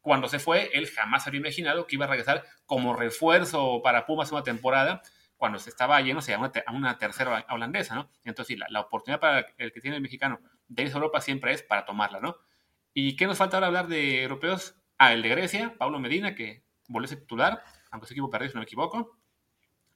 cuando 0.02 0.28
se 0.28 0.40
fue, 0.40 0.70
él 0.74 0.90
jamás 0.90 1.28
había 1.28 1.40
imaginado 1.40 1.88
que 1.88 1.96
iba 1.96 2.06
a 2.06 2.10
regresar 2.10 2.44
como 2.66 2.96
refuerzo 2.96 3.82
para 3.84 4.06
Pumas 4.06 4.32
una 4.32 4.44
temporada 4.44 5.02
cuando 5.38 5.60
se 5.60 5.70
estaba 5.70 6.00
lleno 6.02 6.20
a 6.20 6.38
una, 6.40 6.52
a 6.66 6.72
una 6.72 6.98
tercera 6.98 7.46
holandesa, 7.50 7.96
¿no? 7.96 8.10
Entonces, 8.24 8.54
sí, 8.54 8.56
la, 8.56 8.68
la, 8.70 8.82
oportunidad 8.82 9.20
para 9.20 9.46
el 9.58 9.74
que 9.74 9.82
tiene 9.82 9.98
el 9.98 10.02
mexicano 10.02 10.40
de 10.68 10.84
irse 10.84 10.94
a 10.94 10.98
Europa 10.98 11.20
siempre 11.20 11.54
es 11.54 11.64
para 11.64 11.86
tomarla, 11.86 12.20
¿no? 12.22 12.38
¿Y 12.94 13.16
qué 13.16 13.28
nos 13.28 13.38
falta 13.38 13.58
ahora 13.58 13.68
hablar 13.68 13.88
de 13.88 14.24
europeos? 14.24 14.76
Ah, 14.98 15.14
el 15.14 15.22
de 15.22 15.30
Grecia, 15.30 15.76
Pablo 15.78 16.00
Medina, 16.00 16.36
que 16.36 16.64
volvió 16.88 17.06
a 17.06 17.10
ser 17.10 17.20
titular, 17.20 17.64
aunque 17.92 18.08
su 18.08 18.14
equipo 18.14 18.30
perdió, 18.30 18.50
si 18.50 18.56
no 18.56 18.60
me 18.60 18.66
equivoco. 18.66 19.18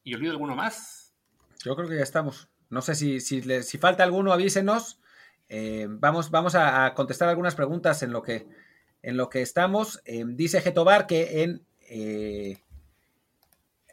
¿Y 0.03 0.15
olvido 0.15 0.31
alguno 0.31 0.55
más? 0.55 1.13
Yo 1.63 1.75
creo 1.75 1.87
que 1.87 1.95
ya 1.95 2.03
estamos. 2.03 2.49
No 2.69 2.81
sé 2.81 2.95
si, 2.95 3.19
si, 3.19 3.77
falta 3.77 4.03
alguno, 4.03 4.33
avísenos. 4.33 4.99
Eh, 5.49 5.87
vamos 5.89 6.29
vamos 6.29 6.55
a, 6.55 6.93
contestar 6.93 7.29
algunas 7.29 7.55
preguntas 7.55 8.03
en 8.03 8.11
lo 8.11 8.21
que, 8.21 8.47
en 9.01 9.17
lo 9.17 9.29
que 9.29 9.41
estamos. 9.41 10.01
Eh, 10.05 10.23
dice 10.25 10.61
Getobar 10.61 11.07
que 11.07 11.43
en... 11.43 11.65
Eh, 11.89 12.61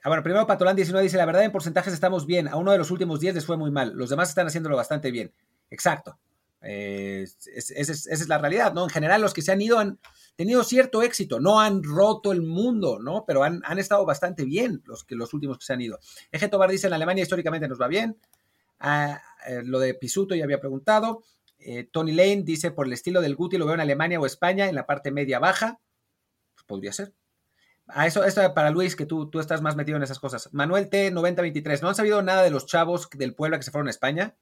ah, 0.03 0.09
bueno, 0.09 0.23
primero 0.23 0.47
Patolán 0.47 0.77
19 0.77 1.05
dice, 1.05 1.17
la 1.17 1.27
verdad 1.27 1.45
en 1.45 1.53
porcentajes 1.53 1.93
estamos 1.93 2.27
bien. 2.27 2.49
A 2.49 2.57
uno 2.57 2.73
de 2.73 2.79
los 2.79 2.91
últimos 2.91 3.21
10 3.21 3.37
les 3.37 3.47
fue 3.47 3.57
muy 3.57 3.71
mal. 3.71 3.93
Los 3.95 4.11
demás 4.11 4.29
están 4.29 4.47
haciéndolo 4.47 4.77
bastante 4.77 5.11
bien. 5.11 5.33
Exacto. 5.71 6.19
Eh, 6.67 7.27
esa 7.55 7.93
es 7.93 8.29
la 8.29 8.39
realidad, 8.39 8.73
¿no? 8.73 8.85
En 8.85 8.91
general, 8.91 9.21
los 9.21 9.35
que 9.35 9.43
se 9.43 9.53
han 9.53 9.61
ido 9.61 9.79
han 9.79 9.99
tenido 10.35 10.65
cierto 10.65 11.03
éxito, 11.03 11.39
no 11.39 11.61
han 11.61 11.83
roto 11.83 12.33
el 12.33 12.43
mundo, 12.43 12.99
¿no? 12.99 13.25
Pero 13.27 13.45
han, 13.45 13.63
estado 13.79 14.05
bastante 14.07 14.45
bien 14.45 14.83
los, 14.87 15.05
que, 15.05 15.15
los 15.15 15.35
últimos 15.35 15.59
que 15.59 15.65
se 15.65 15.75
han 15.75 15.81
ido. 15.83 15.99
Eje 16.33 16.49
Tobar 16.49 16.71
dice, 16.71 16.87
en 16.87 16.95
Alemania 16.95 17.23
históricamente 17.23 17.69
nos 17.69 17.81
va 17.81 17.89
bien. 17.89 18.17
Ah, 18.79 19.23
eh, 19.47 19.63
lo 19.65 19.79
de 19.79 19.95
Pisuto 19.95 20.35
ya 20.35 20.45
había 20.45 20.61
preguntado. 20.61 21.25
Eh, 21.59 21.89
Tony 21.91 22.13
Lane 22.13 22.43
dice, 22.45 22.71
por 22.71 22.87
el 22.87 22.93
estilo 22.93 23.21
del 23.21 23.37
Guti 23.37 23.57
lo 23.57 23.67
veo 23.67 23.75
en 23.75 23.81
Alemania 23.81 24.21
o 24.21 24.27
España, 24.27 24.69
en 24.69 24.75
la 24.75 24.87
parte 24.87 25.11
media-baja. 25.11 25.81
Pues 26.55 26.65
podría 26.67 26.93
ser. 26.93 27.15
A 27.87 28.03
ah, 28.03 28.07
eso, 28.07 28.25
esto 28.25 28.55
para 28.55 28.71
Luis, 28.71 28.97
que 28.97 29.07
tú, 29.07 29.29
tú 29.29 29.41
estás 29.41 29.61
más 29.61 29.77
metido 29.77 29.97
en 29.97 30.03
esas 30.03 30.19
cosas. 30.19 30.53
Manuel 30.53 30.89
T, 30.89 31.11
9023. 31.11 31.83
¿No 31.83 31.89
han 31.89 31.95
sabido 31.95 32.23
nada 32.23 32.43
de 32.43 32.51
los 32.51 32.67
chavos 32.67 33.09
del 33.11 33.35
Puebla 33.35 33.59
que 33.59 33.63
se 33.63 33.71
fueron 33.71 33.89
a 33.89 33.91
España? 33.91 34.35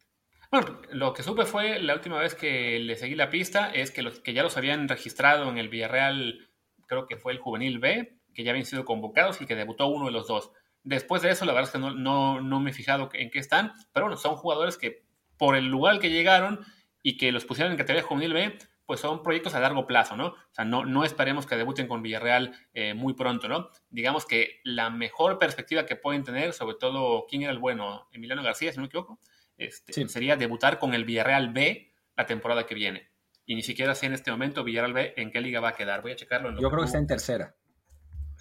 Bueno, 0.52 0.80
lo 0.90 1.14
que 1.14 1.22
supe 1.22 1.46
fue 1.46 1.80
la 1.80 1.94
última 1.94 2.18
vez 2.18 2.34
que 2.34 2.78
le 2.78 2.94
seguí 2.96 3.14
la 3.14 3.30
pista 3.30 3.70
es 3.70 3.90
que, 3.90 4.02
los, 4.02 4.20
que 4.20 4.34
ya 4.34 4.42
los 4.42 4.56
habían 4.56 4.86
registrado 4.86 5.48
en 5.48 5.56
el 5.58 5.70
Villarreal, 5.70 6.50
creo 6.86 7.06
que 7.06 7.16
fue 7.16 7.32
el 7.32 7.38
Juvenil 7.38 7.78
B, 7.78 8.18
que 8.34 8.44
ya 8.44 8.50
habían 8.50 8.66
sido 8.66 8.84
convocados 8.84 9.40
y 9.40 9.46
que 9.46 9.56
debutó 9.56 9.86
uno 9.86 10.06
de 10.06 10.12
los 10.12 10.28
dos. 10.28 10.52
Después 10.84 11.22
de 11.22 11.30
eso, 11.30 11.44
la 11.44 11.52
verdad 11.52 11.68
es 11.68 11.72
que 11.72 11.78
no, 11.78 12.40
no, 12.40 12.60
me 12.60 12.70
he 12.70 12.74
fijado 12.74 13.08
en 13.12 13.30
qué 13.30 13.38
están, 13.38 13.72
pero 13.92 14.06
bueno, 14.06 14.16
son 14.16 14.36
jugadores 14.36 14.76
que 14.76 15.04
por 15.36 15.56
el 15.56 15.66
lugar 15.66 15.98
que 15.98 16.10
llegaron 16.10 16.64
y 17.02 17.16
que 17.16 17.32
los 17.32 17.44
pusieron 17.44 17.72
en 17.72 17.78
categoría 17.78 18.06
Juvenil 18.06 18.32
B, 18.32 18.58
pues 18.84 19.00
son 19.00 19.22
proyectos 19.22 19.54
a 19.54 19.60
largo 19.60 19.86
plazo, 19.86 20.16
¿no? 20.16 20.26
O 20.26 20.36
sea, 20.50 20.64
no, 20.64 20.84
no 20.84 21.04
esperemos 21.04 21.46
que 21.46 21.56
debuten 21.56 21.86
con 21.86 22.02
Villarreal 22.02 22.52
eh, 22.74 22.94
muy 22.94 23.14
pronto, 23.14 23.48
¿no? 23.48 23.70
Digamos 23.90 24.26
que 24.26 24.60
la 24.64 24.90
mejor 24.90 25.38
perspectiva 25.38 25.86
que 25.86 25.96
pueden 25.96 26.24
tener, 26.24 26.52
sobre 26.52 26.76
todo, 26.76 27.26
¿quién 27.28 27.42
era 27.42 27.52
el 27.52 27.58
bueno? 27.58 28.08
Emiliano 28.12 28.42
García, 28.42 28.70
si 28.72 28.76
no 28.76 28.82
me 28.82 28.86
equivoco 28.88 29.20
este, 29.56 30.08
sería 30.08 30.36
debutar 30.36 30.78
con 30.78 30.94
el 30.94 31.04
Villarreal 31.04 31.52
B 31.52 31.92
la 32.16 32.26
temporada 32.26 32.66
que 32.66 32.74
viene. 32.74 33.10
Y 33.44 33.54
ni 33.54 33.62
siquiera 33.62 33.94
sé 33.94 34.06
en 34.06 34.14
este 34.14 34.30
momento 34.30 34.64
Villarreal 34.64 34.92
B 34.92 35.14
en 35.16 35.30
qué 35.30 35.40
liga 35.40 35.60
va 35.60 35.70
a 35.70 35.74
quedar. 35.74 36.02
Voy 36.02 36.12
a 36.12 36.16
checarlo. 36.16 36.50
Yo 36.60 36.70
creo 36.70 36.80
que 36.80 36.86
está 36.86 36.98
en 36.98 37.06
tercera. 37.06 37.54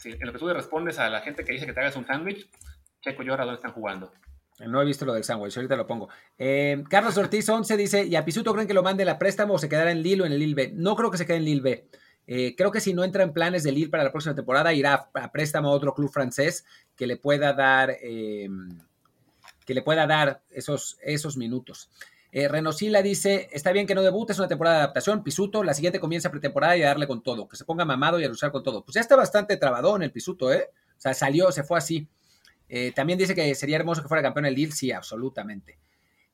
En 0.04 0.26
lo 0.26 0.34
que 0.34 0.40
tú 0.40 0.48
le 0.48 0.54
respondes 0.54 1.00
a 1.00 1.10
la 1.10 1.22
gente 1.22 1.44
que 1.44 1.54
dice 1.54 1.66
que 1.66 1.74
te 1.74 1.80
hagas 1.80 1.96
un 1.96 2.06
sándwich, 2.06 2.50
checo 3.02 3.24
yo 3.24 3.32
ahora 3.32 3.46
dónde 3.46 3.58
están 3.58 3.74
jugando. 3.74 4.12
No 4.60 4.82
he 4.82 4.86
visto 4.86 5.06
lo 5.06 5.14
del 5.14 5.24
sándwich, 5.24 5.56
ahorita 5.56 5.76
lo 5.76 5.88
pongo. 5.88 6.10
Eh, 6.38 6.84
Carlos 6.90 7.18
Ortiz 7.18 7.48
11 7.48 7.78
dice, 7.78 8.06
¿y 8.06 8.16
a 8.16 8.26
Pisuto 8.26 8.54
creen 8.54 8.68
que 8.68 8.74
lo 8.74 8.84
mande 8.84 9.06
la 9.06 9.18
préstamo 9.18 9.56
o 9.56 9.60
se 9.60 9.70
quedará 9.70 9.92
en 9.92 10.04
Lille 10.04 10.24
o 10.24 10.26
en 10.26 10.34
el 10.34 10.40
Lille 10.40 10.56
B? 10.56 10.72
No 10.76 10.96
creo 10.96 11.10
que 11.10 11.18
se 11.18 11.26
quede 11.26 11.38
en 11.38 11.46
Lille 11.46 11.62
B. 11.62 11.88
Eh, 12.28 12.56
creo 12.56 12.72
que 12.72 12.80
si 12.80 12.94
no 12.94 13.04
entra 13.04 13.24
en 13.24 13.34
planes 13.34 13.64
de 13.64 13.72
Lille 13.72 13.90
para 13.90 14.04
la 14.04 14.12
próxima 14.12 14.36
temporada, 14.36 14.74
irá 14.74 15.10
a, 15.14 15.32
préstamo 15.32 15.70
a 15.70 15.72
otro 15.72 15.94
club 15.94 16.12
francés 16.12 16.66
que 16.96 17.08
le 17.08 17.18
pueda 17.18 17.54
dar... 17.54 17.98
Eh, 18.02 18.50
que 19.66 19.74
le 19.76 19.84
pueda 19.84 20.08
dar 20.08 20.42
esos, 20.50 20.98
esos 21.02 21.38
minutos. 21.38 21.90
Eh, 22.32 22.48
Renosila 22.48 23.02
dice, 23.02 23.50
está 23.52 23.72
bien 23.74 23.86
que 23.86 23.94
no 23.94 24.02
debute, 24.02 24.32
es 24.32 24.40
una 24.40 24.48
temporada 24.48 24.78
de 24.78 24.84
adaptación, 24.84 25.24
Pisuto, 25.24 25.64
la 25.64 25.74
siguiente 25.74 26.00
comienza 26.00 26.32
pretemporada 26.32 26.78
y 26.78 26.84
a 26.84 26.88
darle 26.88 27.06
con 27.08 27.22
todo, 27.22 27.48
que 27.48 27.58
se 27.58 27.66
ponga 27.66 27.84
mamado 27.84 28.20
y 28.20 28.24
a 28.24 28.30
luchar 28.30 28.52
con 28.52 28.64
todo. 28.64 28.86
Pues 28.86 28.96
ya 28.96 29.02
está 29.02 29.18
bastante 29.18 29.58
trabadón 29.58 30.02
el 30.02 30.12
Pisuto, 30.12 30.52
¿eh? 30.52 30.70
O 30.98 31.02
sea, 31.02 31.14
salió, 31.14 31.52
se 31.52 31.64
fue 31.64 31.78
así. 31.78 32.08
Eh, 32.70 32.94
también 32.96 33.20
dice 33.20 33.36
que 33.36 33.54
sería 33.54 33.76
hermoso 33.76 34.02
que 34.02 34.08
fuera 34.08 34.24
campeón 34.24 34.46
el 34.46 34.56
Lille, 34.56 34.72
sí, 34.72 34.92
absolutamente. 34.92 35.78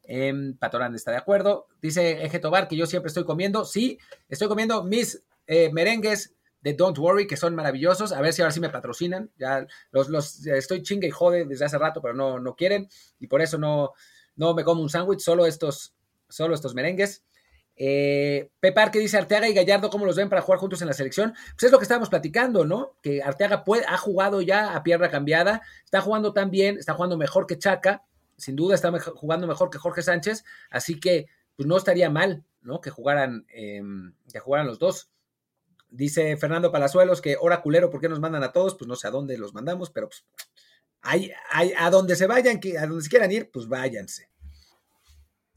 Eh, 0.04 0.54
Patorán 0.60 0.94
está 0.94 1.10
de 1.10 1.18
acuerdo. 1.18 1.68
Dice 1.82 2.24
Eje 2.24 2.38
Tobar 2.38 2.68
que 2.68 2.76
yo 2.76 2.86
siempre 2.86 3.08
estoy 3.08 3.26
comiendo, 3.26 3.66
sí, 3.66 3.98
estoy 4.30 4.48
comiendo 4.48 4.84
mis 4.84 5.24
eh, 5.48 5.72
merengues 5.74 6.36
de 6.62 6.74
Don't 6.74 6.98
Worry, 7.00 7.26
que 7.26 7.38
son 7.38 7.56
maravillosos. 7.56 8.12
A 8.12 8.22
ver 8.22 8.34
si 8.34 8.44
ahora 8.44 8.52
sí 8.52 8.60
me 8.60 8.70
patrocinan. 8.70 9.32
Ya 9.40 9.66
los, 9.92 10.10
los 10.10 10.46
estoy 10.46 10.84
chingue 10.84 11.08
y 11.08 11.12
jode 11.12 11.46
desde 11.46 11.66
hace 11.66 11.80
rato, 11.80 12.02
pero 12.04 12.14
no, 12.14 12.40
no 12.40 12.56
quieren. 12.56 12.88
Y 13.20 13.26
por 13.26 13.42
eso 13.42 13.58
no, 13.58 13.94
no 14.38 14.54
me 14.54 14.64
como 14.64 14.82
un 14.82 14.90
sándwich, 14.90 15.20
solo 15.20 15.46
estos, 15.46 15.94
solo 16.30 16.56
estos 16.56 16.74
merengues. 16.74 17.24
Eh, 17.80 18.50
Pepar 18.60 18.90
que 18.90 19.00
dice 19.00 19.18
Arteaga 19.18 19.48
y 19.48 19.54
Gallardo, 19.54 19.90
¿cómo 19.90 20.06
los 20.06 20.16
ven 20.16 20.30
para 20.30 20.42
jugar 20.42 20.60
juntos 20.60 20.82
en 20.82 20.88
la 20.88 20.94
selección? 20.94 21.34
Pues 21.52 21.64
es 21.64 21.72
lo 21.72 21.78
que 21.78 21.84
estábamos 21.84 22.10
platicando, 22.10 22.66
¿no? 22.66 22.96
Que 23.04 23.22
Arteaga 23.22 23.64
ha 23.88 23.98
jugado 23.98 24.42
ya 24.42 24.76
a 24.76 24.84
pierna 24.84 25.12
cambiada, 25.12 25.62
está 25.84 26.02
jugando 26.02 26.34
tan 26.34 26.50
bien, 26.50 26.78
está 26.78 26.94
jugando 26.94 27.18
mejor 27.18 27.46
que 27.46 27.60
Chaca, 27.60 28.04
sin 28.36 28.56
duda 28.56 28.74
está 28.74 28.92
jugando 29.00 29.46
mejor 29.48 29.70
que 29.70 29.78
Jorge 29.78 30.02
Sánchez, 30.02 30.44
así 30.72 31.00
que 31.00 31.28
pues 31.56 31.68
no 31.68 31.78
estaría 31.78 32.10
mal, 32.10 32.44
¿no? 32.62 32.82
Que 32.82 32.90
jugaran, 32.90 33.46
em, 33.50 34.14
que 34.32 34.40
jugaran 34.40 34.68
los 34.68 34.80
dos. 34.80 35.10
Dice 35.90 36.36
Fernando 36.38 36.72
Palazuelos 36.72 37.22
que 37.22 37.38
hora 37.40 37.62
culero, 37.62 37.90
¿por 37.90 38.02
qué 38.02 38.10
nos 38.10 38.20
mandan 38.20 38.44
a 38.44 38.52
todos? 38.52 38.76
Pues 38.76 38.88
no 38.88 38.96
sé 38.96 39.08
a 39.08 39.12
dónde 39.12 39.38
los 39.38 39.54
mandamos, 39.54 39.92
pero 39.92 40.10
pues 40.10 40.26
hay, 41.02 41.32
hay, 41.52 41.74
a 41.78 41.90
donde 41.90 42.16
se 42.16 42.28
vayan, 42.28 42.60
a 42.80 42.86
donde 42.86 43.04
se 43.04 43.10
quieran 43.10 43.32
ir, 43.32 43.50
pues 43.52 43.68
váyanse. 43.68 44.30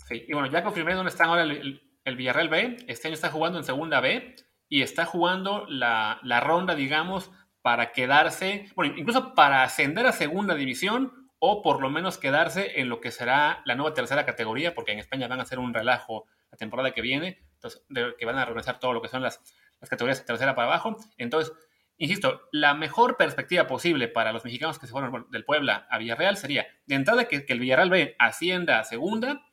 Sí, 0.09 0.25
y 0.29 0.33
bueno, 0.33 0.51
ya 0.51 0.63
confirmé 0.63 0.95
dónde 0.95 1.11
están 1.11 1.29
ahora 1.29 1.43
el, 1.43 1.81
Villarreal 2.17 2.49
B. 2.49 2.77
Este 2.89 3.09
año 3.09 3.15
está 3.15 3.31
jugando 3.31 3.59
en 3.59 3.65
segunda 3.65 4.01
B 4.01 4.35
y 4.69 4.83
está 4.83 5.05
jugando 5.05 5.65
la, 5.69 6.19
la 6.23 6.41
ronda, 6.41 6.75
digamos, 6.75 7.31
para 7.63 7.93
quedarse, 7.93 8.69
bueno, 8.75 8.95
incluso 8.97 9.35
para 9.35 9.63
ascender 9.63 10.07
a 10.07 10.13
segunda 10.13 10.55
división 10.55 11.31
o 11.39 11.63
por 11.63 11.81
lo 11.81 11.89
menos 11.89 12.19
quedarse 12.19 12.81
en 12.81 12.89
lo 12.89 13.01
que 13.01 13.13
será 13.13 13.63
la 13.65 13.77
nueva 13.77 13.95
tercera 13.95 14.27
categoría, 14.27 14.75
porque 14.75 14.93
en 14.93 14.99
España 14.99 15.29
van 15.29 15.39
a 15.39 15.45
hacer 15.45 15.59
un 15.59 15.73
relajo 15.73 16.27
la 16.51 16.59
temporada 16.59 16.93
que 16.93 17.01
viene, 17.01 17.39
entonces 17.55 17.83
que 18.19 18.27
van 18.27 18.37
a 18.37 18.45
regresar 18.45 18.81
todo 18.81 18.93
lo 18.93 19.01
que 19.01 19.09
son 19.09 19.23
las 19.23 19.41
las 19.81 19.89
categorías 19.89 20.19
de 20.19 20.27
tercera 20.27 20.55
para 20.55 20.69
abajo. 20.69 20.97
Entonces, 21.17 21.53
insisto, 22.01 22.49
la 22.51 22.75
mejor 22.75 23.17
perspectiva 23.17 23.67
posible 23.67 24.09
para 24.09 24.33
los 24.33 24.45
mexicanos 24.45 24.79
que 24.79 24.87
se 24.87 24.93
fueron 24.93 25.27
del 25.31 25.45
Puebla 25.45 25.87
a 25.91 25.99
Villarreal 25.99 26.37
sería, 26.37 26.67
de 26.87 26.97
entrada, 26.97 27.29
que, 27.29 27.47
que 27.47 27.53
el 27.53 27.61
Villarreal 27.61 27.91
B 27.91 28.17
ascienda 28.19 28.81
a 28.81 28.85
segunda 28.85 29.47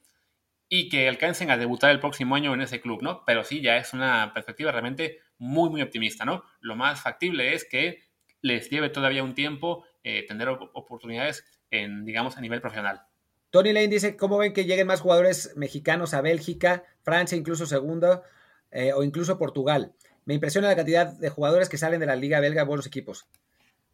y 0.69 0.89
que 0.89 1.07
alcancen 1.07 1.51
a 1.51 1.57
debutar 1.57 1.91
el 1.91 1.99
próximo 1.99 2.35
año 2.35 2.53
en 2.53 2.61
ese 2.61 2.81
club, 2.81 3.01
¿no? 3.01 3.23
Pero 3.25 3.43
sí, 3.43 3.61
ya 3.61 3.77
es 3.77 3.93
una 3.93 4.31
perspectiva 4.33 4.71
realmente 4.71 5.19
muy, 5.37 5.69
muy 5.69 5.81
optimista, 5.81 6.25
¿no? 6.25 6.43
Lo 6.59 6.75
más 6.75 7.01
factible 7.01 7.53
es 7.53 7.65
que 7.65 8.01
les 8.41 8.69
lleve 8.69 8.89
todavía 8.89 9.23
un 9.23 9.35
tiempo 9.35 9.85
eh, 10.03 10.25
tener 10.25 10.49
oportunidades 10.49 11.45
en, 11.69 12.05
digamos, 12.05 12.37
a 12.37 12.41
nivel 12.41 12.61
profesional. 12.61 13.03
Tony 13.49 13.73
Lane 13.73 13.87
dice, 13.87 14.17
¿cómo 14.17 14.37
ven 14.37 14.53
que 14.53 14.65
lleguen 14.65 14.87
más 14.87 15.01
jugadores 15.01 15.53
mexicanos 15.55 16.13
a 16.13 16.21
Bélgica, 16.21 16.83
Francia, 17.01 17.37
incluso 17.37 17.65
segundo, 17.65 18.23
eh, 18.71 18.91
o 18.93 19.03
incluso 19.03 19.37
Portugal? 19.37 19.93
Me 20.27 20.33
impresiona 20.33 20.67
la 20.67 20.75
cantidad 20.75 21.07
de 21.07 21.29
jugadores 21.29 21.69
que 21.69 21.77
salen 21.77 22.01
de 22.01 22.05
la 22.05 22.17
liga 22.17 22.41
belga 22.41 22.65
buenos 22.65 22.85
equipos. 22.85 23.27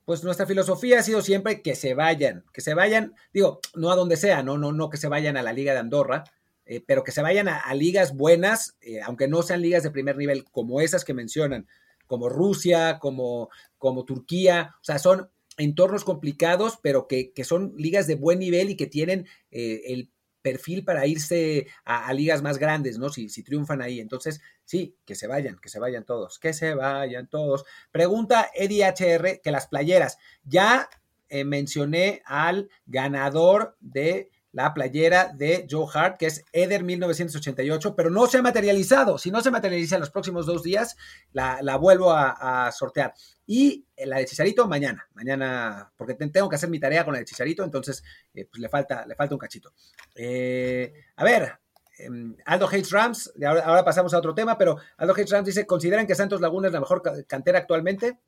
Pues 0.04 0.24
nuestra 0.24 0.48
filosofía 0.48 0.98
ha 0.98 1.04
sido 1.04 1.22
siempre 1.22 1.62
que 1.62 1.76
se 1.76 1.94
vayan, 1.94 2.44
que 2.52 2.62
se 2.62 2.74
vayan, 2.74 3.14
digo, 3.32 3.60
no 3.76 3.92
a 3.92 3.96
donde 3.96 4.18
sea, 4.18 4.42
no, 4.42 4.58
no, 4.58 4.72
no 4.72 4.90
que 4.90 4.98
se 4.98 5.08
vayan 5.08 5.38
a 5.38 5.44
la 5.44 5.54
liga 5.54 5.74
de 5.74 5.80
Andorra, 5.80 6.24
eh, 6.66 6.84
pero 6.88 7.04
que 7.04 7.12
se 7.12 7.22
vayan 7.22 7.48
a, 7.48 7.72
ligas 7.76 8.16
buenas, 8.16 8.76
eh, 8.82 9.00
aunque 9.02 9.28
no 9.28 9.44
sean 9.44 9.62
ligas 9.62 9.84
de 9.84 9.92
primer 9.92 10.18
nivel 10.18 10.44
como 10.46 10.82
esas 10.82 11.06
que 11.06 11.14
mencionan, 11.14 11.68
como 12.08 12.30
Rusia, 12.30 12.98
como, 12.98 13.50
como 13.78 14.04
Turquía, 14.04 14.74
o 14.82 14.84
sea, 14.84 14.98
son 14.98 15.30
entornos 15.58 16.04
complicados, 16.04 16.80
pero 16.82 17.08
que, 17.08 17.32
son 17.44 17.76
ligas 17.78 18.08
de 18.08 18.16
buen 18.16 18.40
nivel 18.40 18.72
y 18.72 18.76
que 18.76 18.88
tienen 18.88 19.28
eh, 19.52 19.82
el 19.86 20.10
perfil 20.44 20.86
para 20.86 21.08
irse 21.08 21.66
a, 21.84 22.14
ligas 22.14 22.44
más 22.44 22.60
grandes, 22.60 23.00
¿no? 23.00 23.10
Si, 23.10 23.44
triunfan 23.44 23.82
ahí. 23.82 24.00
Entonces, 24.00 24.42
sí, 24.64 24.96
que 25.06 25.16
se 25.16 25.26
vayan, 25.26 25.58
que 25.60 25.70
se 25.70 25.80
vayan 25.80 26.06
todos, 26.06 26.38
que 26.38 26.54
se 26.54 26.76
vayan 26.76 27.28
todos. 27.28 27.66
Pregunta 27.92 28.52
Eddie 28.54 28.86
HR 28.86 29.42
que 29.42 29.52
las 29.52 29.68
playeras. 29.68 30.20
Ya 30.44 30.88
mencioné 31.44 32.22
al 32.26 32.70
ganador 32.86 33.76
de 33.80 34.30
la 34.54 34.74
playera 34.74 35.34
de 35.34 35.68
Joe 35.70 35.88
Hart, 35.92 36.18
que 36.18 36.28
es 36.28 36.46
Eder 36.54 36.84
1988, 36.84 37.96
pero 37.96 38.10
no 38.10 38.28
se 38.28 38.38
ha 38.38 38.42
materializado. 38.42 39.18
Si 39.18 39.32
no 39.32 39.42
se 39.42 39.52
materializa 39.52 39.96
en 39.96 40.02
los 40.02 40.12
próximos 40.12 40.46
dos 40.46 40.64
días, 40.64 40.96
la, 41.34 41.76
vuelvo 41.78 42.14
a, 42.14 42.72
sortear. 42.72 43.14
Y 43.46 43.86
la 43.98 44.18
de 44.18 44.26
Chicharito 44.26 44.68
mañana, 44.68 45.08
mañana, 45.14 45.92
porque 45.98 46.14
tengo 46.14 46.48
que 46.48 46.56
hacer 46.56 46.70
mi 46.70 46.80
tarea 46.80 47.04
con 47.04 47.14
la 47.14 47.20
de 47.20 47.26
Chicharito, 47.26 47.64
entonces 47.64 48.04
eh, 48.34 48.46
pues 48.50 48.62
le 48.62 48.70
falta, 48.70 49.06
le 49.06 49.16
falta 49.16 49.36
un 49.36 49.40
cachito. 49.40 49.74
Eh, 50.16 50.94
a 51.16 51.24
ver, 51.24 51.60
em, 51.98 52.38
Aldo 52.46 52.68
Hates 52.68 52.92
Rams, 52.92 53.34
ahora, 53.46 53.66
ahora, 53.66 53.84
pasamos 53.84 54.14
a 54.14 54.20
otro 54.20 54.36
tema, 54.36 54.58
pero 54.58 54.78
Aldo 54.98 55.14
Hates 55.14 55.32
Rams 55.32 55.48
dice, 55.48 55.66
¿consideran 55.66 56.06
que 56.06 56.16
Santos 56.16 56.42
Laguna 56.42 56.68
es 56.68 56.74
la 56.74 56.80
mejor 56.80 57.02
cantera 57.28 57.58
actualmente? 57.58 58.20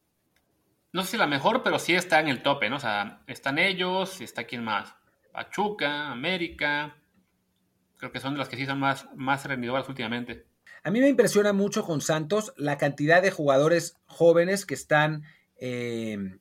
No 0.91 1.03
sé 1.03 1.11
si 1.11 1.17
la 1.17 1.27
mejor, 1.27 1.61
pero 1.61 1.77
sí 1.77 1.93
está 1.93 2.19
en 2.19 2.29
el 2.29 2.41
tope, 2.41 2.69
¿no? 2.69 2.77
O 2.77 2.79
sea, 2.79 3.21
están 3.27 3.59
ellos 3.59 4.21
está 4.21 4.45
quién 4.45 4.63
más. 4.63 4.95
Pachuca, 5.35 6.11
América. 6.11 6.95
Creo 7.97 8.11
que 8.11 8.21
son 8.21 8.33
de 8.33 8.39
las 8.39 8.47
que 8.47 8.55
sí 8.55 8.65
son 8.65 8.79
más, 8.79 9.07
más 9.15 9.43
rendidoras 9.45 9.87
últimamente. 9.89 10.45
A 10.81 10.91
mí 10.91 11.01
me 11.01 11.09
impresiona 11.09 11.51
mucho 11.51 11.83
con 11.83 11.99
Santos 11.99 12.53
la 12.55 12.77
cantidad 12.77 13.21
de 13.21 13.31
jugadores 13.31 13.97
jóvenes 14.05 14.65
que 14.65 14.75
están, 14.75 15.23
eh, 15.57 16.37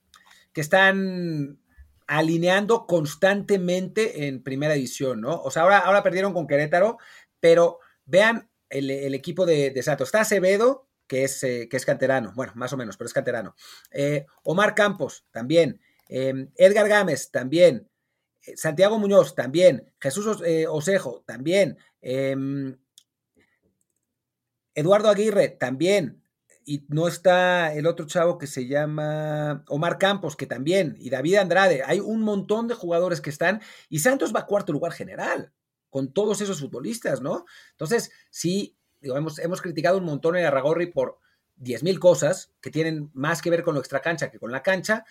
que 0.52 0.60
están 0.60 1.58
alineando 2.06 2.86
constantemente 2.86 4.28
en 4.28 4.44
primera 4.44 4.74
edición, 4.74 5.20
¿no? 5.22 5.42
O 5.42 5.50
sea, 5.50 5.62
ahora, 5.62 5.78
ahora 5.78 6.04
perdieron 6.04 6.32
con 6.32 6.46
Querétaro, 6.46 6.98
pero 7.40 7.80
vean 8.04 8.48
el, 8.70 9.14
equipo 9.14 9.44
de, 9.44 9.82
Santos. 9.82 10.08
Está 10.08 10.20
Acevedo, 10.20 10.86
que 11.08 11.24
es, 11.24 11.42
eh, 11.42 11.68
que 11.68 11.76
es 11.76 11.84
canterano, 11.84 12.32
bueno, 12.36 12.52
más 12.54 12.72
o 12.72 12.76
menos, 12.76 12.96
pero 12.96 13.06
es 13.06 13.14
canterano. 13.14 13.56
Eh, 13.90 14.26
Omar 14.44 14.74
Campos, 14.76 15.24
también. 15.32 15.80
Edgar 16.06 16.88
Gámez, 16.88 17.30
también. 17.32 17.88
Eh, 18.46 18.56
Santiago 18.56 18.98
Muñoz 18.98 19.34
también, 19.34 19.92
Jesús 20.00 20.42
eh, 20.44 20.66
Osejo 20.66 21.22
también, 21.26 21.78
em, 22.00 22.76
Eduardo 24.74 25.08
Aguirre 25.08 25.48
también, 25.48 26.22
y 26.66 26.84
no 26.88 27.08
está 27.08 27.74
el 27.74 27.86
otro 27.86 28.06
chavo 28.06 28.38
que 28.38 28.46
se 28.46 28.66
llama 28.66 29.64
Omar 29.68 29.98
Campos, 29.98 30.36
que 30.36 30.46
también, 30.46 30.96
y 30.98 31.10
David 31.10 31.36
Andrade. 31.36 31.82
Hay 31.84 32.00
un 32.00 32.22
montón 32.22 32.68
de 32.68 32.74
jugadores 32.74 33.20
que 33.20 33.30
están, 33.30 33.60
y 33.88 33.98
Santos 33.98 34.34
va 34.34 34.40
a 34.40 34.46
cuarto 34.46 34.72
lugar 34.72 34.92
general, 34.92 35.52
con 35.90 36.12
todos 36.12 36.40
esos 36.40 36.60
futbolistas, 36.60 37.20
¿no? 37.20 37.44
Entonces, 37.72 38.10
sí, 38.30 38.76
digo, 39.00 39.16
hemos, 39.16 39.38
hemos 39.38 39.60
criticado 39.60 39.98
un 39.98 40.04
montón 40.04 40.36
a 40.36 40.50
Ragorri 40.50 40.86
por 40.86 41.18
10.000 41.56 41.98
cosas 41.98 42.52
que 42.60 42.70
tienen 42.70 43.10
más 43.12 43.42
que 43.42 43.50
ver 43.50 43.62
con 43.62 43.74
lo 43.74 43.80
extracancha 43.80 44.30
que 44.30 44.38
con 44.38 44.50
la 44.50 44.62
cancha. 44.62 45.04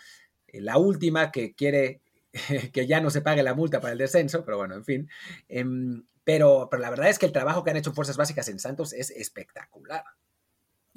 Eh, 0.48 0.62
la 0.62 0.78
última 0.78 1.32
que 1.32 1.56
quiere 1.56 2.02
que 2.74 2.88
ya 2.88 3.00
no 3.00 3.10
se 3.10 3.22
pague 3.22 3.44
la 3.44 3.54
multa 3.54 3.80
para 3.80 3.94
el 3.94 4.00
descenso, 4.00 4.44
pero 4.44 4.58
bueno, 4.58 4.76
en 4.76 4.84
fin. 4.84 5.10
Em, 5.48 6.04
pero, 6.24 6.68
pero 6.70 6.82
la 6.82 6.90
verdad 6.90 7.10
es 7.10 7.20
que 7.20 7.26
el 7.26 7.32
trabajo 7.32 7.64
que 7.64 7.72
han 7.72 7.78
hecho 7.78 7.94
Fuerzas 7.94 8.18
Básicas 8.18 8.48
en 8.50 8.60
Santos 8.60 8.94
es 8.94 9.12
espectacular. 9.12 10.04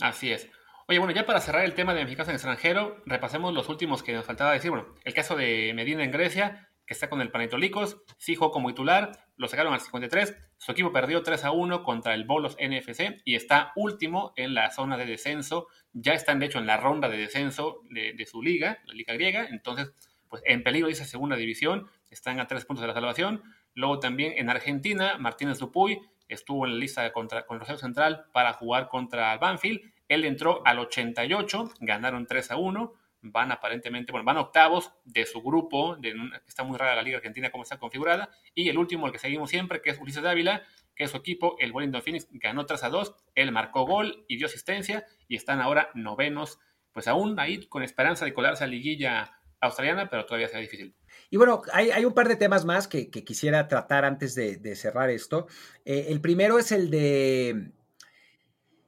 Así 0.01 0.33
es. 0.33 0.49
Oye, 0.89 0.99
bueno, 1.01 1.13
ya 1.13 1.27
para 1.27 1.41
cerrar 1.41 1.65
el 1.65 1.75
tema 1.75 1.95
de 1.95 2.05
mexicanos 2.05 2.29
en 2.29 2.37
extranjero, 2.37 3.03
repasemos 3.07 3.53
los 3.53 3.69
últimos 3.69 4.03
que 4.03 4.13
nos 4.13 4.25
faltaba 4.25 4.53
decir. 4.53 4.71
Bueno, 4.71 4.95
el 5.05 5.15
caso 5.15 5.35
de 5.35 5.73
Medina 5.75 6.05
en 6.05 6.13
Grecia, 6.13 6.71
que 6.87 6.95
está 6.95 7.11
con 7.11 7.21
el 7.21 7.33
Panetolicos, 7.33 8.03
fijo 8.19 8.53
como 8.53 8.69
titular, 8.69 9.11
lo 9.37 9.49
sacaron 9.49 9.75
al 9.75 9.81
53, 9.81 10.37
su 10.57 10.73
equipo 10.73 10.93
perdió 10.93 11.25
3 11.25 11.45
a 11.45 11.51
1 11.51 11.83
contra 11.83 12.15
el 12.15 12.25
Bolos 12.25 12.57
NFC 12.61 13.21
y 13.25 13.35
está 13.35 13.73
último 13.75 14.33
en 14.37 14.55
la 14.55 14.71
zona 14.71 14.97
de 14.97 15.07
descenso, 15.07 15.67
ya 15.93 16.15
están 16.15 16.39
de 16.39 16.47
hecho 16.47 16.61
en 16.61 16.67
la 16.67 16.77
ronda 16.77 17.09
de 17.09 17.17
descenso 17.17 17.81
de, 17.91 18.13
de 18.13 18.27
su 18.27 18.41
liga, 18.41 18.79
la 18.87 18.95
liga 18.95 19.13
griega, 19.15 19.49
entonces 19.51 19.93
pues 20.29 20.43
en 20.47 20.63
peligro 20.63 20.89
dice 20.89 21.05
segunda 21.05 21.37
división, 21.37 21.89
están 22.11 22.41
a 22.41 22.47
tres 22.47 22.65
puntos 22.65 22.83
de 22.83 22.89
la 22.89 22.95
salvación. 22.95 23.43
Luego 23.75 24.01
también 24.01 24.35
en 24.37 24.51
Argentina, 24.51 25.19
Martínez 25.19 25.59
Dupuy 25.59 26.01
estuvo 26.29 26.67
en 26.67 26.73
la 26.73 26.79
lista 26.79 27.13
contra, 27.13 27.47
con 27.47 27.59
Rosario 27.59 27.79
Central 27.79 28.27
para 28.33 28.53
jugar 28.53 28.89
contra 28.89 29.37
Banfield. 29.39 29.81
Él 30.09 30.25
entró 30.25 30.63
al 30.65 30.79
88, 30.79 31.73
ganaron 31.81 32.27
3 32.27 32.51
a 32.53 32.57
1, 32.57 32.95
van 33.23 33.53
aparentemente, 33.53 34.13
bueno, 34.13 34.25
van 34.25 34.37
octavos 34.37 34.93
de 35.05 35.27
su 35.27 35.43
grupo, 35.43 35.99
está 36.47 36.63
muy 36.63 36.79
rara 36.79 36.95
la 36.95 37.03
Liga 37.03 37.19
Argentina 37.19 37.51
como 37.51 37.65
está 37.65 37.79
configurada, 37.79 38.31
y 38.55 38.69
el 38.69 38.79
último, 38.79 39.07
el 39.07 39.13
que 39.13 39.19
seguimos 39.19 39.51
siempre, 39.51 39.83
que 39.83 39.91
es 39.91 39.99
Ulises 39.99 40.23
Dávila, 40.23 40.63
que 40.95 41.05
es 41.05 41.11
su 41.11 41.17
equipo, 41.17 41.57
el 41.59 41.73
Wellington 41.73 42.03
Phoenix, 42.03 42.29
ganó 42.31 42.67
3 42.67 42.85
a 42.85 42.89
2, 42.89 43.15
él 43.35 43.53
marcó 43.53 43.85
gol 43.85 44.25
y 44.29 44.37
dio 44.37 44.47
asistencia, 44.47 45.05
y 45.29 45.37
están 45.37 45.61
ahora 45.61 45.91
novenos, 45.95 46.59
pues 46.93 47.09
aún 47.09 47.39
ahí 47.39 47.67
con 47.67 47.83
esperanza 47.83 48.25
de 48.25 48.33
colarse 48.33 48.65
a 48.65 48.67
liguilla 48.67 49.36
australiana, 49.61 50.09
pero 50.09 50.27
todavía 50.27 50.49
sea 50.49 50.61
difícil. 50.61 50.95
Y 51.31 51.37
bueno, 51.37 51.63
hay, 51.73 52.05
un 52.05 52.15
par 52.15 52.29
de 52.29 52.37
temas 52.37 52.65
más 52.65 52.89
que, 52.89 53.11
quisiera 53.11 53.69
tratar 53.69 54.05
antes 54.05 54.35
de, 54.35 54.77
cerrar 54.77 55.11
esto. 55.11 55.47
Eh, 55.85 56.07
el 56.09 56.21
primero 56.21 56.59
es 56.59 56.73
el 56.73 56.91
de, 56.91 57.51
el 57.51 57.73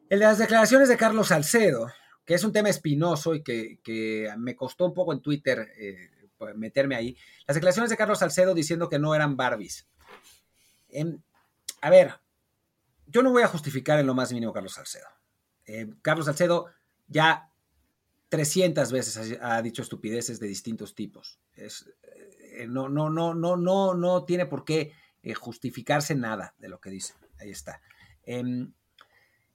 de 0.08 0.18
las 0.18 0.38
declaraciones 0.38 0.88
de 0.88 0.96
Carlos 0.96 1.28
Salcedo, 1.28 1.90
que 2.24 2.34
es 2.34 2.44
un 2.44 2.52
tema 2.52 2.68
espinoso 2.68 3.34
y 3.34 3.42
que, 3.42 4.30
me 4.38 4.54
costó 4.54 4.84
un 4.84 4.94
poco 4.94 5.12
en 5.12 5.20
Twitter 5.20 5.72
eh, 5.76 6.10
meterme 6.54 6.94
ahí. 6.94 7.16
Las 7.46 7.54
declaraciones 7.54 7.90
de 7.90 7.96
Carlos 7.96 8.18
Salcedo 8.18 8.54
diciendo 8.54 8.88
que 8.88 8.98
no 8.98 9.14
eran 9.14 9.36
Barbies. 9.36 9.88
Em, 10.90 11.20
a 11.80 11.90
ver, 11.90 12.14
yo 13.06 13.22
no 13.22 13.32
voy 13.32 13.42
a 13.42 13.48
justificar 13.48 13.98
en 13.98 14.06
lo 14.06 14.14
más 14.14 14.32
mínimo 14.32 14.52
Carlos 14.52 14.74
Salcedo. 14.74 15.08
Eh, 15.66 15.88
Carlos 16.02 16.26
Salcedo 16.26 16.66
ya 17.06 17.50
300 18.28 18.92
veces 18.92 19.38
ha, 19.40 19.62
dicho 19.62 19.82
estupideces 19.82 20.38
de 20.40 20.48
distintos 20.48 20.94
tipos. 20.94 21.38
Es, 21.54 21.90
eh, 22.56 22.66
no, 22.68 22.88
no, 22.88 23.08
no, 23.10 23.34
no, 23.34 23.56
no, 23.56 23.94
no 23.94 24.24
tiene 24.24 24.46
por 24.46 24.64
qué 24.64 24.92
eh, 25.22 25.34
justificarse 25.34 26.14
nada 26.14 26.54
de 26.58 26.68
lo 26.68 26.80
que 26.80 26.90
dice. 26.90 27.14
Ahí 27.38 27.50
está. 27.50 27.80
Em, 28.24 28.72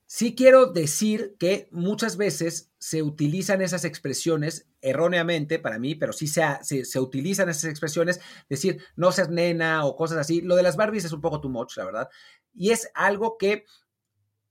sí 0.05 0.35
quiero 0.35 0.67
decir 0.67 1.35
que 1.37 1.67
muchas 1.71 2.17
veces 2.17 2.71
se 2.79 3.03
utilizan 3.03 3.61
esas 3.61 3.85
expresiones 3.85 4.67
erróneamente 4.81 5.59
para 5.59 5.79
mí, 5.79 5.95
pero 5.95 6.11
sí 6.11 6.27
se, 6.27 6.43
se, 6.63 6.85
se, 6.85 6.99
utilizan 6.99 7.49
esas 7.49 7.69
expresiones, 7.69 8.19
decir 8.49 8.83
no 8.95 9.11
seas 9.11 9.29
nena 9.29 9.85
o 9.85 9.95
cosas 9.95 10.17
así. 10.17 10.41
Lo 10.41 10.55
de 10.55 10.63
las 10.63 10.75
Barbies 10.77 11.05
es 11.05 11.13
un 11.13 11.21
poco 11.21 11.39
too 11.39 11.49
much, 11.49 11.77
la 11.77 11.85
verdad. 11.85 12.09
Y 12.53 12.71
es 12.71 12.89
algo 12.95 13.37
que 13.37 13.65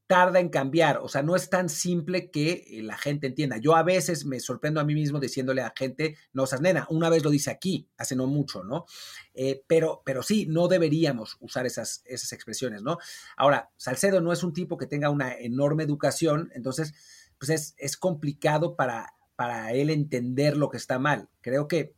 tarda 0.07 0.41
en 0.41 0.51
cambiar, 0.51 0.99
o 0.99 1.09
sea, 1.09 1.23
no 1.23 1.37
es 1.37 1.49
tan 1.49 1.69
simple 1.69 2.31
que 2.31 2.65
eh, 2.67 2.83
la 2.83 2.99
gente 2.99 3.27
entienda. 3.27 3.57
Yo 3.57 3.77
a 3.77 3.83
veces 3.83 4.27
me 4.27 4.41
sorprendo 4.41 4.81
a 4.81 4.85
mí 4.85 4.95
mismo 4.95 5.21
diciéndole 5.21 5.63
a 5.63 5.73
gente, 5.75 6.17
no 6.33 6.47
seas 6.47 6.61
nena, 6.61 6.87
una 6.91 7.09
vez 7.09 7.25
lo 7.25 7.31
dice 7.31 7.51
aquí, 7.51 7.89
hace 7.97 8.15
no 8.15 8.27
mucho, 8.27 8.63
¿no? 8.63 8.85
Eh, 9.33 9.63
pero, 9.67 10.03
pero 10.05 10.23
sí, 10.23 10.47
no 10.47 10.69
deberíamos 10.69 11.37
usar 11.41 11.65
esas, 11.65 12.03
esas 12.05 12.33
expresiones, 12.33 12.83
¿no? 12.83 12.99
Ahora, 13.37 13.71
Salcedo 13.77 14.21
no 14.21 14.33
es 14.33 14.43
un 14.43 14.53
tipo 14.53 14.77
que 14.77 14.87
tenga 14.87 15.09
una 15.09 15.35
enorme 15.35 15.85
educación, 15.85 16.51
entonces, 16.55 16.93
pues 17.39 17.51
es, 17.51 17.75
es 17.79 17.97
complicado 17.97 18.77
para, 18.77 19.15
para 19.35 19.73
él 19.73 19.89
entender 19.89 20.57
lo 20.57 20.69
que 20.69 20.77
está 20.77 20.99
mal. 20.99 21.31
Creo 21.41 21.69
que, 21.69 21.95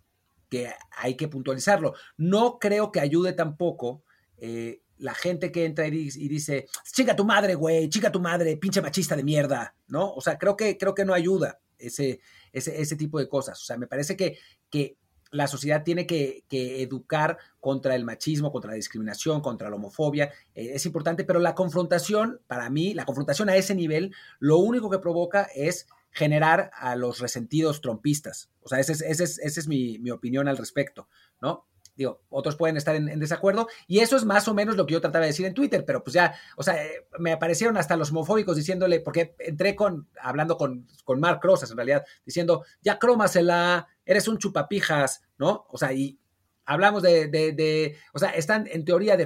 que 0.49 0.73
hay 0.97 1.17
que 1.17 1.29
puntualizarlo. 1.29 1.95
No 2.17 2.59
creo 2.61 2.93
que 2.93 3.01
ayude 3.01 3.33
tampoco. 3.33 4.05
Eh, 4.37 4.84
la 5.05 5.15
gente 5.15 5.53
que 5.53 5.67
entra 5.67 5.87
y, 5.87 5.91
dice, 5.93 6.67
chica 6.91 7.15
tu 7.15 7.27
madre, 7.27 7.55
güey, 7.55 7.91
chica 7.91 8.11
tu 8.11 8.21
madre, 8.21 8.57
pinche 8.57 8.81
machista 8.81 9.15
de 9.15 9.23
mierda, 9.23 9.75
¿no? 9.89 10.15
O 10.15 10.21
sea, 10.23 10.39
creo 10.39 10.57
que, 10.57 10.79
creo 10.79 10.95
que 10.95 11.05
no 11.05 11.13
ayuda. 11.13 11.61
ese, 11.79 12.21
ese, 12.53 12.81
ese 12.81 12.97
tipo 12.97 13.19
de 13.19 13.29
cosas. 13.29 13.61
O 13.61 13.65
sea, 13.67 13.77
me 13.77 13.87
parece 13.87 14.17
que, 14.17 14.39
que 14.71 14.97
la 15.31 15.47
sociedad 15.47 15.83
tiene 15.83 16.07
que, 16.07 16.45
educar 16.51 17.37
contra 17.61 17.95
el 17.95 18.05
machismo, 18.05 18.51
contra 18.51 18.71
la 18.71 18.77
discriminación, 18.77 19.43
contra 19.43 19.69
la 19.69 19.77
homofobia. 19.77 20.33
Eh, 20.55 20.71
es 20.73 20.87
importante, 20.87 21.25
pero 21.25 21.39
la 21.39 21.55
confrontación, 21.55 22.41
para 22.47 22.71
mí, 22.71 22.95
la 22.95 23.05
confrontación 23.05 23.51
a 23.51 23.57
ese 23.57 23.75
nivel, 23.75 24.15
lo 24.39 24.57
único 24.57 24.89
que 24.89 25.01
provoca 25.01 25.49
es 25.55 25.87
generar 26.13 26.71
a 26.73 26.97
los 26.97 27.19
resentidos 27.19 27.83
trompistas. 27.83 28.49
O 28.63 28.69
sea, 28.69 28.81
esa 28.81 28.93
es, 28.93 29.03
ese 29.03 29.25
es, 29.25 29.39
ese 29.41 29.61
es 29.61 29.69
mi, 29.69 29.99
mi, 29.99 30.13
opinión 30.13 30.49
al 30.49 30.57
respecto, 30.57 31.09
¿no? 31.43 31.67
Digo, 31.97 32.23
otros 32.29 32.57
pueden 32.57 32.77
estar 32.77 32.97
en, 32.97 33.19
desacuerdo 33.21 33.69
y 33.87 34.01
eso 34.01 34.17
es 34.17 34.25
más 34.25 34.49
o 34.49 34.55
menos 34.55 34.77
lo 34.77 34.85
que 34.85 34.95
yo 34.95 35.01
trataba 35.01 35.25
de 35.25 35.31
decir 35.31 35.47
en 35.47 35.55
Twitter, 35.55 35.85
pero 35.85 36.03
pues 36.03 36.15
ya, 36.15 36.35
o 36.57 36.63
sea, 36.63 36.85
eh, 36.85 37.07
me 37.19 37.33
aparecieron 37.33 37.77
hasta 37.77 37.97
los 37.97 38.11
homofóbicos 38.11 38.57
diciéndole, 38.57 39.01
porque 39.01 39.37
entré 39.39 39.77
con, 39.77 40.09
hablando 40.21 40.57
con, 40.57 40.89
con 41.05 41.21
Mark 41.21 41.41
Rosas 41.43 41.71
en 41.71 41.77
realidad, 41.77 42.05
diciendo, 42.25 42.65
ya 42.83 42.99
crómasela, 42.99 43.87
eres 44.05 44.27
un 44.27 44.39
chupapijas, 44.39 45.23
¿no? 45.39 45.67
O 45.69 45.79
sea, 45.79 45.93
y 45.93 46.19
hablamos 46.65 47.03
de, 47.03 47.29
de, 47.29 47.97
o 48.13 48.19
sea, 48.19 48.31
están 48.31 48.67
en 48.71 48.85
teoría 48.85 49.17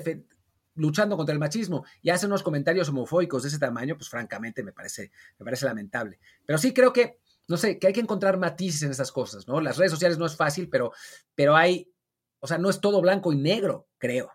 luchando 0.75 1.17
contra 1.17 1.33
el 1.33 1.39
machismo 1.39 1.85
y 2.03 2.11
hacen 2.11 2.31
unos 2.31 2.43
comentarios 2.43 2.89
homofóbicos 2.89 3.43
de 3.43 3.49
ese 3.49 3.59
tamaño, 3.59 3.97
pues 3.97 4.09
francamente 4.09 4.63
me 4.63 4.73
parece, 4.73 5.11
me 5.39 5.45
parece 5.45 5.67
lamentable. 5.67 6.19
Pero 6.47 6.59
sí 6.59 6.73
creo 6.73 6.93
que, 6.93 7.19
no 7.49 7.57
sé, 7.57 7.79
que 7.79 7.89
hay 7.89 7.93
que 7.93 8.01
encontrar 8.01 8.39
matices 8.39 8.83
en 8.83 8.91
esas 8.91 9.13
cosas, 9.13 9.47
¿no? 9.49 9.61
Las 9.61 9.77
redes 9.77 9.93
sociales 9.93 10.19
no 10.19 10.27
es 10.27 10.37
fácil, 10.37 10.69
pero, 10.69 10.93
pero 11.35 11.57
hay 11.57 11.91
o 12.41 12.47
sea, 12.47 12.59
no 12.59 12.71
es 12.71 12.81
todo 12.81 13.01
blanco 13.01 13.33
y 13.33 13.37
negro, 13.37 13.87
creo. 13.99 14.33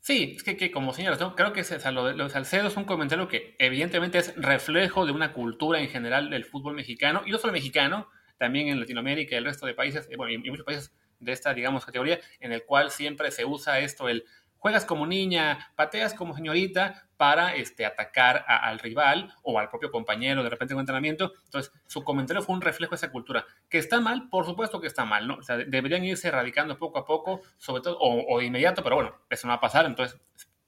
Sí, 0.00 0.36
es 0.36 0.42
que, 0.42 0.70
como 0.70 0.94
señalas, 0.94 1.18
creo 1.36 1.52
que 1.52 1.62
lo, 1.92 2.04
de, 2.14 2.30
Salcedo 2.30 2.68
es 2.68 2.76
un 2.76 2.84
comentario 2.84 3.28
que 3.28 3.56
evidentemente 3.58 4.18
es 4.18 4.34
reflejo 4.36 5.04
de 5.04 5.12
una 5.12 5.32
cultura 5.32 5.80
en 5.80 5.88
general 5.88 6.30
del 6.30 6.44
fútbol 6.44 6.74
mexicano, 6.74 7.22
y 7.26 7.30
no 7.30 7.38
solo 7.38 7.52
mexicano, 7.52 8.08
también 8.38 8.68
en 8.68 8.80
Latinoamérica 8.80 9.34
y 9.34 9.38
el 9.38 9.44
resto 9.44 9.66
de 9.66 9.74
países, 9.74 10.08
bueno, 10.16 10.32
y 10.32 10.38
muchos 10.50 10.64
países 10.64 10.92
de 11.18 11.32
esta, 11.32 11.52
digamos, 11.52 11.84
categoría, 11.84 12.20
en 12.40 12.52
el 12.52 12.64
cual 12.64 12.90
siempre 12.90 13.30
se 13.30 13.44
usa 13.44 13.80
esto, 13.80 14.08
el 14.08 14.24
juegas 14.58 14.84
como 14.84 15.06
niña, 15.06 15.70
pateas 15.76 16.14
como 16.14 16.34
señorita 16.34 17.08
para 17.16 17.54
este, 17.54 17.84
atacar 17.86 18.44
al 18.46 18.78
rival 18.78 19.32
o 19.42 19.58
al 19.58 19.68
propio 19.68 19.90
compañero 19.90 20.42
de 20.42 20.50
repente 20.50 20.74
en 20.74 20.76
un 20.76 20.82
entrenamiento. 20.82 21.32
Entonces, 21.44 21.72
su 21.86 22.04
comentario 22.04 22.42
fue 22.42 22.54
un 22.54 22.60
reflejo 22.60 22.90
de 22.90 22.96
esa 22.96 23.10
cultura. 23.10 23.44
¿Que 23.68 23.78
está 23.78 24.00
mal? 24.00 24.28
Por 24.28 24.44
supuesto 24.44 24.80
que 24.80 24.86
está 24.86 25.04
mal, 25.04 25.26
¿no? 25.26 25.36
O 25.36 25.42
sea, 25.42 25.56
deberían 25.56 26.04
irse 26.04 26.28
erradicando 26.28 26.78
poco 26.78 26.98
a 26.98 27.04
poco, 27.04 27.42
sobre 27.56 27.82
todo, 27.82 27.98
o, 28.00 28.38
de 28.38 28.44
inmediato, 28.44 28.82
pero 28.82 28.96
bueno, 28.96 29.14
eso 29.30 29.46
no 29.46 29.52
va 29.52 29.56
a 29.56 29.60
pasar, 29.60 29.86
entonces 29.86 30.20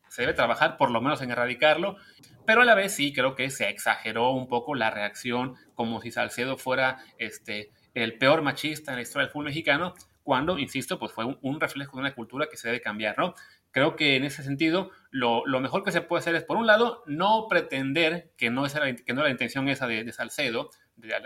se 0.08 0.22
debe 0.22 0.34
trabajar 0.34 0.76
por 0.76 0.90
lo 0.90 1.00
menos 1.00 1.22
en 1.22 1.30
erradicarlo, 1.30 1.96
pero 2.44 2.62
a 2.62 2.64
la 2.64 2.74
vez 2.74 2.92
sí 2.92 3.12
creo 3.12 3.36
que 3.36 3.48
se 3.50 3.68
exageró 3.68 4.30
un 4.30 4.48
poco 4.48 4.74
la 4.74 4.90
reacción, 4.90 5.54
como 5.76 6.00
si 6.00 6.10
Salcedo 6.10 6.56
fuera 6.56 6.98
este, 7.18 7.70
el 7.94 8.18
peor 8.18 8.42
machista 8.42 8.90
en 8.90 8.96
la 8.96 9.02
historia 9.02 9.26
del 9.26 9.32
fútbol 9.32 9.46
mexicano, 9.46 9.94
cuando, 10.22 10.58
insisto, 10.58 10.98
pues 10.98 11.12
fue 11.12 11.24
un 11.40 11.60
reflejo 11.60 11.96
de 11.96 12.00
una 12.02 12.14
cultura 12.14 12.48
que 12.48 12.56
se 12.56 12.68
debe 12.68 12.80
cambiar, 12.80 13.16
¿no? 13.18 13.34
Creo 13.72 13.94
que 13.96 14.16
en 14.16 14.24
ese 14.24 14.42
sentido, 14.42 14.90
lo, 15.10 15.44
mejor 15.60 15.84
que 15.84 15.92
se 15.92 16.00
puede 16.00 16.20
hacer 16.20 16.34
es, 16.34 16.44
por 16.44 16.56
un 16.56 16.66
lado, 16.66 17.02
no 17.06 17.46
pretender 17.48 18.32
que 18.36 18.50
no, 18.50 18.66
es 18.66 18.74
que 19.04 19.14
no 19.14 19.22
la 19.22 19.30
intención 19.30 19.68
esa 19.68 19.86
de, 19.86 20.12
Salcedo, 20.12 20.70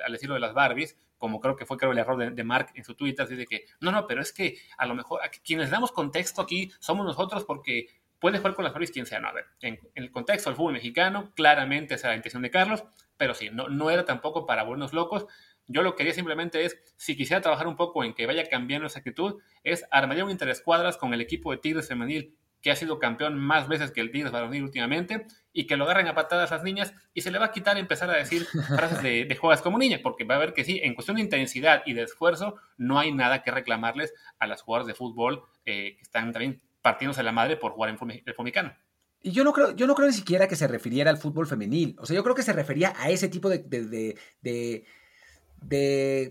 al, 0.05 0.12
decirlo 0.12 0.34
de 0.34 0.40
las 0.40 0.55
Barbies, 0.55 0.99
como 1.16 1.40
creo 1.40 1.57
que 1.57 1.64
fue 1.64 1.78
creo 1.78 1.92
el 1.92 1.99
error 1.99 2.34
de, 2.34 2.45
Mark 2.45 2.68
en 2.74 2.84
su 2.84 2.95
Twitter, 2.95 3.26
dice 3.26 3.47
que 3.47 3.64
no, 3.80 3.90
no, 3.90 4.07
pero 4.07 4.20
es 4.20 4.32
que 4.32 4.59
a 4.76 4.86
lo 4.86 4.95
mejor 4.95 5.20
quienes 5.42 5.70
damos 5.70 5.90
contexto 5.90 6.42
aquí 6.42 6.70
somos 6.80 7.07
nosotros 7.07 7.45
porque 7.45 7.86
puede 8.18 8.38
jugar 8.38 8.55
con 8.55 8.64
las 8.64 8.72
Barbies 8.72 8.90
quien 8.90 9.07
sea. 9.07 9.20
No, 9.20 9.28
a 9.28 9.32
ver, 9.32 9.47
en, 9.61 9.78
el 9.95 10.11
contexto 10.11 10.51
del 10.51 10.57
fútbol 10.57 10.74
mexicano, 10.74 11.32
claramente 11.34 11.95
esa 11.95 12.09
era 12.09 12.12
la 12.12 12.16
intención 12.16 12.42
de 12.42 12.51
Carlos, 12.51 12.84
pero 13.16 13.34
sí, 13.34 13.51
no, 13.51 13.68
no 13.68 13.90
era 13.90 14.05
tampoco 14.05 14.45
para 14.47 14.64
buenos 14.64 14.92
locos. 14.92 15.26
Yo 15.67 15.83
lo 15.83 15.93
que 15.93 15.99
quería 15.99 16.12
simplemente 16.12 16.65
es, 16.65 16.77
si 16.97 17.17
quisiera 17.17 17.41
trabajar 17.41 17.67
un 17.67 17.77
poco 17.77 18.05
en 18.05 18.15
que 18.15 18.27
vaya 18.27 18.49
cambiando 18.49 18.87
esa 18.87 18.99
actitud, 18.99 19.41
es 19.62 19.85
armaría 19.91 20.25
un 20.25 20.31
interescuadras 20.31 20.97
con 20.97 21.15
el 21.15 21.21
equipo 21.21 21.51
de 21.51 21.59
Tigres 21.59 21.89
femenil 21.89 22.37
que 22.65 22.71
ha 22.71 22.77
sido 22.77 22.99
campeón 22.99 23.39
más 23.39 23.69
veces 23.69 23.93
que 23.93 24.01
el 24.01 24.11
Tigres 24.11 24.33
varonil 24.33 24.62
últimamente, 24.62 25.27
y 25.53 25.67
que 25.67 25.77
lo 25.77 25.85
agarren 25.85 26.09
a 26.09 26.15
patadas 26.15 26.51
las 26.51 26.62
niñas, 26.62 26.95
y 27.12 27.21
se 27.21 27.31
le 27.31 27.39
va 27.39 27.47
a 27.47 27.53
quitar 27.53 27.77
empezar 27.77 28.09
a 28.09 28.17
decir 28.17 28.47
frases 28.77 29.03
de, 29.03 29.27
de 29.27 29.37
juegas 29.37 29.61
como 29.61 29.79
niña, 29.79 30.01
porque 30.03 30.25
va 30.25 30.37
a 30.37 30.39
ver 30.39 30.55
que 30.55 30.65
sí, 30.65 30.81
en 30.83 30.95
cuestión 30.95 31.17
de 31.17 31.23
intensidad 31.23 31.83
y 31.85 31.93
de 31.93 32.05
esfuerzo, 32.05 32.57
no 32.79 32.99
hay 32.99 33.12
nada 33.12 33.43
que 33.43 33.51
reclamarles 33.51 34.15
a 34.39 34.47
las 34.47 34.62
jugadoras 34.62 34.87
de 34.87 34.95
fútbol 34.95 35.43
eh, 35.67 35.97
que 35.97 36.03
están 36.03 36.33
también 36.33 36.62
partiéndose 36.81 37.23
la 37.23 37.33
madre 37.33 37.59
por 37.59 37.73
jugar 37.73 37.91
en 37.91 38.23
el 38.25 38.35
fomicano. 38.35 38.75
Y 39.21 39.33
yo 39.33 39.45
no 39.45 39.53
creo, 39.53 39.77
yo 39.77 39.87
no 39.87 39.95
creo 39.95 40.09
ni 40.09 40.15
siquiera 40.15 40.49
que 40.49 40.57
se 40.57 40.67
refiriera 40.67 41.11
al 41.11 41.19
fútbol 41.19 41.47
femenil. 41.47 41.97
O 41.99 42.07
sea, 42.07 42.17
yo 42.17 42.23
creo 42.23 42.35
que 42.35 42.43
se 42.43 42.53
refería 42.55 42.95
a 42.97 43.11
ese 43.11 43.29
tipo 43.29 43.51
de, 43.51 43.59
de 43.59 44.19
de 44.41 44.85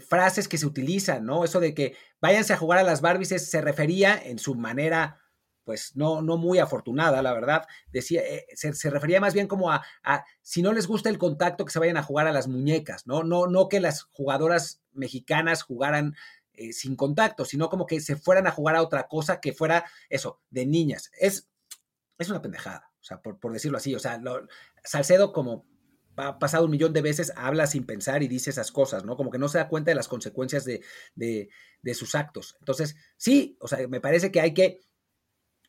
frases 0.08 0.48
que 0.48 0.58
se 0.58 0.66
utilizan, 0.66 1.26
¿no? 1.26 1.44
Eso 1.44 1.60
de 1.60 1.74
que 1.74 1.96
váyanse 2.22 2.54
a 2.54 2.58
jugar 2.58 2.80
a 2.80 2.84
las 2.84 3.02
Barbies 3.02 3.30
se 3.30 3.62
refería 3.62 4.18
en 4.18 4.40
su 4.40 4.56
manera, 4.56 5.20
pues 5.64 5.96
no, 5.96 6.22
no 6.22 6.38
muy 6.38 6.60
afortunada, 6.60 7.22
la 7.22 7.34
verdad. 7.34 7.66
Decía, 7.92 8.22
eh, 8.22 8.46
se, 8.54 8.90
refería 8.90 9.20
más 9.20 9.34
bien 9.34 9.48
como 9.48 9.72
a, 9.72 9.84
si 10.42 10.62
no 10.62 10.74
les 10.74 10.88
gusta 10.88 11.10
el 11.10 11.18
contacto, 11.18 11.66
que 11.66 11.72
se 11.72 11.80
vayan 11.80 11.98
a 11.98 12.04
jugar 12.04 12.28
a 12.28 12.34
las 12.34 12.48
muñecas, 12.48 13.08
¿no? 13.08 13.24
No, 13.24 13.48
no 13.48 13.70
que 13.70 13.80
las 13.80 14.04
jugadoras 14.04 14.82
mexicanas 14.92 15.64
jugaran 15.64 16.16
eh, 16.54 16.74
sin 16.74 16.96
contacto, 16.96 17.46
sino 17.46 17.70
como 17.70 17.86
que 17.86 18.00
se 18.00 18.16
fueran 18.16 18.48
a 18.48 18.52
jugar 18.52 18.76
a 18.76 18.84
otra 18.84 19.08
cosa 19.08 19.42
que 19.42 19.54
fuera 19.54 19.86
eso, 20.10 20.40
de 20.50 20.66
niñas. 20.66 21.12
Es, 21.20 21.50
es 22.18 22.30
una 22.30 22.42
pendejada, 22.42 22.92
o 23.02 23.04
sea, 23.04 23.22
por, 23.22 23.52
decirlo 23.52 23.78
así. 23.78 23.96
O 23.96 24.00
sea, 24.00 24.22
Salcedo 24.84 25.34
como 25.34 25.66
ha 26.18 26.40
pasado 26.40 26.66
un 26.66 26.72
millón 26.72 26.94
de 26.94 27.02
veces, 27.02 27.34
habla 27.36 27.68
sin 27.68 27.86
pensar 27.86 28.24
y 28.24 28.28
dice 28.28 28.50
esas 28.50 28.72
cosas, 28.72 29.06
¿no? 29.06 29.16
Como 29.16 29.32
que 29.32 29.38
no 29.38 29.48
se 29.48 29.58
da 29.58 29.68
cuenta 29.68 29.92
de 29.92 29.96
las 29.96 30.08
consecuencias 30.08 30.66
de, 30.66 30.82
de, 31.16 31.94
sus 31.94 32.16
actos. 32.16 32.56
Entonces, 32.60 32.96
sí, 33.18 33.58
o 33.60 33.68
sea, 33.68 33.88
me 33.88 34.02
parece 34.02 34.32
que 34.32 34.42
hay 34.42 34.54
que 34.54 34.80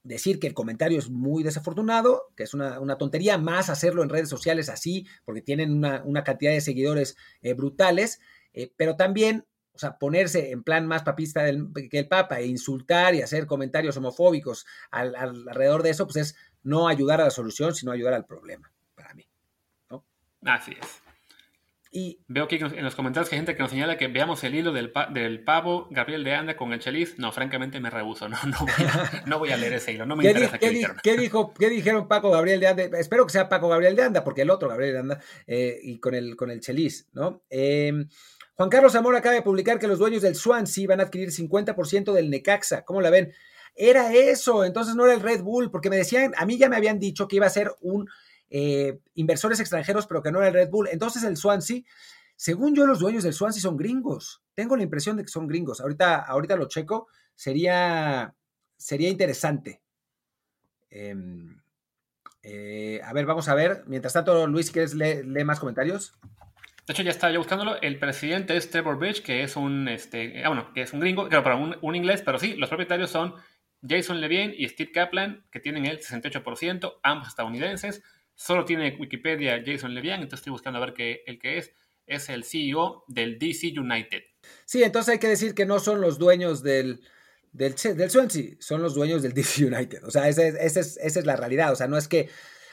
decir 0.03 0.39
que 0.39 0.47
el 0.47 0.55
comentario 0.55 0.99
es 0.99 1.11
muy 1.11 1.43
desafortunado, 1.43 2.33
que 2.37 2.45
es 2.45 2.55
una, 2.55 2.99
tontería, 2.99 3.39
más 3.39 3.71
hacerlo 3.71 4.03
en 4.03 4.11
redes 4.11 4.29
sociales 4.29 4.69
así, 4.69 5.07
porque 5.25 5.43
tienen 5.43 5.73
una, 5.73 6.25
cantidad 6.25 6.53
de 6.53 6.61
seguidores 6.61 7.17
eh, 7.43 7.55
brutales, 7.55 8.21
eh, 8.53 8.73
pero 8.77 8.97
también, 8.97 9.47
o 9.73 9.79
sea, 9.79 9.99
ponerse 9.99 10.51
en 10.51 10.63
plan 10.63 10.87
más 10.87 11.03
papista 11.03 11.45
que 11.47 11.99
el 11.99 12.09
Papa 12.09 12.39
e 12.39 12.47
insultar 12.47 13.15
y 13.15 13.23
hacer 13.23 13.47
comentarios 13.47 13.97
homofóbicos 13.97 14.67
alrededor 14.91 15.83
de 15.83 15.91
eso, 15.91 16.07
pues 16.07 16.17
es 16.17 16.37
no 16.63 16.87
ayudar 16.87 17.21
a 17.21 17.25
la 17.25 17.31
solución, 17.31 17.75
sino 17.75 17.91
ayudar 17.91 18.15
al 18.15 18.27
problema. 18.27 18.74
Así 20.45 20.73
es. 20.81 21.05
Y 21.97 22.25
veo 22.27 22.47
aquí 22.47 22.57
en 22.57 22.83
los 22.83 22.97
comentarios 22.97 23.29
que 23.29 23.37
hay 23.37 23.39
gente 23.39 23.55
que 23.55 23.63
nos 23.63 23.71
señala 23.71 23.97
que 23.97 24.09
veamos 24.09 24.43
el 24.43 24.57
hilo 24.57 24.73
del, 24.73 24.93
del 25.13 25.45
pavo 25.45 25.87
Gabriel 25.93 26.25
de 26.25 26.35
Anda 26.35 26.57
con 26.57 26.73
el 26.73 26.81
Chelis. 26.81 27.21
No, 27.21 27.31
francamente 27.31 27.79
me 27.79 27.89
rehuso. 27.89 28.29
No, 28.29 28.37
no, 29.27 29.39
voy, 29.39 29.53
a, 29.53 29.57
leer 29.57 29.75
ese 29.75 29.93
hilo. 29.93 30.05
No 30.05 30.17
me 30.17 30.25
interesa 30.27 30.59
qué, 30.59 30.85
qué, 31.05 31.17
dijo, 31.17 31.55
¿Qué 31.55 31.71
dijeron 31.71 32.09
Paco 32.09 32.33
Gabriel 32.33 32.59
de 32.59 32.67
Anda? 32.67 32.83
Espero 32.99 33.25
que 33.25 33.33
sea 33.33 33.49
Paco 33.49 33.69
Gabriel 33.69 33.95
de 33.95 34.03
Anda, 34.03 34.25
porque 34.25 34.43
el 34.43 34.51
otro 34.51 34.69
Gabriel 34.69 34.93
de 34.93 34.99
Anda 34.99 35.21
eh, 35.47 35.79
y 35.85 36.01
con 36.01 36.17
el, 36.17 36.35
con 36.35 36.51
el 36.51 36.59
Chelis, 36.59 37.07
¿no? 37.13 37.45
Em, 37.49 38.09
Juan 38.57 38.71
Carlos 38.71 38.93
Zamora 38.93 39.19
acaba 39.19 39.37
de 39.37 39.43
publicar 39.43 39.79
que 39.79 39.87
los 39.87 40.01
dueños 40.01 40.23
del 40.23 40.35
Swansea 40.35 40.89
van 40.89 40.99
a 40.99 41.05
adquirir 41.05 41.31
50% 41.31 42.13
del 42.13 42.29
Necaxa. 42.29 42.85
¿Cómo 42.85 43.03
la 43.03 43.11
ven? 43.11 43.33
Era 43.77 44.13
eso, 44.13 44.65
entonces 44.65 44.97
no 44.97 45.05
era 45.05 45.15
el 45.15 45.21
Red 45.21 45.43
Bull, 45.43 45.71
porque 45.71 45.91
me 45.91 45.97
decían, 45.97 46.33
a 46.37 46.45
mí 46.45 46.59
ya 46.59 46.69
me 46.69 46.75
habían 46.75 46.99
dicho 46.99 47.29
que 47.29 47.37
iba 47.37 47.47
a 47.47 47.51
ser 47.51 47.71
un 47.81 48.09
eh, 48.51 49.01
inversores 49.15 49.61
extranjeros, 49.61 50.07
pero 50.07 50.23
que 50.23 50.33
no 50.33 50.39
era 50.39 50.49
el 50.49 50.55
Red 50.55 50.71
Bull. 50.71 50.89
Entonces 50.91 51.23
el 51.25 51.37
Swansea, 51.37 51.83
según 52.37 52.75
yo, 52.75 52.87
los 52.87 52.99
dueños 52.99 53.25
del 53.25 53.33
Swansea 53.33 53.63
son 53.63 53.77
gringos. 53.77 54.43
Tengo 54.55 54.77
la 54.77 54.83
impresión 54.83 55.17
de 55.17 55.25
que 55.25 55.31
son 55.31 55.47
gringos. 55.47 55.81
Ahorita, 55.81 56.17
ahorita 56.17 56.57
lo 56.57 56.69
checo. 56.69 57.09
Sería, 57.35 58.35
sería 58.77 59.09
interesante. 59.09 59.83
Em, 60.91 61.61
eh, 62.43 63.01
a 63.03 63.13
ver, 63.13 63.27
vamos 63.27 63.49
a 63.49 63.55
ver. 63.55 63.85
Mientras 63.87 64.13
tanto, 64.13 64.47
Luis, 64.47 64.71
¿quieres 64.71 64.95
leer 64.95 65.27
lee 65.27 65.45
más 65.45 65.59
comentarios? 65.59 66.15
De 66.87 66.93
hecho, 66.93 67.03
ya 67.03 67.11
estaba 67.11 67.33
yo 67.33 67.41
buscándolo. 67.41 67.81
El 67.81 67.99
presidente 67.99 68.57
es 68.57 68.71
Trevor 68.71 68.99
Bridge, 68.99 69.23
que 69.23 69.43
es 69.43 69.57
un, 69.57 69.89
este, 69.89 70.45
ah, 70.45 70.49
bueno, 70.49 70.73
que 70.75 70.83
es 70.83 70.93
un 70.93 71.01
gringo, 71.01 71.29
claro, 71.29 71.43
para 71.43 71.57
un, 71.57 71.77
un, 71.81 71.95
inglés, 71.97 72.23
pero 72.23 72.39
sí, 72.39 72.55
los 72.57 72.69
propietarios 72.69 73.11
son 73.11 73.35
Jason 73.87 74.21
Levine 74.21 74.55
y 74.57 74.69
Steve 74.69 74.93
Kaplan, 74.93 75.47
que 75.51 75.61
tienen 75.61 75.87
el 75.87 75.99
68%, 75.99 77.01
ambos 77.03 77.29
estadounidenses. 77.29 78.03
Solo 78.35 78.65
tiene 78.65 78.97
Wikipedia 78.99 79.63
Jason 79.65 79.95
Levian, 79.95 80.21
entonces 80.21 80.41
estoy 80.41 80.53
buscando 80.53 80.79
a 80.79 80.85
ver 80.85 80.95
qué, 80.95 81.23
el 81.27 81.39
que 81.39 81.59
es. 81.59 81.73
Es 82.07 82.29
el 82.29 82.45
CEO 82.45 83.05
del 83.09 83.39
DC 83.39 83.73
United. 83.79 84.23
Sí, 84.67 84.83
entonces 84.83 85.13
hay 85.13 85.19
que 85.19 85.29
decir 85.29 85.55
que 85.55 85.65
no 85.65 85.79
son 85.79 86.03
los 86.03 86.19
dueños 86.19 86.63
del, 86.63 87.01
del, 87.53 87.75
del 87.75 88.11
Swansea, 88.11 88.57
son 88.59 88.83
los 88.83 88.95
dueños 88.95 89.23
del 89.23 89.33
DC 89.35 89.65
United. 89.65 90.05
O 90.05 90.11
sea, 90.11 90.29
esa 90.29 90.47
es, 90.47 90.77
esa 90.77 91.01
es 91.01 91.27
la 91.27 91.37
realidad. 91.37 91.73
O 91.73 91.77
sea, 91.77 91.87
no 91.87 91.97
es 91.97 92.09
que. 92.09 92.29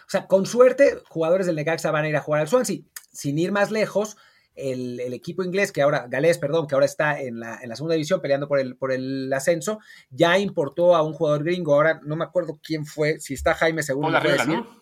O 0.06 0.12
sea, 0.12 0.28
con 0.28 0.46
suerte, 0.46 1.02
jugadores 1.08 1.48
del 1.48 1.56
Necaxa 1.56 1.92
van 1.92 2.04
a 2.04 2.10
ir 2.10 2.18
a 2.18 2.22
jugar 2.22 2.42
al 2.42 2.50
Swansea. 2.50 2.80
Sin 3.14 3.38
ir 3.38 3.54
más 3.54 3.72
lejos, 3.72 4.18
el, 4.56 5.00
equipo 5.14 5.44
inglés, 5.44 5.72
que 5.72 5.82
ahora, 5.82 6.08
galés, 6.10 6.38
perdón, 6.38 6.68
que 6.68 6.76
ahora 6.76 6.86
está 6.86 7.22
en 7.22 7.40
la, 7.40 7.60
en 7.62 7.70
la, 7.70 7.76
segunda 7.76 7.96
división 7.96 8.22
peleando 8.22 8.48
por 8.48 8.60
el, 8.60 8.76
por 8.76 8.92
el 8.92 9.32
ascenso, 9.32 9.80
ya 10.10 10.38
importó 10.38 10.96
a 10.96 11.04
un 11.04 11.14
jugador 11.14 11.44
gringo. 11.44 11.74
Ahora 11.74 12.02
no 12.04 12.16
me 12.16 12.26
acuerdo 12.26 12.60
quién 12.62 12.86
fue, 12.86 13.20
si 13.20 13.34
está 13.34 13.54
Jaime 13.54 13.84
seguro. 13.84 14.08
Paul 14.08 14.16
Arriola, 14.18 14.46
¿no? 14.46 14.81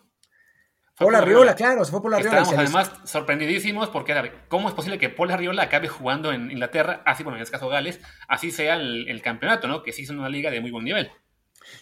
Paul 1.00 1.14
Arriola, 1.14 1.54
claro, 1.54 1.82
se 1.82 1.92
fue 1.92 2.02
Paul 2.02 2.12
Arriola. 2.12 2.42
Estamos 2.42 2.58
además 2.58 2.92
sorprendidísimos 3.04 3.88
porque 3.88 4.12
era, 4.12 4.46
¿cómo 4.48 4.68
es 4.68 4.74
posible 4.74 4.98
que 4.98 5.08
Paul 5.08 5.30
Arriola 5.30 5.62
acabe 5.62 5.88
jugando 5.88 6.30
en 6.30 6.50
Inglaterra, 6.50 7.02
así, 7.06 7.22
bueno, 7.22 7.38
en 7.38 7.42
este 7.42 7.52
caso 7.52 7.70
Gales, 7.70 8.00
así 8.28 8.50
sea 8.50 8.74
el, 8.74 9.22
campeonato, 9.22 9.66
¿no? 9.66 9.82
Que 9.82 9.92
sí 9.92 10.02
es 10.02 10.10
una 10.10 10.28
liga 10.28 10.50
de 10.50 10.60
muy 10.60 10.70
buen 10.70 10.84
nivel. 10.84 11.10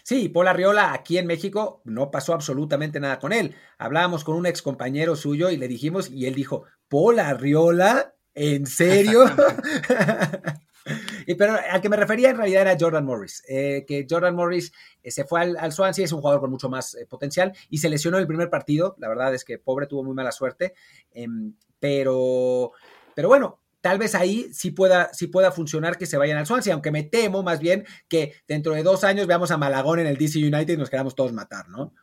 Sí, 0.03 0.29
Paul 0.29 0.47
Arriola 0.47 0.93
aquí 0.93 1.17
en 1.17 1.27
México 1.27 1.81
no 1.83 2.11
pasó 2.11 2.33
absolutamente 2.33 3.01
nada 3.01 3.19
con 3.19 3.33
él. 3.33 3.55
Hablábamos 3.77 4.23
con 4.23 4.37
un 4.37 4.45
ex 4.45 4.61
compañero 4.61 5.17
suyo 5.17 5.49
y 5.49 5.57
le 5.57 5.67
dijimos, 5.67 6.09
y 6.09 6.25
él 6.25 6.33
dijo, 6.33 6.63
Paul 6.87 7.19
Arriola, 7.19 8.13
¿en 8.35 8.67
serio? 8.67 9.25
y, 11.27 11.35
pero 11.35 11.57
al 11.69 11.81
que 11.81 11.89
me 11.89 11.97
refería 11.97 12.29
en 12.29 12.37
realidad 12.37 12.61
era 12.63 12.77
Jordan 12.79 13.05
Morris, 13.05 13.43
eh, 13.47 13.85
que 13.87 14.05
Jordan 14.09 14.35
Morris 14.35 14.71
eh, 15.03 15.11
se 15.11 15.25
fue 15.25 15.41
al, 15.41 15.71
Swansea, 15.71 16.05
es 16.05 16.11
un 16.11 16.21
jugador 16.21 16.41
con 16.41 16.51
mucho 16.51 16.69
más 16.69 16.95
eh, 16.95 17.05
potencial 17.05 17.53
y 17.69 17.77
se 17.77 17.89
lesionó 17.89 18.17
en 18.17 18.21
el 18.21 18.27
primer 18.27 18.49
partido, 18.49 18.95
la 18.99 19.07
verdad 19.07 19.33
es 19.33 19.45
que 19.45 19.57
pobre 19.57 19.87
tuvo 19.87 20.03
muy 20.03 20.13
mala 20.13 20.31
suerte, 20.31 20.73
em, 21.11 21.53
pero, 21.79 22.71
pero 23.15 23.27
bueno, 23.27 23.59
tal 23.81 23.97
vez 23.97 24.15
ahí 24.15 24.49
sí 24.53 24.71
pueda, 24.71 25.13
sí 25.13 25.27
pueda 25.27 25.51
funcionar 25.51 25.97
que 25.97 26.05
se 26.05 26.17
vayan 26.17 26.37
al 26.37 26.45
Swansea, 26.45 26.73
aunque 26.73 26.91
me 26.91 27.03
temo 27.03 27.43
más 27.43 27.59
bien 27.59 27.85
que 28.07 28.35
dentro 28.47 28.73
de 28.73 28.83
dos 28.83 29.03
años 29.03 29.27
veamos 29.27 29.51
a 29.51 29.57
Malagón 29.57 29.99
en 29.99 30.07
el 30.07 30.17
DC 30.17 30.39
United 30.39 30.73
y 30.73 30.77
nos 30.77 30.89
queramos 30.89 31.15
todos 31.15 31.31
matar, 31.33 31.69
¿no? 31.69 31.93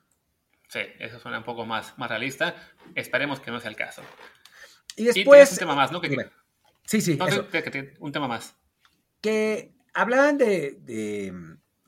Sí, 0.68 0.80
eso 0.98 1.18
suena 1.20 1.38
un 1.38 1.44
poco 1.44 1.64
más, 1.64 1.96
más 1.96 2.08
realista. 2.08 2.54
Esperemos 2.94 3.40
que 3.40 3.50
no 3.50 3.60
sea 3.60 3.70
el 3.70 3.76
caso. 3.76 4.02
Y 4.96 5.04
después... 5.04 5.52
un 5.52 5.58
tema 5.58 5.74
más, 5.74 5.92
¿no? 5.92 6.00
sí, 6.84 7.00
sí. 7.00 7.18
un 8.00 8.12
tema 8.12 8.28
más. 8.28 8.56
Que 9.26 9.72
hablaban 9.92 10.38
de, 10.38 11.32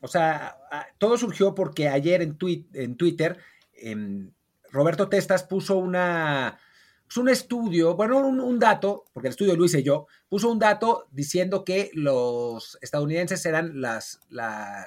o 0.01 0.09
sea, 0.09 0.59
todo 0.99 1.16
surgió 1.16 1.55
porque 1.55 1.89
ayer 1.89 2.20
en, 2.20 2.36
en 2.74 2.97
Twitter 2.97 3.39
em, 3.74 4.32
Roberto 4.72 5.09
Testas 5.09 5.45
puso 5.45 5.76
una 5.78 6.59
pues, 7.07 7.16
un 7.16 7.28
estudio, 7.28 7.95
bueno, 7.95 8.18
un, 8.18 8.59
dato, 8.59 9.05
porque 9.12 9.28
el 9.28 9.30
estudio 9.30 9.55
lo 9.55 9.64
hice 9.64 9.84
yo, 9.84 10.09
puso 10.28 10.51
un 10.51 10.59
dato 10.59 11.07
diciendo 11.12 11.64
que 11.64 11.91
los 11.95 12.76
estadounidenses 12.80 13.47
eran 13.47 13.80
las, 13.80 14.18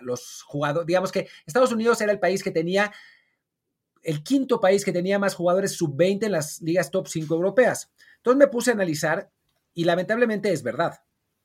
los 0.02 0.44
jugadores, 0.44 0.88
digamos 0.88 1.14
que 1.14 1.30
Estados 1.46 1.72
Unidos 1.72 2.02
era 2.02 2.12
el 2.12 2.20
país 2.20 2.44
que 2.44 2.52
tenía, 2.52 2.92
el 4.04 4.24
quinto 4.24 4.60
país 4.60 4.84
que 4.84 4.92
tenía 4.92 5.20
más 5.20 5.36
jugadores 5.36 5.72
sub-20 5.78 6.26
en 6.26 6.34
las 6.34 6.62
ligas 6.62 6.92
top 6.92 7.08
5 7.08 7.34
europeas. 7.34 7.90
Entonces 8.18 8.38
me 8.38 8.48
puse 8.48 8.72
a 8.72 8.74
analizar 8.74 9.32
y 9.74 9.86
lamentablemente 9.86 10.52
es 10.52 10.64
verdad, 10.64 11.02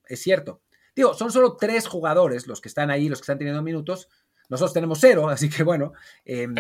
es 0.09 0.21
cierto. 0.21 0.61
Digo, 0.97 1.13
son 1.13 1.31
solo 1.31 1.57
tres 1.57 1.87
jugadores 1.87 2.47
los 2.47 2.63
que 2.63 2.69
están 2.69 2.91
ahí, 2.91 3.09
los 3.11 3.21
que 3.21 3.25
están 3.25 3.39
teniendo 3.39 3.63
minutos. 3.63 4.09
Nosotros 4.49 4.73
tenemos 4.73 4.99
cero, 4.99 5.29
así 5.31 5.51
que 5.51 5.63
bueno. 5.63 5.93
Em, 6.25 6.55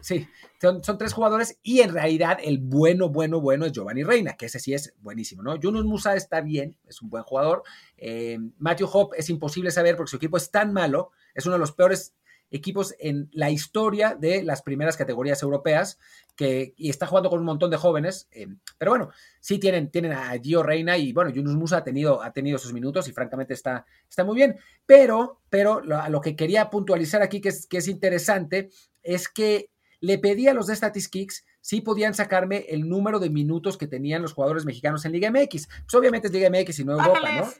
sí, 0.00 0.26
son, 0.60 0.80
tres 0.98 1.12
jugadores 1.12 1.58
y 1.62 1.80
en 1.80 1.92
realidad 1.92 2.38
el 2.42 2.58
bueno, 2.58 3.10
bueno, 3.10 3.40
bueno 3.42 3.66
es 3.66 3.72
Giovanni 3.72 4.02
Reina, 4.02 4.36
que 4.36 4.46
ese 4.46 4.58
sí 4.58 4.72
es 4.72 4.94
buenísimo, 5.00 5.42
¿no? 5.42 5.56
Yunus 5.56 5.84
Musa 5.84 6.16
está 6.16 6.40
bien, 6.40 6.78
es 6.86 7.02
un 7.02 7.10
buen 7.10 7.24
jugador. 7.24 7.62
Eh, 7.98 8.38
Matthew 8.58 8.88
Hope 8.90 9.18
es 9.18 9.28
imposible 9.28 9.70
saber 9.70 9.96
porque 9.96 10.10
su 10.10 10.16
equipo 10.16 10.38
es 10.38 10.50
tan 10.50 10.72
malo, 10.72 11.10
es 11.34 11.44
uno 11.44 11.56
de 11.56 11.60
los 11.60 11.72
peores 11.72 12.14
equipos 12.54 12.94
en 13.00 13.28
la 13.32 13.50
historia 13.50 14.14
de 14.14 14.44
las 14.44 14.62
primeras 14.62 14.96
categorías 14.96 15.42
europeas, 15.42 15.98
que 16.36 16.72
y 16.76 16.88
está 16.88 17.06
jugando 17.06 17.28
con 17.28 17.40
un 17.40 17.44
montón 17.44 17.70
de 17.70 17.76
jóvenes, 17.76 18.28
eh, 18.30 18.46
pero 18.78 18.92
bueno, 18.92 19.10
sí 19.40 19.58
tienen, 19.58 19.90
tienen 19.90 20.12
a 20.12 20.30
Gio 20.40 20.62
Reina 20.62 20.96
y 20.96 21.12
bueno, 21.12 21.30
Yunus 21.30 21.56
Musa 21.56 21.78
ha 21.78 21.84
tenido, 21.84 22.22
ha 22.22 22.32
tenido 22.32 22.58
sus 22.58 22.72
minutos 22.72 23.08
y 23.08 23.12
francamente 23.12 23.54
está, 23.54 23.84
está 24.08 24.22
muy 24.22 24.36
bien, 24.36 24.56
pero, 24.86 25.40
pero 25.50 25.80
lo, 25.80 26.08
lo 26.08 26.20
que 26.20 26.36
quería 26.36 26.70
puntualizar 26.70 27.22
aquí 27.22 27.40
que 27.40 27.48
es, 27.48 27.66
que 27.66 27.78
es 27.78 27.88
interesante 27.88 28.70
es 29.02 29.28
que 29.28 29.70
le 30.00 30.18
pedí 30.18 30.46
a 30.46 30.54
los 30.54 30.68
de 30.68 30.76
Statistics 30.76 31.44
si 31.60 31.80
podían 31.80 32.14
sacarme 32.14 32.66
el 32.68 32.88
número 32.88 33.18
de 33.18 33.30
minutos 33.30 33.76
que 33.76 33.86
tenían 33.86 34.22
los 34.22 34.32
jugadores 34.32 34.64
mexicanos 34.64 35.04
en 35.06 35.12
Liga 35.12 35.30
MX. 35.30 35.66
Pues 35.66 35.94
obviamente 35.94 36.28
es 36.28 36.32
Liga 36.32 36.50
MX 36.50 36.78
y 36.78 36.84
no 36.84 36.92
Europa, 36.92 37.32
¿no? 37.32 37.52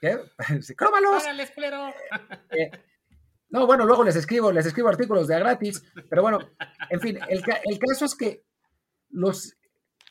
¿Qué? 0.00 0.18
¡Crómalos! 0.76 1.24
Eh, 2.50 2.70
no, 3.50 3.66
bueno, 3.66 3.86
luego 3.86 4.04
les 4.04 4.16
escribo, 4.16 4.52
les 4.52 4.66
escribo 4.66 4.88
artículos 4.88 5.26
de 5.26 5.34
a 5.34 5.38
gratis, 5.38 5.82
pero 6.08 6.22
bueno, 6.22 6.38
en 6.90 7.00
fin, 7.00 7.18
el, 7.28 7.42
caso 7.78 8.04
es 8.04 8.14
que 8.14 8.42
los, 9.10 9.56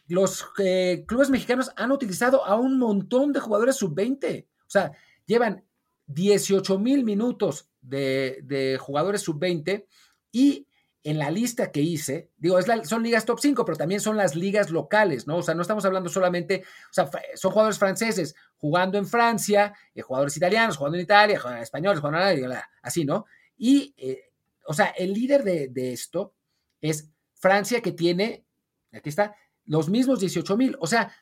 los 0.07 0.45
eh, 0.57 1.05
clubes 1.07 1.29
mexicanos 1.29 1.71
han 1.75 1.91
utilizado 1.91 2.45
a 2.45 2.55
un 2.55 2.79
montón 2.79 3.33
de 3.33 3.39
jugadores 3.39 3.75
sub-20. 3.77 4.45
O 4.45 4.69
sea, 4.69 4.91
llevan 5.25 5.63
18 6.07 6.79
mil 6.79 7.03
minutos 7.03 7.69
de, 7.81 8.39
de 8.43 8.77
jugadores 8.79 9.21
sub-20 9.21 9.85
y 10.31 10.66
en 11.07 11.17
la 11.19 11.31
lista 11.31 11.71
que 11.71 11.79
hice, 11.79 12.31
digo, 12.37 12.59
son 12.83 13.01
ligas 13.01 13.23
top 13.23 13.39
5, 13.39 13.63
pero 13.63 13.77
también 13.77 14.01
son 14.01 14.17
las 14.17 14.35
ligas 14.35 14.71
locales, 14.71 15.25
¿no? 15.25 15.37
O 15.37 15.41
sea, 15.41 15.55
no 15.55 15.61
estamos 15.61 15.85
hablando 15.85 16.09
solamente, 16.09 16.65
o 16.91 16.93
sea, 16.93 17.09
son 17.35 17.51
jugadores 17.51 17.79
franceses 17.79 18.35
jugando 18.57 18.97
en 18.97 19.07
Francia, 19.07 19.73
eh, 19.95 20.01
jugadores 20.01 20.35
italianos 20.35 20.75
jugando 20.75 20.97
en 20.97 21.03
Italia, 21.05 21.39
jugadores 21.39 21.63
españoles 21.63 22.01
jugando 22.01 22.27
en 22.27 22.51
así, 22.81 23.05
¿no? 23.05 23.25
Y, 23.57 23.95
eh, 23.95 24.33
o 24.65 24.73
sea, 24.73 24.87
el 24.87 25.13
líder 25.13 25.45
de, 25.45 25.93
esto 25.93 26.33
es 26.81 27.09
Francia 27.35 27.79
que 27.79 27.93
tiene, 27.93 28.43
aquí 28.91 29.07
está, 29.07 29.33
los 29.63 29.87
mismos 29.87 30.19
18 30.19 30.57
mil. 30.57 30.75
O 30.81 30.87
sea, 30.87 31.15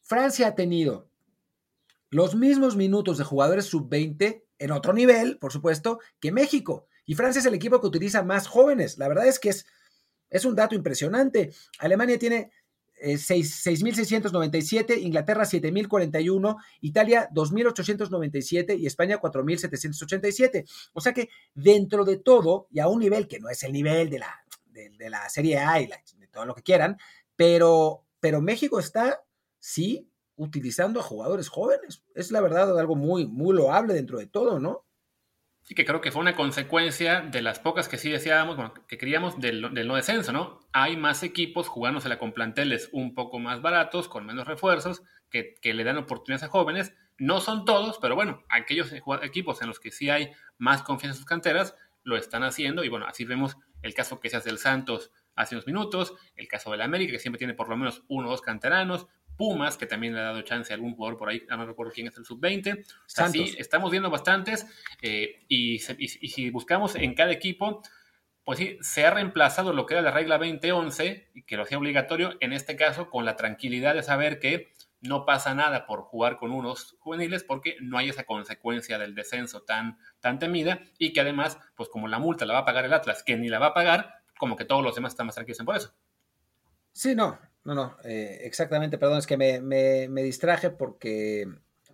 Francia 0.00 0.46
ha 0.46 0.54
tenido 0.54 1.08
los 2.08 2.36
mismos 2.36 2.76
minutos 2.76 3.18
de 3.18 3.24
jugadores 3.24 3.64
sub-20 3.64 4.44
en 4.60 4.70
otro 4.70 4.92
nivel, 4.92 5.38
por 5.38 5.50
supuesto, 5.50 5.98
que 6.20 6.30
México. 6.30 6.86
Y 7.04 7.14
Francia 7.14 7.40
es 7.40 7.46
el 7.46 7.54
equipo 7.54 7.80
que 7.80 7.86
utiliza 7.86 8.22
más 8.22 8.46
jóvenes. 8.46 8.98
La 8.98 9.08
verdad 9.08 9.26
es 9.26 9.38
que 9.38 9.50
es, 9.50 9.66
es 10.30 10.44
un 10.44 10.54
dato 10.54 10.74
impresionante. 10.74 11.52
Alemania 11.78 12.18
tiene 12.18 12.50
6.697, 13.02 14.90
eh, 14.90 15.00
Inglaterra 15.00 15.44
7.041, 15.44 16.56
Italia 16.80 17.28
2.897 17.32 18.78
y 18.78 18.86
España 18.86 19.20
4.787. 19.20 20.64
O 20.92 21.00
sea 21.00 21.12
que 21.12 21.28
dentro 21.54 22.04
de 22.04 22.16
todo, 22.18 22.68
y 22.70 22.80
a 22.80 22.88
un 22.88 23.00
nivel 23.00 23.28
que 23.28 23.40
no 23.40 23.48
es 23.48 23.62
el 23.62 23.72
nivel 23.72 24.10
de 24.10 24.20
la, 24.20 24.44
de, 24.66 25.10
la 25.10 25.28
Serie 25.28 25.58
A 25.58 25.80
y 25.80 25.86
de 25.86 26.28
todo 26.28 26.46
lo 26.46 26.54
que 26.54 26.62
quieran, 26.62 26.96
pero, 27.36 28.04
pero 28.20 28.40
México 28.40 28.78
está, 28.78 29.22
sí, 29.58 30.08
utilizando 30.36 31.00
a 31.00 31.04
jugadores 31.04 31.48
jóvenes. 31.48 32.04
Es 32.14 32.30
la 32.30 32.40
verdad 32.40 32.78
algo 32.78 32.96
muy, 32.96 33.26
muy 33.26 33.54
loable 33.54 33.94
dentro 33.94 34.18
de 34.18 34.26
todo, 34.26 34.58
¿no? 34.58 34.84
Sí, 35.64 35.74
que 35.74 35.86
creo 35.86 36.02
que 36.02 36.12
fue 36.12 36.20
una 36.20 36.36
consecuencia 36.36 37.22
de 37.22 37.40
las 37.40 37.58
pocas 37.58 37.88
que 37.88 37.96
sí 37.96 38.10
deseábamos, 38.10 38.56
bueno, 38.56 38.74
que 38.86 38.98
queríamos 38.98 39.40
del, 39.40 39.62
no 39.62 39.94
descenso, 39.94 40.30
¿no? 40.30 40.60
Hay 40.72 40.98
más 40.98 41.22
equipos 41.22 41.68
jugándosela 41.68 42.18
con 42.18 42.32
planteles 42.32 42.90
un 42.92 43.14
poco 43.14 43.38
más 43.38 43.62
baratos, 43.62 44.06
con 44.06 44.26
menos 44.26 44.46
refuerzos, 44.46 45.02
que, 45.30 45.54
que 45.62 45.72
le 45.72 45.84
dan 45.84 45.96
oportunidades 45.96 46.42
a 46.42 46.48
jóvenes. 46.48 46.92
No 47.16 47.40
son 47.40 47.64
todos, 47.64 47.98
pero 47.98 48.14
bueno, 48.14 48.42
aquellos 48.50 48.92
equipos 49.22 49.62
en 49.62 49.68
los 49.68 49.80
que 49.80 49.90
sí 49.90 50.10
hay 50.10 50.32
más 50.58 50.82
confianza 50.82 51.14
en 51.14 51.18
sus 51.20 51.26
canteras, 51.26 51.74
lo 52.02 52.18
están 52.18 52.42
haciendo. 52.42 52.84
Y 52.84 52.90
bueno, 52.90 53.06
así 53.06 53.24
vemos 53.24 53.56
el 53.80 53.94
caso 53.94 54.20
que 54.20 54.28
se 54.28 54.36
hace 54.36 54.50
del 54.50 54.58
Santos 54.58 55.12
hace 55.34 55.54
unos 55.54 55.66
minutos, 55.66 56.14
el 56.36 56.46
caso 56.46 56.70
del 56.70 56.82
América, 56.82 57.12
que 57.12 57.18
siempre 57.18 57.38
tiene 57.38 57.54
por 57.54 57.68
lo 57.68 57.76
menos 57.76 58.04
uno 58.08 58.28
o 58.28 58.30
dos 58.30 58.42
canteranos, 58.42 59.06
Pumas, 59.36 59.76
que 59.76 59.86
también 59.86 60.14
le 60.14 60.20
ha 60.20 60.24
dado 60.24 60.42
chance 60.42 60.72
a 60.72 60.76
algún 60.76 60.94
jugador 60.94 61.18
por 61.18 61.28
ahí, 61.28 61.42
no 61.48 61.66
recuerdo 61.66 61.92
quién 61.92 62.06
es 62.06 62.16
el 62.16 62.24
sub-20. 62.24 62.84
Así 63.16 63.54
estamos 63.58 63.90
viendo 63.90 64.10
bastantes 64.10 64.66
eh, 65.02 65.44
y, 65.48 65.78
si 65.78 66.50
buscamos 66.50 66.94
en 66.94 67.14
cada 67.14 67.32
equipo, 67.32 67.82
pues 68.44 68.58
sí, 68.58 68.78
se 68.80 69.06
ha 69.06 69.10
reemplazado 69.10 69.72
lo 69.72 69.86
que 69.86 69.94
era 69.94 70.02
la 70.02 70.10
regla 70.10 70.38
2011 70.38 71.30
y 71.34 71.42
que 71.42 71.56
lo 71.56 71.62
hacía 71.62 71.78
obligatorio, 71.78 72.36
en 72.40 72.52
este 72.52 72.76
caso 72.76 73.10
con 73.10 73.24
la 73.24 73.36
tranquilidad 73.36 73.94
de 73.94 74.02
saber 74.02 74.38
que 74.38 74.72
no 75.00 75.26
pasa 75.26 75.54
nada 75.54 75.86
por 75.86 76.02
jugar 76.02 76.38
con 76.38 76.50
unos 76.50 76.96
juveniles 76.98 77.44
porque 77.44 77.76
no 77.80 77.98
hay 77.98 78.08
esa 78.08 78.24
consecuencia 78.24 78.98
del 78.98 79.14
descenso 79.14 79.62
tan, 79.62 79.98
tan 80.20 80.38
temida 80.38 80.80
y 80.98 81.12
que 81.12 81.20
además, 81.20 81.58
pues 81.74 81.88
como 81.88 82.08
la 82.08 82.18
multa 82.18 82.46
la 82.46 82.54
va 82.54 82.60
a 82.60 82.64
pagar 82.64 82.86
el 82.86 82.92
Atlas, 82.92 83.22
que 83.22 83.36
ni 83.36 83.48
la 83.48 83.58
va 83.58 83.66
a 83.66 83.74
pagar, 83.74 84.22
como 84.38 84.56
que 84.56 84.64
todos 84.64 84.82
los 84.82 84.94
demás 84.94 85.12
están 85.12 85.26
más 85.26 85.34
tranquilos 85.34 85.62
por 85.64 85.76
eso. 85.76 85.94
Sí, 86.92 87.14
no, 87.14 87.38
no, 87.64 87.74
no, 87.74 87.96
eh, 88.04 88.40
exactamente, 88.42 88.98
perdón, 88.98 89.18
es 89.18 89.26
que 89.26 89.36
me, 89.36 89.60
me, 89.60 90.22
distraje 90.22 90.70
porque, 90.70 91.46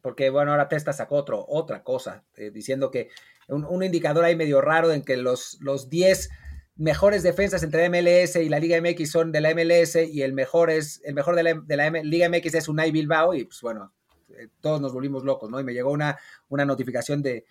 porque, 0.02 0.30
bueno, 0.30 0.50
ahora 0.50 0.68
Testa 0.68 0.92
sacó 0.92 1.16
otro, 1.16 1.44
otra 1.48 1.84
cosa, 1.84 2.24
eh, 2.36 2.50
diciendo 2.50 2.90
que 2.90 3.08
un, 3.48 3.82
indicador 3.82 4.24
ahí 4.24 4.36
medio 4.36 4.60
raro 4.60 4.92
en 4.92 5.02
que 5.02 5.16
los, 5.16 5.58
los 5.60 5.88
10 5.88 6.30
mejores 6.76 7.22
defensas 7.22 7.62
entre 7.62 7.88
MLS 7.88 8.36
y 8.36 8.48
la 8.48 8.58
Liga 8.58 8.80
MX 8.80 9.10
son 9.10 9.32
de 9.32 9.40
la 9.40 9.54
MLS 9.54 9.96
y 9.96 10.22
el 10.22 10.32
mejor 10.32 10.70
es 10.70 11.00
el 11.04 11.14
mejor 11.14 11.36
de 11.36 11.42
la, 11.42 11.54
de 11.54 11.76
la 11.76 11.90
Liga 11.90 12.28
MX 12.28 12.54
es 12.54 12.68
Unai 12.68 12.90
Bilbao 12.90 13.34
y 13.34 13.44
pues 13.44 13.60
bueno, 13.60 13.92
eh, 14.30 14.48
todos 14.60 14.80
nos 14.80 14.92
volvimos 14.92 15.24
locos, 15.24 15.50
¿no? 15.50 15.60
Y 15.60 15.64
me 15.64 15.74
llegó 15.74 15.90
una, 15.90 16.18
una 16.48 16.64
notificación 16.64 17.22
de, 17.22 17.44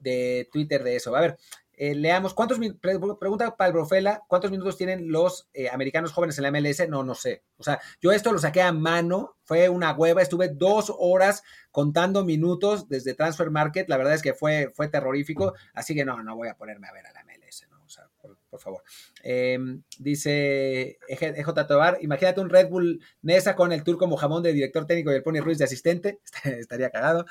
de 0.00 0.48
Twitter 0.52 0.84
de 0.84 0.96
eso. 0.96 1.14
A 1.16 1.20
ver, 1.20 1.36
eh, 1.76 1.94
leamos, 1.94 2.34
¿cuántos 2.34 2.58
pregunta 2.80 3.56
Palbrofela, 3.56 4.22
¿cuántos 4.28 4.50
minutos 4.50 4.76
tienen 4.76 5.10
los 5.10 5.48
eh, 5.52 5.68
americanos 5.68 6.12
jóvenes 6.12 6.38
en 6.38 6.44
la 6.44 6.50
MLS? 6.50 6.88
No, 6.88 7.02
no 7.02 7.14
sé. 7.14 7.42
O 7.56 7.62
sea, 7.62 7.80
yo 8.00 8.12
esto 8.12 8.32
lo 8.32 8.38
saqué 8.38 8.62
a 8.62 8.72
mano, 8.72 9.36
fue 9.44 9.68
una 9.68 9.92
hueva, 9.92 10.22
estuve 10.22 10.48
dos 10.48 10.92
horas 10.98 11.42
contando 11.70 12.24
minutos 12.24 12.88
desde 12.88 13.14
Transfer 13.14 13.50
Market, 13.50 13.88
la 13.88 13.96
verdad 13.96 14.14
es 14.14 14.22
que 14.22 14.34
fue, 14.34 14.70
fue 14.74 14.88
terrorífico, 14.88 15.54
así 15.72 15.94
que 15.94 16.04
no, 16.04 16.22
no 16.22 16.36
voy 16.36 16.48
a 16.48 16.56
ponerme 16.56 16.88
a 16.88 16.92
ver 16.92 17.06
a 17.06 17.12
la 17.12 17.24
MLS, 17.24 17.66
¿no? 17.70 17.82
O 17.84 17.88
sea, 17.88 18.08
por 18.54 18.60
favor. 18.60 18.82
Em, 19.22 19.82
dice 19.98 20.98
EJ 21.08 21.66
Tobar, 21.66 21.98
imagínate 22.00 22.40
un 22.40 22.50
Red 22.50 22.68
Bull 22.68 23.02
Nesa 23.22 23.56
con 23.56 23.72
el 23.72 23.82
turco 23.82 24.06
Mojamón 24.06 24.44
de 24.44 24.52
director 24.52 24.86
técnico 24.86 25.10
y 25.10 25.16
el 25.16 25.22
Pony 25.24 25.40
Ruiz 25.40 25.58
de 25.58 25.64
asistente. 25.64 26.20
Estaría 26.44 26.90
cagado. 26.90 27.26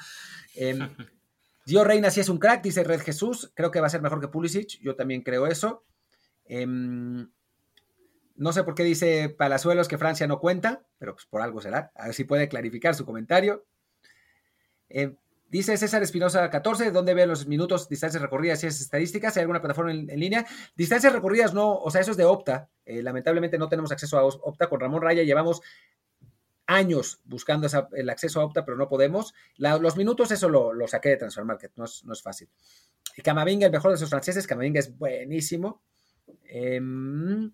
Gio 1.66 1.84
Reina 1.84 2.11
sí 2.11 2.20
es 2.20 2.30
un 2.30 2.39
crack, 2.39 2.61
dice 2.61 2.84
Red 2.84 3.01
Jesús. 3.01 3.51
Creo 3.53 3.72
que 3.72 3.80
va 3.80 3.88
a 3.88 3.89
ser 3.89 4.01
mejor 4.01 4.20
que 4.20 4.28
Pulisic. 4.28 4.80
Yo 4.82 4.95
también 4.95 5.22
creo 5.22 5.47
eso. 5.47 5.86
Em, 6.45 7.30
no 8.36 8.51
sé 8.51 8.64
por 8.64 8.76
qué 8.76 8.84
dice 8.84 9.30
Palazuelos 9.30 9.88
que 9.88 9.97
Francia 9.97 10.28
no 10.28 10.39
cuenta, 10.39 10.86
pero 10.97 11.14
pues 11.14 11.26
por 11.26 11.41
algo 11.41 11.61
será. 11.61 11.91
A 11.95 12.05
ver 12.05 12.14
si 12.14 12.24
puede 12.24 12.49
clarificar 12.49 12.95
su 12.95 13.05
comentario. 13.05 13.66
Eh, 14.89 15.16
dice 15.49 15.78
César 15.78 16.03
Espinosa 16.03 16.49
14, 16.49 16.91
¿dónde 16.91 17.14
ve 17.14 17.26
los 17.26 17.47
minutos, 17.47 17.88
distancias 17.88 18.22
recorridas 18.22 18.64
y 18.64 18.68
esas 18.68 18.82
estadísticas? 18.82 19.38
¿Hay 19.38 19.41
alguna 19.41 19.61
plataforma 19.61 19.91
en, 19.91 20.07
línea? 20.20 20.45
Distancias 20.76 21.14
recorridas 21.14 21.53
no, 21.53 21.76
o 21.76 21.91
sea, 21.91 22.01
eso 22.01 22.11
es 22.11 22.18
de 22.18 22.26
Opta. 22.26 22.70
Eh, 22.86 23.01
lamentablemente 23.01 23.57
no 23.57 23.70
tenemos 23.70 23.91
acceso 23.91 24.18
a 24.18 24.24
Opta. 24.26 24.68
Con 24.68 24.80
Ramón 24.80 25.01
Raya 25.01 25.24
llevamos 25.24 25.61
años 26.66 27.20
buscando 27.26 27.68
el 27.93 28.09
acceso 28.09 28.39
a 28.39 28.45
Opta, 28.45 28.66
pero 28.66 28.78
no 28.78 28.88
podemos. 28.88 29.34
los 29.57 29.97
minutos, 29.97 30.32
eso 30.32 30.49
lo, 30.49 30.88
saqué 30.88 31.09
de 31.09 31.18
Transfer 31.18 31.45
Market, 31.45 31.74
no 31.76 31.86
es, 31.86 32.03
no 32.05 32.14
es 32.14 32.22
fácil. 32.22 32.49
Camavinga, 33.24 33.68
el 33.68 33.72
mejor 33.72 33.91
de 33.91 33.95
esos 33.95 34.09
franceses, 34.09 34.47
Camavinga 34.47 34.80
es 34.80 34.97
buenísimo. 34.97 35.84
Em, 36.45 37.51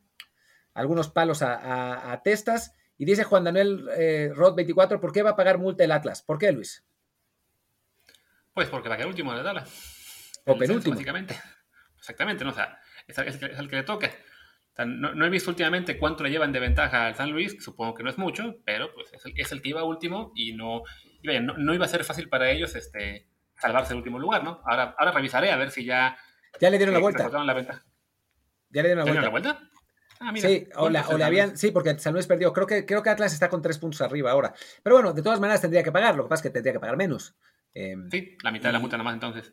algunos 0.74 1.10
palos 1.10 1.42
a, 1.42 2.22
testas. 2.24 2.74
Y 2.98 3.06
dice 3.06 3.24
Juan 3.24 3.46
Daniel 3.46 3.90
eh, 3.98 4.32
Rod 4.36 4.56
24, 4.56 5.00
¿por 5.00 5.14
qué 5.14 5.24
va 5.24 5.32
a 5.32 5.36
pagar 5.36 5.58
multa 5.58 5.84
el 5.84 5.92
Atlas? 5.92 6.22
¿Por 6.22 6.38
qué, 6.38 6.52
Luis? 6.52 6.84
Pues 8.54 8.68
porque 8.68 8.90
va 8.90 8.96
a 8.96 8.98
quedar 8.98 9.10
último 9.10 9.32
de 9.32 9.38
la 9.38 9.44
tabla. 9.44 9.68
O 10.46 10.58
penúltimo. 10.58 10.96
Básicamente. 10.96 11.40
Exactamente, 11.98 12.44
¿no? 12.44 12.52
O 12.52 12.54
sea, 12.54 12.80
es, 13.08 13.18
el 13.18 13.70
que 13.70 13.76
le 13.78 13.84
no, 14.86 15.26
he 15.26 15.30
visto 15.30 15.50
últimamente 15.50 15.98
cuánto 15.98 16.24
le 16.24 16.30
llevan 16.30 16.52
de 16.52 16.60
ventaja 16.60 17.08
al 17.08 17.16
San 17.16 17.32
Luis, 17.32 17.58
supongo 17.60 17.94
que 17.94 18.04
no 18.04 18.10
es 18.10 18.18
mucho, 18.18 18.58
pero 18.66 18.94
pues 18.94 19.12
es 19.14 19.52
el, 19.52 19.62
que 19.62 19.70
iba 19.70 19.84
último 19.84 20.32
y 20.36 20.54
no, 20.54 20.84
no, 21.24 21.74
iba 21.74 21.86
a 21.86 21.90
ser 21.90 22.04
fácil 22.04 22.30
para 22.30 22.50
ellos 22.50 22.76
este, 22.76 23.28
salvarse 23.56 23.94
el 23.94 23.98
último 23.98 24.20
lugar, 24.20 24.44
¿no? 24.44 24.62
Ahora, 24.66 24.96
ahora 24.98 25.12
revisaré 25.12 25.52
a 25.52 25.58
ver 25.58 25.72
si 25.72 25.86
ya... 25.86 26.18
Ya 26.60 26.70
le 26.70 26.78
dieron 26.78 26.94
la 26.94 27.00
vuelta. 27.00 27.30
La 27.30 27.54
ventaja. 27.54 27.86
Ya 28.70 28.82
le 28.82 28.90
dieron 28.90 29.06
la 29.06 29.30
vuelta. 29.30 29.70
Ah, 30.22 30.34
sí, 30.36 30.68
o, 30.76 30.90
le 30.90 31.24
habían, 31.24 31.58
sí, 31.58 31.72
porque 31.72 31.98
San 31.98 32.14
Luis 32.14 32.28
perdió. 32.28 32.52
Creo 32.52 32.68
que, 32.68 32.86
creo 32.86 33.02
que 33.02 33.10
Atlas 33.10 33.32
está 33.32 33.48
con 33.48 33.62
tres 33.62 33.78
puntos 33.78 34.02
arriba 34.02 34.32
ahora. 34.32 34.54
Pero 34.84 34.98
bueno, 34.98 35.14
de 35.14 35.22
todas 35.22 35.40
maneras 35.40 35.62
tendría 35.62 35.82
que 35.82 35.94
pagar. 35.94 36.16
Lo 36.16 36.24
que 36.24 36.30
pasa 36.30 36.42
es 36.42 36.44
que 36.44 36.54
tendría 36.54 36.74
que 36.74 36.80
pagar 36.80 36.98
menos. 36.98 37.38
Em, 37.74 38.10
sí, 38.10 38.38
la 38.44 38.52
mitad 38.52 38.70
de 38.70 38.74
la 38.74 38.80
multa 38.80 38.98
nada 38.98 39.06
más 39.06 39.14
entonces. 39.14 39.52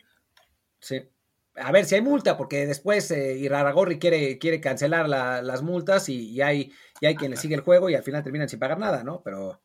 Sí. 0.81 1.09
A 1.57 1.73
ver 1.73 1.85
si 1.85 1.95
hay 1.95 2.01
multa, 2.01 2.37
porque 2.37 2.67
después 2.67 3.11
eh, 3.11 3.37
Iraragorri 3.37 3.99
quiere, 3.99 4.39
quiere 4.39 4.61
cancelar 4.61 5.09
las 5.09 5.63
multas 5.63 6.09
y, 6.09 6.41
hay, 6.43 6.73
y 7.01 7.07
hay 7.07 7.17
quien 7.17 7.31
le 7.31 7.37
sigue 7.37 7.55
el 7.55 7.63
juego 7.63 7.89
y 7.91 7.95
al 7.95 8.03
final 8.03 8.23
terminan 8.23 8.49
sin 8.49 8.59
pagar 8.59 8.79
nada, 8.79 9.03
¿no? 9.05 9.23
Pero, 9.23 9.61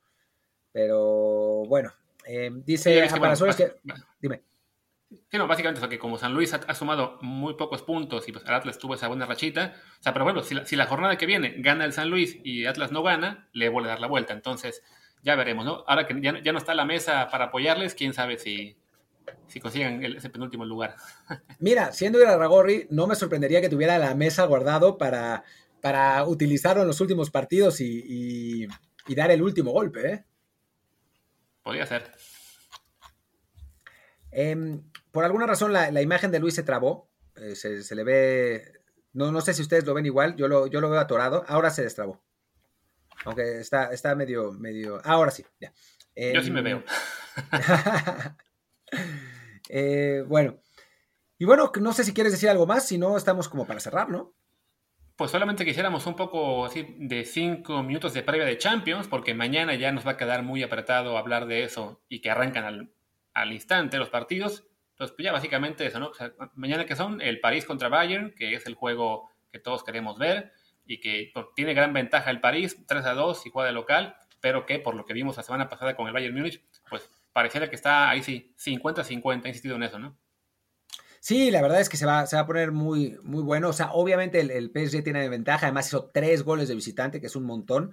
pero 0.72 1.64
bueno, 1.68 1.94
em, 2.26 2.64
dice 2.64 3.08
sí, 3.08 3.56
que, 3.58 3.76
Dime. 4.20 4.44
Sí, 5.30 5.38
no, 5.38 5.46
básicamente, 5.46 5.86
o 5.86 5.90
que 5.90 6.00
como 6.00 6.18
San 6.18 6.34
Luis 6.34 6.54
ha, 6.54 6.74
sumado 6.74 7.18
muy 7.22 7.56
pocos 7.56 7.82
puntos 7.82 8.28
y 8.30 8.32
pues 8.32 8.48
Atlas 8.48 8.78
tuvo 8.78 8.96
esa 8.96 9.10
buena 9.10 9.26
rachita, 9.26 9.76
o 10.00 10.04
sea, 10.04 10.14
pero 10.14 10.24
bueno, 10.24 10.42
si 10.42 10.76
la, 10.76 10.86
jornada 10.86 11.18
que 11.18 11.26
viene 11.26 11.56
gana 11.58 11.84
el 11.84 11.92
San 11.92 12.10
Luis 12.10 12.38
y 12.44 12.66
Atlas 12.66 12.94
no 12.94 13.04
gana, 13.04 13.50
le 13.52 13.68
vuelve 13.68 13.90
a 13.90 13.94
dar 13.94 14.00
la 14.00 14.08
vuelta. 14.08 14.34
Entonces, 14.34 14.84
ya 15.22 15.36
veremos, 15.36 15.66
¿no? 15.66 15.84
Ahora 15.86 16.08
que 16.08 16.20
ya, 16.22 16.32
no 16.32 16.58
está 16.58 16.74
la 16.74 16.86
mesa 16.86 17.28
para 17.30 17.46
apoyarles, 17.46 17.94
quién 17.94 18.14
sabe 18.14 18.38
si, 18.38 18.78
si 19.48 19.60
consigan 19.60 20.04
ese 20.04 20.30
penúltimo 20.30 20.66
lugar. 20.66 20.96
Mira, 21.60 21.92
siendo 21.92 22.22
Irarragorri, 22.22 22.88
no 22.90 23.08
me 23.08 23.16
sorprendería 23.16 23.62
que 23.62 23.70
tuviera 23.70 23.98
la 23.98 24.16
mesa 24.16 24.46
guardado 24.46 24.98
para, 24.98 25.44
para 25.82 26.24
utilizarlo 26.26 26.82
en 26.82 26.88
los 26.88 27.02
últimos 27.02 27.32
partidos 27.32 27.82
y, 27.82 28.68
y 29.08 29.16
dar 29.16 29.32
el 29.32 29.42
último 29.42 29.72
golpe, 29.72 30.12
¿eh? 30.12 30.26
Podría 31.64 31.86
ser. 31.86 32.12
Eh, 34.32 34.80
por 35.12 35.26
alguna 35.26 35.46
razón 35.46 35.74
la, 35.74 36.02
imagen 36.02 36.32
de 36.32 36.40
Luis 36.40 36.56
se 36.56 36.64
trabó, 36.64 37.10
eh, 37.36 37.56
se, 37.56 37.96
le 37.96 38.04
ve, 38.04 38.72
no, 39.14 39.32
no 39.32 39.42
sé 39.42 39.54
si 39.54 39.62
ustedes 39.62 39.86
lo 39.86 39.94
ven 39.94 40.06
igual, 40.06 40.36
yo 40.36 40.48
lo, 40.48 40.68
yo 40.68 40.80
lo 40.82 40.90
veo 40.90 41.00
atorado, 41.00 41.44
ahora 41.48 41.70
se 41.70 41.84
destrabó. 41.84 42.24
Aunque 43.26 43.60
está, 43.60 43.92
está 43.92 44.16
medio, 44.16 44.52
medio, 44.54 45.02
ahora 45.04 45.32
sí, 45.32 45.46
ya. 45.60 45.74
yo 46.16 46.42
sí 46.42 46.50
me 46.50 46.62
veo. 46.62 46.84
Eh, 49.74 50.26
bueno, 50.28 50.58
y 51.38 51.46
bueno, 51.46 51.72
no 51.80 51.94
sé 51.94 52.04
si 52.04 52.14
quieres 52.14 52.34
decir 52.34 52.50
algo 52.50 52.68
más, 52.68 52.86
si 52.86 52.98
no 52.98 53.16
estamos 53.16 53.48
como 53.48 53.66
para 53.66 53.80
cerrar, 53.80 54.10
¿no? 54.10 54.34
Pues 55.16 55.32
solamente 55.32 55.64
quisiéramos 55.64 56.06
un 56.08 56.16
poco 56.16 56.66
así 56.66 56.96
de 56.98 57.24
cinco 57.24 57.82
minutos 57.82 58.14
de 58.14 58.24
previa 58.24 58.46
de 58.46 58.58
Champions, 58.58 59.08
porque 59.08 59.34
mañana 59.34 59.76
ya 59.76 59.92
nos 59.92 60.06
va 60.06 60.12
a 60.12 60.18
quedar 60.18 60.44
muy 60.44 60.62
apretado 60.62 61.18
hablar 61.18 61.46
de 61.46 61.64
eso 61.64 62.02
y 62.10 62.20
que 62.20 62.32
arrancan 62.32 62.66
al, 62.66 62.94
al 63.34 63.54
instante 63.54 63.98
los 63.98 64.10
partidos. 64.10 64.68
Entonces, 64.92 65.16
pues 65.16 65.26
ya 65.26 65.32
básicamente 65.32 65.86
eso, 65.86 66.00
¿no? 66.00 66.12
mañana 66.56 66.86
que 66.86 66.96
son 66.96 67.22
el 67.22 67.40
París 67.40 67.66
contra 67.66 67.90
Bayern, 67.90 68.34
que 68.36 68.54
es 68.54 68.66
el 68.66 68.76
juego 68.76 69.30
que 69.52 69.60
todos 69.60 69.84
queremos 69.84 70.18
ver 70.18 70.54
y 70.86 71.00
que 71.00 71.32
pues, 71.34 71.48
tiene 71.56 71.74
gran 71.74 71.94
ventaja 71.94 72.30
el 72.30 72.40
París, 72.42 72.78
3 72.88 73.06
a 73.06 73.14
2 73.14 73.46
y 73.46 73.50
juega 73.50 73.68
de 73.68 73.74
local, 73.74 74.16
pero 74.42 74.66
que 74.66 74.80
por 74.80 74.96
lo 74.96 75.06
que 75.06 75.14
vimos 75.14 75.38
la 75.38 75.44
semana 75.44 75.70
pasada 75.70 75.96
con 75.96 76.08
el 76.08 76.14
Bayern 76.14 76.36
Múnich, 76.36 76.64
pareciera 77.34 77.70
que 77.70 77.76
está 77.76 78.10
ahí 78.10 78.24
sí, 78.24 78.54
50-50, 78.58 79.46
he 79.46 79.48
insistido 79.50 79.76
en 79.76 79.84
eso, 79.84 80.00
¿no? 80.00 80.18
Sí, 81.20 81.52
la 81.52 81.62
verdad 81.62 81.82
es 81.82 81.90
que 81.90 81.98
se 81.98 82.06
va, 82.06 82.26
se 82.26 82.36
va 82.36 82.42
a 82.42 82.48
poner 82.48 82.72
muy, 82.72 83.18
muy 83.22 83.44
bueno. 83.44 83.70
O 83.70 83.74
sea, 83.74 83.92
obviamente 83.92 84.40
el, 84.40 84.50
el 84.50 84.72
PSG 84.72 85.04
tiene 85.04 85.30
ventaja, 85.30 85.68
además 85.68 85.88
hizo 85.88 86.10
tres 86.12 86.44
goles 86.44 86.68
de 86.68 86.76
visitante, 86.76 87.22
que 87.22 87.28
es 87.28 87.36
un 87.36 87.44
montón 87.44 87.92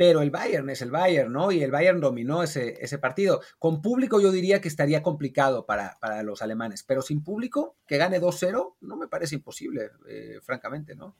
pero 0.00 0.22
el 0.22 0.30
Bayern 0.30 0.70
es 0.70 0.80
el 0.80 0.90
Bayern, 0.90 1.30
¿no? 1.30 1.52
Y 1.52 1.62
el 1.62 1.70
Bayern 1.70 2.00
dominó 2.00 2.42
ese, 2.42 2.82
ese 2.82 2.96
partido. 2.96 3.42
Con 3.58 3.82
público 3.82 4.18
yo 4.18 4.32
diría 4.32 4.58
que 4.58 4.68
estaría 4.68 5.02
complicado 5.02 5.66
para, 5.66 5.98
para 6.00 6.22
los 6.22 6.40
alemanes, 6.40 6.82
pero 6.84 7.02
sin 7.02 7.22
público, 7.22 7.76
que 7.86 7.98
gane 7.98 8.18
2-0, 8.18 8.76
no 8.80 8.96
me 8.96 9.08
parece 9.08 9.34
imposible, 9.34 9.90
eh, 10.08 10.38
francamente, 10.40 10.94
¿no? 10.94 11.18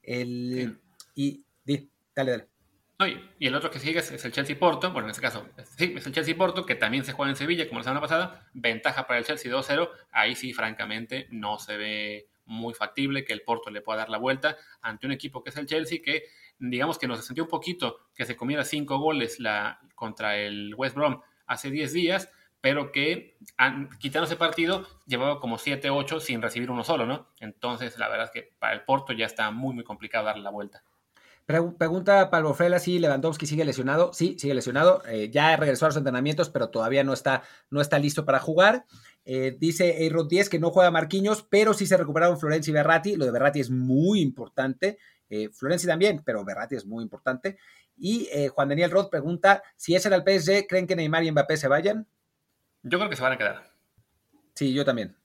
El, 0.00 0.78
Y, 1.16 1.44
dale, 2.14 2.30
dale. 2.30 2.48
Y, 3.06 3.46
el 3.46 3.54
otro 3.54 3.70
que 3.70 3.78
sigue 3.78 4.00
es, 4.00 4.24
el 4.24 4.32
Chelsea-Porto, 4.32 4.92
bueno, 4.92 5.06
en 5.06 5.10
este 5.10 5.22
caso, 5.22 5.46
sí, 5.76 5.94
es 5.96 6.06
el 6.06 6.12
Chelsea-Porto, 6.12 6.66
que 6.66 6.74
también 6.74 7.04
se 7.04 7.12
juega 7.12 7.30
en 7.30 7.36
Sevilla, 7.36 7.68
como 7.68 7.80
la 7.80 7.84
semana 7.84 8.00
pasada, 8.00 8.48
ventaja 8.52 9.06
para 9.06 9.18
el 9.18 9.24
Chelsea 9.24 9.52
2-0, 9.52 9.88
ahí 10.12 10.34
sí, 10.34 10.52
francamente, 10.52 11.26
no 11.30 11.58
se 11.58 11.76
ve 11.76 12.28
muy 12.46 12.74
factible 12.74 13.24
que 13.24 13.32
el 13.32 13.42
Porto 13.42 13.70
le 13.70 13.80
pueda 13.80 14.00
dar 14.00 14.08
la 14.08 14.18
vuelta 14.18 14.56
ante 14.82 15.06
un 15.06 15.12
equipo 15.12 15.42
que 15.42 15.50
es 15.50 15.56
el 15.56 15.66
Chelsea, 15.66 16.00
que 16.04 16.24
digamos 16.58 16.98
que 16.98 17.06
nos 17.06 17.24
sentió 17.24 17.44
un 17.44 17.50
poquito 17.50 18.08
que 18.14 18.26
se 18.26 18.36
comiera 18.36 18.64
cinco 18.64 18.98
goles 18.98 19.40
la, 19.40 19.80
contra 19.94 20.36
el 20.36 20.74
West 20.76 20.96
Brom 20.96 21.20
hace 21.46 21.70
10 21.70 21.92
días, 21.92 22.30
pero 22.60 22.92
que 22.92 23.38
quitando 23.98 24.26
ese 24.26 24.36
partido 24.36 24.86
llevaba 25.06 25.40
como 25.40 25.58
7, 25.58 25.88
8 25.90 26.20
sin 26.20 26.42
recibir 26.42 26.70
uno 26.70 26.84
solo, 26.84 27.06
¿no? 27.06 27.28
Entonces, 27.40 27.98
la 27.98 28.08
verdad 28.08 28.26
es 28.26 28.30
que 28.32 28.52
para 28.58 28.74
el 28.74 28.82
Porto 28.82 29.12
ya 29.12 29.26
está 29.26 29.50
muy, 29.50 29.74
muy 29.74 29.84
complicado 29.84 30.26
darle 30.26 30.42
la 30.42 30.50
vuelta. 30.50 30.82
Pregunta 31.78 32.30
Pablo 32.30 32.54
Frela 32.54 32.78
si 32.78 32.98
Lewandowski 32.98 33.46
sigue 33.46 33.64
lesionado. 33.64 34.12
Sí, 34.12 34.36
sigue 34.38 34.54
lesionado. 34.54 35.02
Eh, 35.06 35.30
ya 35.30 35.56
regresó 35.56 35.86
a 35.86 35.88
los 35.88 35.96
entrenamientos, 35.96 36.50
pero 36.50 36.70
todavía 36.70 37.04
no 37.04 37.12
está, 37.12 37.42
no 37.70 37.80
está 37.80 37.98
listo 37.98 38.24
para 38.24 38.38
jugar. 38.38 38.84
Eh, 39.24 39.56
dice 39.58 40.02
Eirod 40.02 40.28
10 40.28 40.48
que 40.48 40.58
no 40.58 40.70
juega 40.70 40.90
Marquinhos, 40.90 41.46
pero 41.48 41.74
sí 41.74 41.86
se 41.86 41.96
recuperaron 41.96 42.38
Florenzi 42.38 42.70
y 42.70 42.74
Berratti. 42.74 43.16
Lo 43.16 43.24
de 43.24 43.30
Berratti 43.30 43.60
es 43.60 43.70
muy 43.70 44.20
importante. 44.20 44.98
Eh, 45.28 45.50
Florenzi 45.50 45.86
también, 45.86 46.22
pero 46.24 46.44
Berratti 46.44 46.76
es 46.76 46.86
muy 46.86 47.04
importante. 47.04 47.58
Y 47.96 48.28
eh, 48.32 48.48
Juan 48.48 48.70
Daniel 48.70 48.90
Roth 48.90 49.10
pregunta, 49.10 49.62
si 49.76 49.94
ese 49.94 50.08
era 50.08 50.16
el 50.16 50.22
PSG, 50.22 50.66
¿creen 50.66 50.86
que 50.86 50.96
Neymar 50.96 51.24
y 51.24 51.30
Mbappé 51.30 51.56
se 51.56 51.68
vayan? 51.68 52.06
Yo 52.82 52.98
creo 52.98 53.10
que 53.10 53.16
se 53.16 53.22
van 53.22 53.32
a 53.32 53.38
quedar. 53.38 53.70
Sí, 54.54 54.72
yo 54.72 54.84
también. 54.84 55.16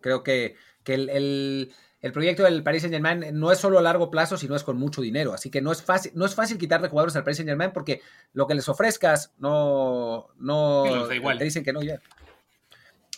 Creo 0.00 0.22
que, 0.22 0.56
el, 0.86 1.72
proyecto 2.12 2.44
del 2.44 2.62
Paris 2.62 2.82
Saint 2.82 2.94
Germain 2.94 3.38
no 3.38 3.50
es 3.50 3.58
solo 3.58 3.78
a 3.78 3.82
largo 3.82 4.10
plazo, 4.10 4.36
sino 4.36 4.54
es 4.54 4.62
con 4.62 4.78
mucho 4.78 5.02
dinero. 5.02 5.32
Así 5.32 5.50
que 5.50 5.60
no 5.60 5.72
es 5.72 5.82
fácil, 5.82 6.12
no 6.14 6.24
es 6.24 6.34
fácil 6.34 6.58
quitarle 6.58 6.88
jugadores 6.88 7.16
al 7.16 7.24
Paris 7.24 7.38
Saint 7.38 7.48
Germain 7.48 7.72
porque 7.72 8.02
lo 8.32 8.46
que 8.46 8.54
les 8.54 8.68
ofrezcas 8.68 9.32
no, 9.38 10.28
no 10.38 10.84
te 11.08 11.44
dicen 11.44 11.64
que 11.64 11.72
no 11.72 11.82
ya. 11.82 12.00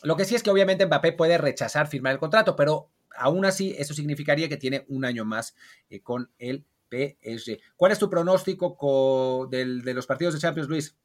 Lo 0.03 0.17
que 0.17 0.25
sí 0.25 0.35
es 0.35 0.43
que 0.43 0.51
obviamente 0.51 0.87
Mbappé 0.87 1.13
puede 1.13 1.37
rechazar 1.37 1.87
firmar 1.87 2.13
el 2.13 2.19
contrato, 2.19 2.57
pero 2.57 2.89
aún 3.17 3.45
así, 3.45 3.75
eso 3.79 3.93
significaría 3.93 4.49
que 4.49 4.57
tiene 4.57 4.85
un 4.89 5.05
año 5.05 5.25
más 5.25 5.55
eh, 5.91 6.01
con 6.01 6.31
el 6.39 6.65
PSG. 6.91 7.59
¿Cuál 7.77 7.93
es 7.93 7.99
tu 7.99 8.09
pronóstico 8.09 9.49
de 9.51 9.95
los 9.95 10.07
partidos 10.07 10.35
de 10.35 10.41
Champions, 10.41 10.69
Luis? 10.69 10.97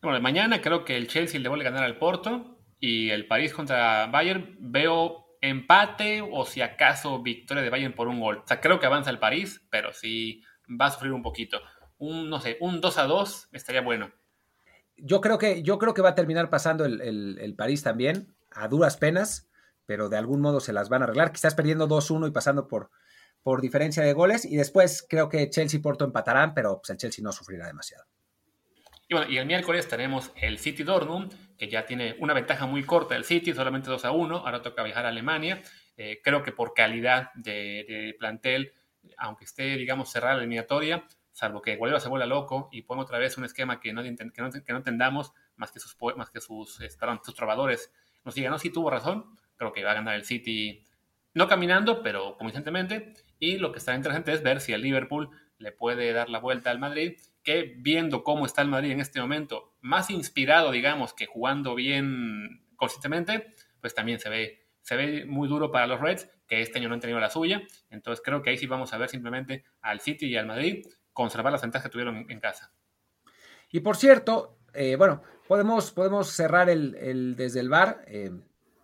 Bueno, 0.00 0.20
mañana 0.20 0.60
creo 0.60 0.84
que 0.84 0.96
el 0.96 1.08
Chelsea 1.08 1.40
le 1.40 1.48
vuelve 1.48 1.66
a 1.66 1.70
ganar 1.70 1.84
al 1.84 1.98
Porto 1.98 2.58
y 2.78 3.10
el 3.10 3.26
París 3.26 3.54
contra 3.54 4.06
Bayern 4.06 4.56
veo 4.60 5.23
empate 5.48 6.22
o 6.22 6.44
si 6.44 6.60
acaso 6.60 7.22
victoria 7.22 7.62
de 7.62 7.70
Bayern 7.70 7.94
por 7.94 8.08
un 8.08 8.20
gol. 8.20 8.38
O 8.44 8.46
sea, 8.46 8.60
creo 8.60 8.78
que 8.78 8.86
avanza 8.86 9.10
el 9.10 9.18
París, 9.18 9.64
pero 9.70 9.92
sí 9.92 10.42
va 10.68 10.86
a 10.86 10.90
sufrir 10.90 11.12
un 11.12 11.22
poquito. 11.22 11.60
Un, 11.98 12.28
no 12.28 12.40
sé, 12.40 12.56
un 12.60 12.80
2 12.80 12.98
a 12.98 13.04
2 13.04 13.48
estaría 13.52 13.80
bueno. 13.80 14.12
Yo 14.96 15.20
creo 15.20 15.38
que, 15.38 15.62
yo 15.62 15.78
creo 15.78 15.94
que 15.94 16.02
va 16.02 16.10
a 16.10 16.14
terminar 16.14 16.50
pasando 16.50 16.84
el, 16.84 17.38
el 17.40 17.54
París 17.56 17.82
también, 17.82 18.34
a 18.52 18.68
duras 18.68 18.96
penas 18.96 19.48
pero 19.86 20.08
de 20.08 20.16
algún 20.16 20.40
modo 20.40 20.60
se 20.60 20.72
las 20.72 20.88
van 20.88 21.02
a 21.02 21.04
arreglar. 21.04 21.32
Quizás 21.32 21.54
perdiendo 21.54 21.88
2-1 21.88 22.28
y 22.28 22.30
pasando 22.30 22.66
por, 22.68 22.90
por 23.42 23.60
diferencia 23.60 24.02
de 24.02 24.12
goles. 24.12 24.44
Y 24.44 24.56
después 24.56 25.04
creo 25.08 25.28
que 25.28 25.50
Chelsea 25.50 25.78
y 25.78 25.82
Porto 25.82 26.04
empatarán, 26.04 26.54
pero 26.54 26.78
pues, 26.78 26.90
el 26.90 26.96
Chelsea 26.96 27.22
no 27.22 27.32
sufrirá 27.32 27.66
demasiado. 27.66 28.04
Y 29.14 29.16
bueno, 29.16 29.30
y 29.30 29.38
el 29.38 29.46
miércoles 29.46 29.86
tenemos 29.86 30.32
el 30.34 30.58
City 30.58 30.82
Dortmund, 30.82 31.32
que 31.56 31.68
ya 31.68 31.86
tiene 31.86 32.16
una 32.18 32.34
ventaja 32.34 32.66
muy 32.66 32.82
corta 32.82 33.14
del 33.14 33.22
City, 33.22 33.54
solamente 33.54 33.88
2 33.88 34.04
a 34.06 34.10
1. 34.10 34.38
Ahora 34.38 34.60
toca 34.60 34.82
viajar 34.82 35.06
a 35.06 35.10
Alemania. 35.10 35.62
Eh, 35.96 36.20
creo 36.20 36.42
que 36.42 36.50
por 36.50 36.74
calidad 36.74 37.32
de, 37.34 38.16
plantel, 38.18 38.72
aunque 39.16 39.44
esté, 39.44 39.76
digamos, 39.76 40.10
cerrada 40.10 40.34
la 40.34 40.40
eliminatoria, 40.40 41.06
salvo 41.30 41.62
que 41.62 41.76
Guardiola 41.76 42.00
se 42.00 42.08
vuelva 42.08 42.26
loco 42.26 42.68
y 42.72 42.82
ponga 42.82 43.02
otra 43.02 43.18
vez 43.18 43.38
un 43.38 43.44
esquema 43.44 43.78
que 43.78 43.92
no, 43.92 44.02
que 44.02 44.10
no, 44.10 44.50
que 44.50 44.72
no 44.72 44.78
entendamos, 44.78 45.32
más 45.54 45.70
que 45.70 45.78
sus, 45.78 45.96
más 46.16 46.30
que 46.30 46.40
sus, 46.40 46.80
eh, 46.80 46.88
sus 47.22 47.34
trovadores 47.36 47.92
nos 48.24 48.34
digan, 48.34 48.50
no, 48.50 48.58
sí 48.58 48.70
tuvo 48.70 48.90
razón, 48.90 49.26
creo 49.54 49.72
que 49.72 49.84
va 49.84 49.92
a 49.92 49.94
ganar 49.94 50.16
el 50.16 50.24
City, 50.24 50.82
no 51.34 51.46
caminando, 51.46 52.02
pero 52.02 52.36
convincentemente. 52.36 53.14
Y 53.38 53.58
lo 53.58 53.70
que 53.70 53.78
está 53.78 53.94
interesante 53.94 54.32
es 54.32 54.42
ver 54.42 54.60
si 54.60 54.72
el 54.72 54.82
Liverpool 54.82 55.30
le 55.58 55.70
puede 55.70 56.12
dar 56.12 56.30
la 56.30 56.40
vuelta 56.40 56.72
al 56.72 56.80
Madrid, 56.80 57.16
que 57.44 57.74
viendo 57.76 58.24
cómo 58.24 58.46
está 58.46 58.62
el 58.62 58.68
Madrid 58.68 58.90
en 58.90 59.00
este 59.00 59.20
momento, 59.20 59.74
más 59.80 60.10
inspirado, 60.10 60.72
digamos, 60.72 61.12
que 61.12 61.26
jugando 61.26 61.74
bien 61.74 62.64
consistentemente, 62.76 63.54
pues 63.80 63.94
también 63.94 64.18
se 64.18 64.30
ve, 64.30 64.66
se 64.80 64.96
ve 64.96 65.24
muy 65.26 65.46
duro 65.46 65.70
para 65.70 65.86
los 65.86 66.00
Reds, 66.00 66.28
que 66.48 66.62
este 66.62 66.78
año 66.78 66.88
no 66.88 66.94
han 66.94 67.00
tenido 67.00 67.20
la 67.20 67.30
suya. 67.30 67.62
Entonces 67.90 68.22
creo 68.24 68.42
que 68.42 68.50
ahí 68.50 68.56
sí 68.56 68.66
vamos 68.66 68.92
a 68.92 68.98
ver 68.98 69.10
simplemente 69.10 69.64
al 69.82 70.00
City 70.00 70.26
y 70.26 70.36
al 70.36 70.46
Madrid 70.46 70.86
conservar 71.12 71.52
las 71.52 71.62
ventajas 71.62 71.86
que 71.86 71.92
tuvieron 71.92 72.26
en, 72.28 72.40
casa. 72.40 72.72
Y 73.70 73.80
por 73.80 73.96
cierto, 73.96 74.58
eh, 74.72 74.96
bueno, 74.96 75.22
podemos, 75.46 75.92
podemos 75.92 76.28
cerrar 76.28 76.68
el, 76.70 77.36
desde 77.36 77.60
el 77.60 77.68
bar. 77.68 78.04
Eh, 78.06 78.30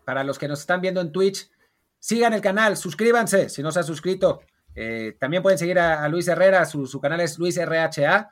para 0.04 0.24
los 0.24 0.38
que 0.38 0.48
nos 0.48 0.60
están 0.60 0.80
viendo 0.80 1.00
en 1.00 1.12
Twitch, 1.12 1.50
sigan 1.98 2.32
el 2.32 2.40
canal, 2.40 2.76
suscríbanse 2.76 3.48
si 3.48 3.62
no 3.62 3.72
se 3.72 3.80
han 3.80 3.84
suscrito. 3.84 4.42
Eh, 4.74 5.16
también 5.18 5.42
pueden 5.42 5.58
seguir 5.58 5.78
a, 5.78 6.08
Luis 6.08 6.28
Herrera, 6.28 6.64
su, 6.64 7.00
canal 7.00 7.20
es 7.20 7.38
Luis 7.38 7.58
RHA. 7.58 8.30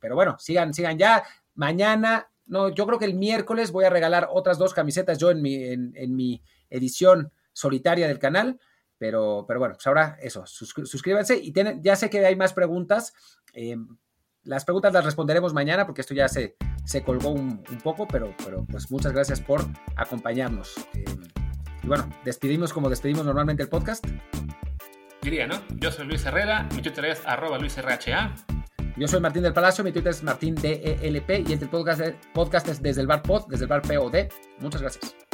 Pero 0.00 0.14
bueno, 0.14 0.36
sigan, 0.38 0.72
sigan 0.74 0.98
ya. 0.98 1.24
Mañana, 1.54 2.30
no, 2.46 2.68
yo 2.68 2.86
creo 2.86 2.98
que 2.98 3.04
el 3.04 3.14
miércoles 3.14 3.72
voy 3.72 3.84
a 3.84 3.90
regalar 3.90 4.28
otras 4.30 4.58
dos 4.58 4.74
camisetas 4.74 5.18
yo 5.18 5.30
en 5.30 5.42
mi, 5.42 5.64
en 5.64 6.16
mi 6.16 6.42
edición 6.70 7.32
solitaria 7.52 8.08
del 8.08 8.18
canal. 8.18 8.60
Pero, 8.98 9.44
pero 9.46 9.60
bueno, 9.60 9.74
pues 9.76 9.86
ahora 9.86 10.18
eso, 10.20 10.44
suscríbanse 10.46 11.38
y 11.38 11.52
ya 11.80 11.94
sé 11.94 12.10
que 12.10 12.26
hay 12.26 12.34
más 12.34 12.52
preguntas. 12.52 13.14
Eh, 13.54 13.76
las 14.42 14.64
preguntas 14.64 14.92
las 14.92 15.04
responderemos 15.04 15.54
mañana 15.54 15.86
porque 15.86 16.00
esto 16.00 16.14
ya 16.14 16.28
se, 16.28 16.56
se 16.84 17.04
colgó 17.04 17.30
un, 17.30 17.62
poco, 17.84 18.08
pero, 18.08 18.34
pero 18.44 18.64
pues 18.66 18.90
muchas 18.90 19.12
gracias 19.12 19.40
por 19.40 19.60
acompañarnos. 19.94 20.76
Eh, 20.94 21.04
y 21.82 21.86
bueno, 21.86 22.08
despedimos 22.24 22.72
como 22.72 22.90
despedimos 22.90 23.24
normalmente 23.24 23.62
el 23.62 23.68
podcast. 23.68 24.04
Diría, 25.22 25.46
¿no? 25.46 25.62
Yo 25.76 25.92
soy 25.92 26.06
Luis 26.06 26.24
Herrera, 26.24 26.68
mi 26.74 26.82
Twitter 26.82 27.04
es 27.04 27.24
arroba 27.24 27.58
luisrha. 27.58 28.34
Yo 28.98 29.06
soy 29.06 29.20
Martín 29.20 29.44
del 29.44 29.52
Palacio, 29.52 29.84
mi 29.84 29.92
Twitter 29.92 30.10
es 30.10 30.24
martindelp 30.24 31.30
y 31.30 31.52
este 31.52 31.66
podcast, 31.68 32.00
podcast 32.34 32.66
es 32.68 32.82
desde 32.82 33.02
el 33.02 33.06
bar 33.06 33.22
pod, 33.22 33.46
desde 33.46 33.64
el 33.64 33.68
bar 33.68 33.82
POD. 33.82 34.28
Muchas 34.58 34.82
gracias. 34.82 35.27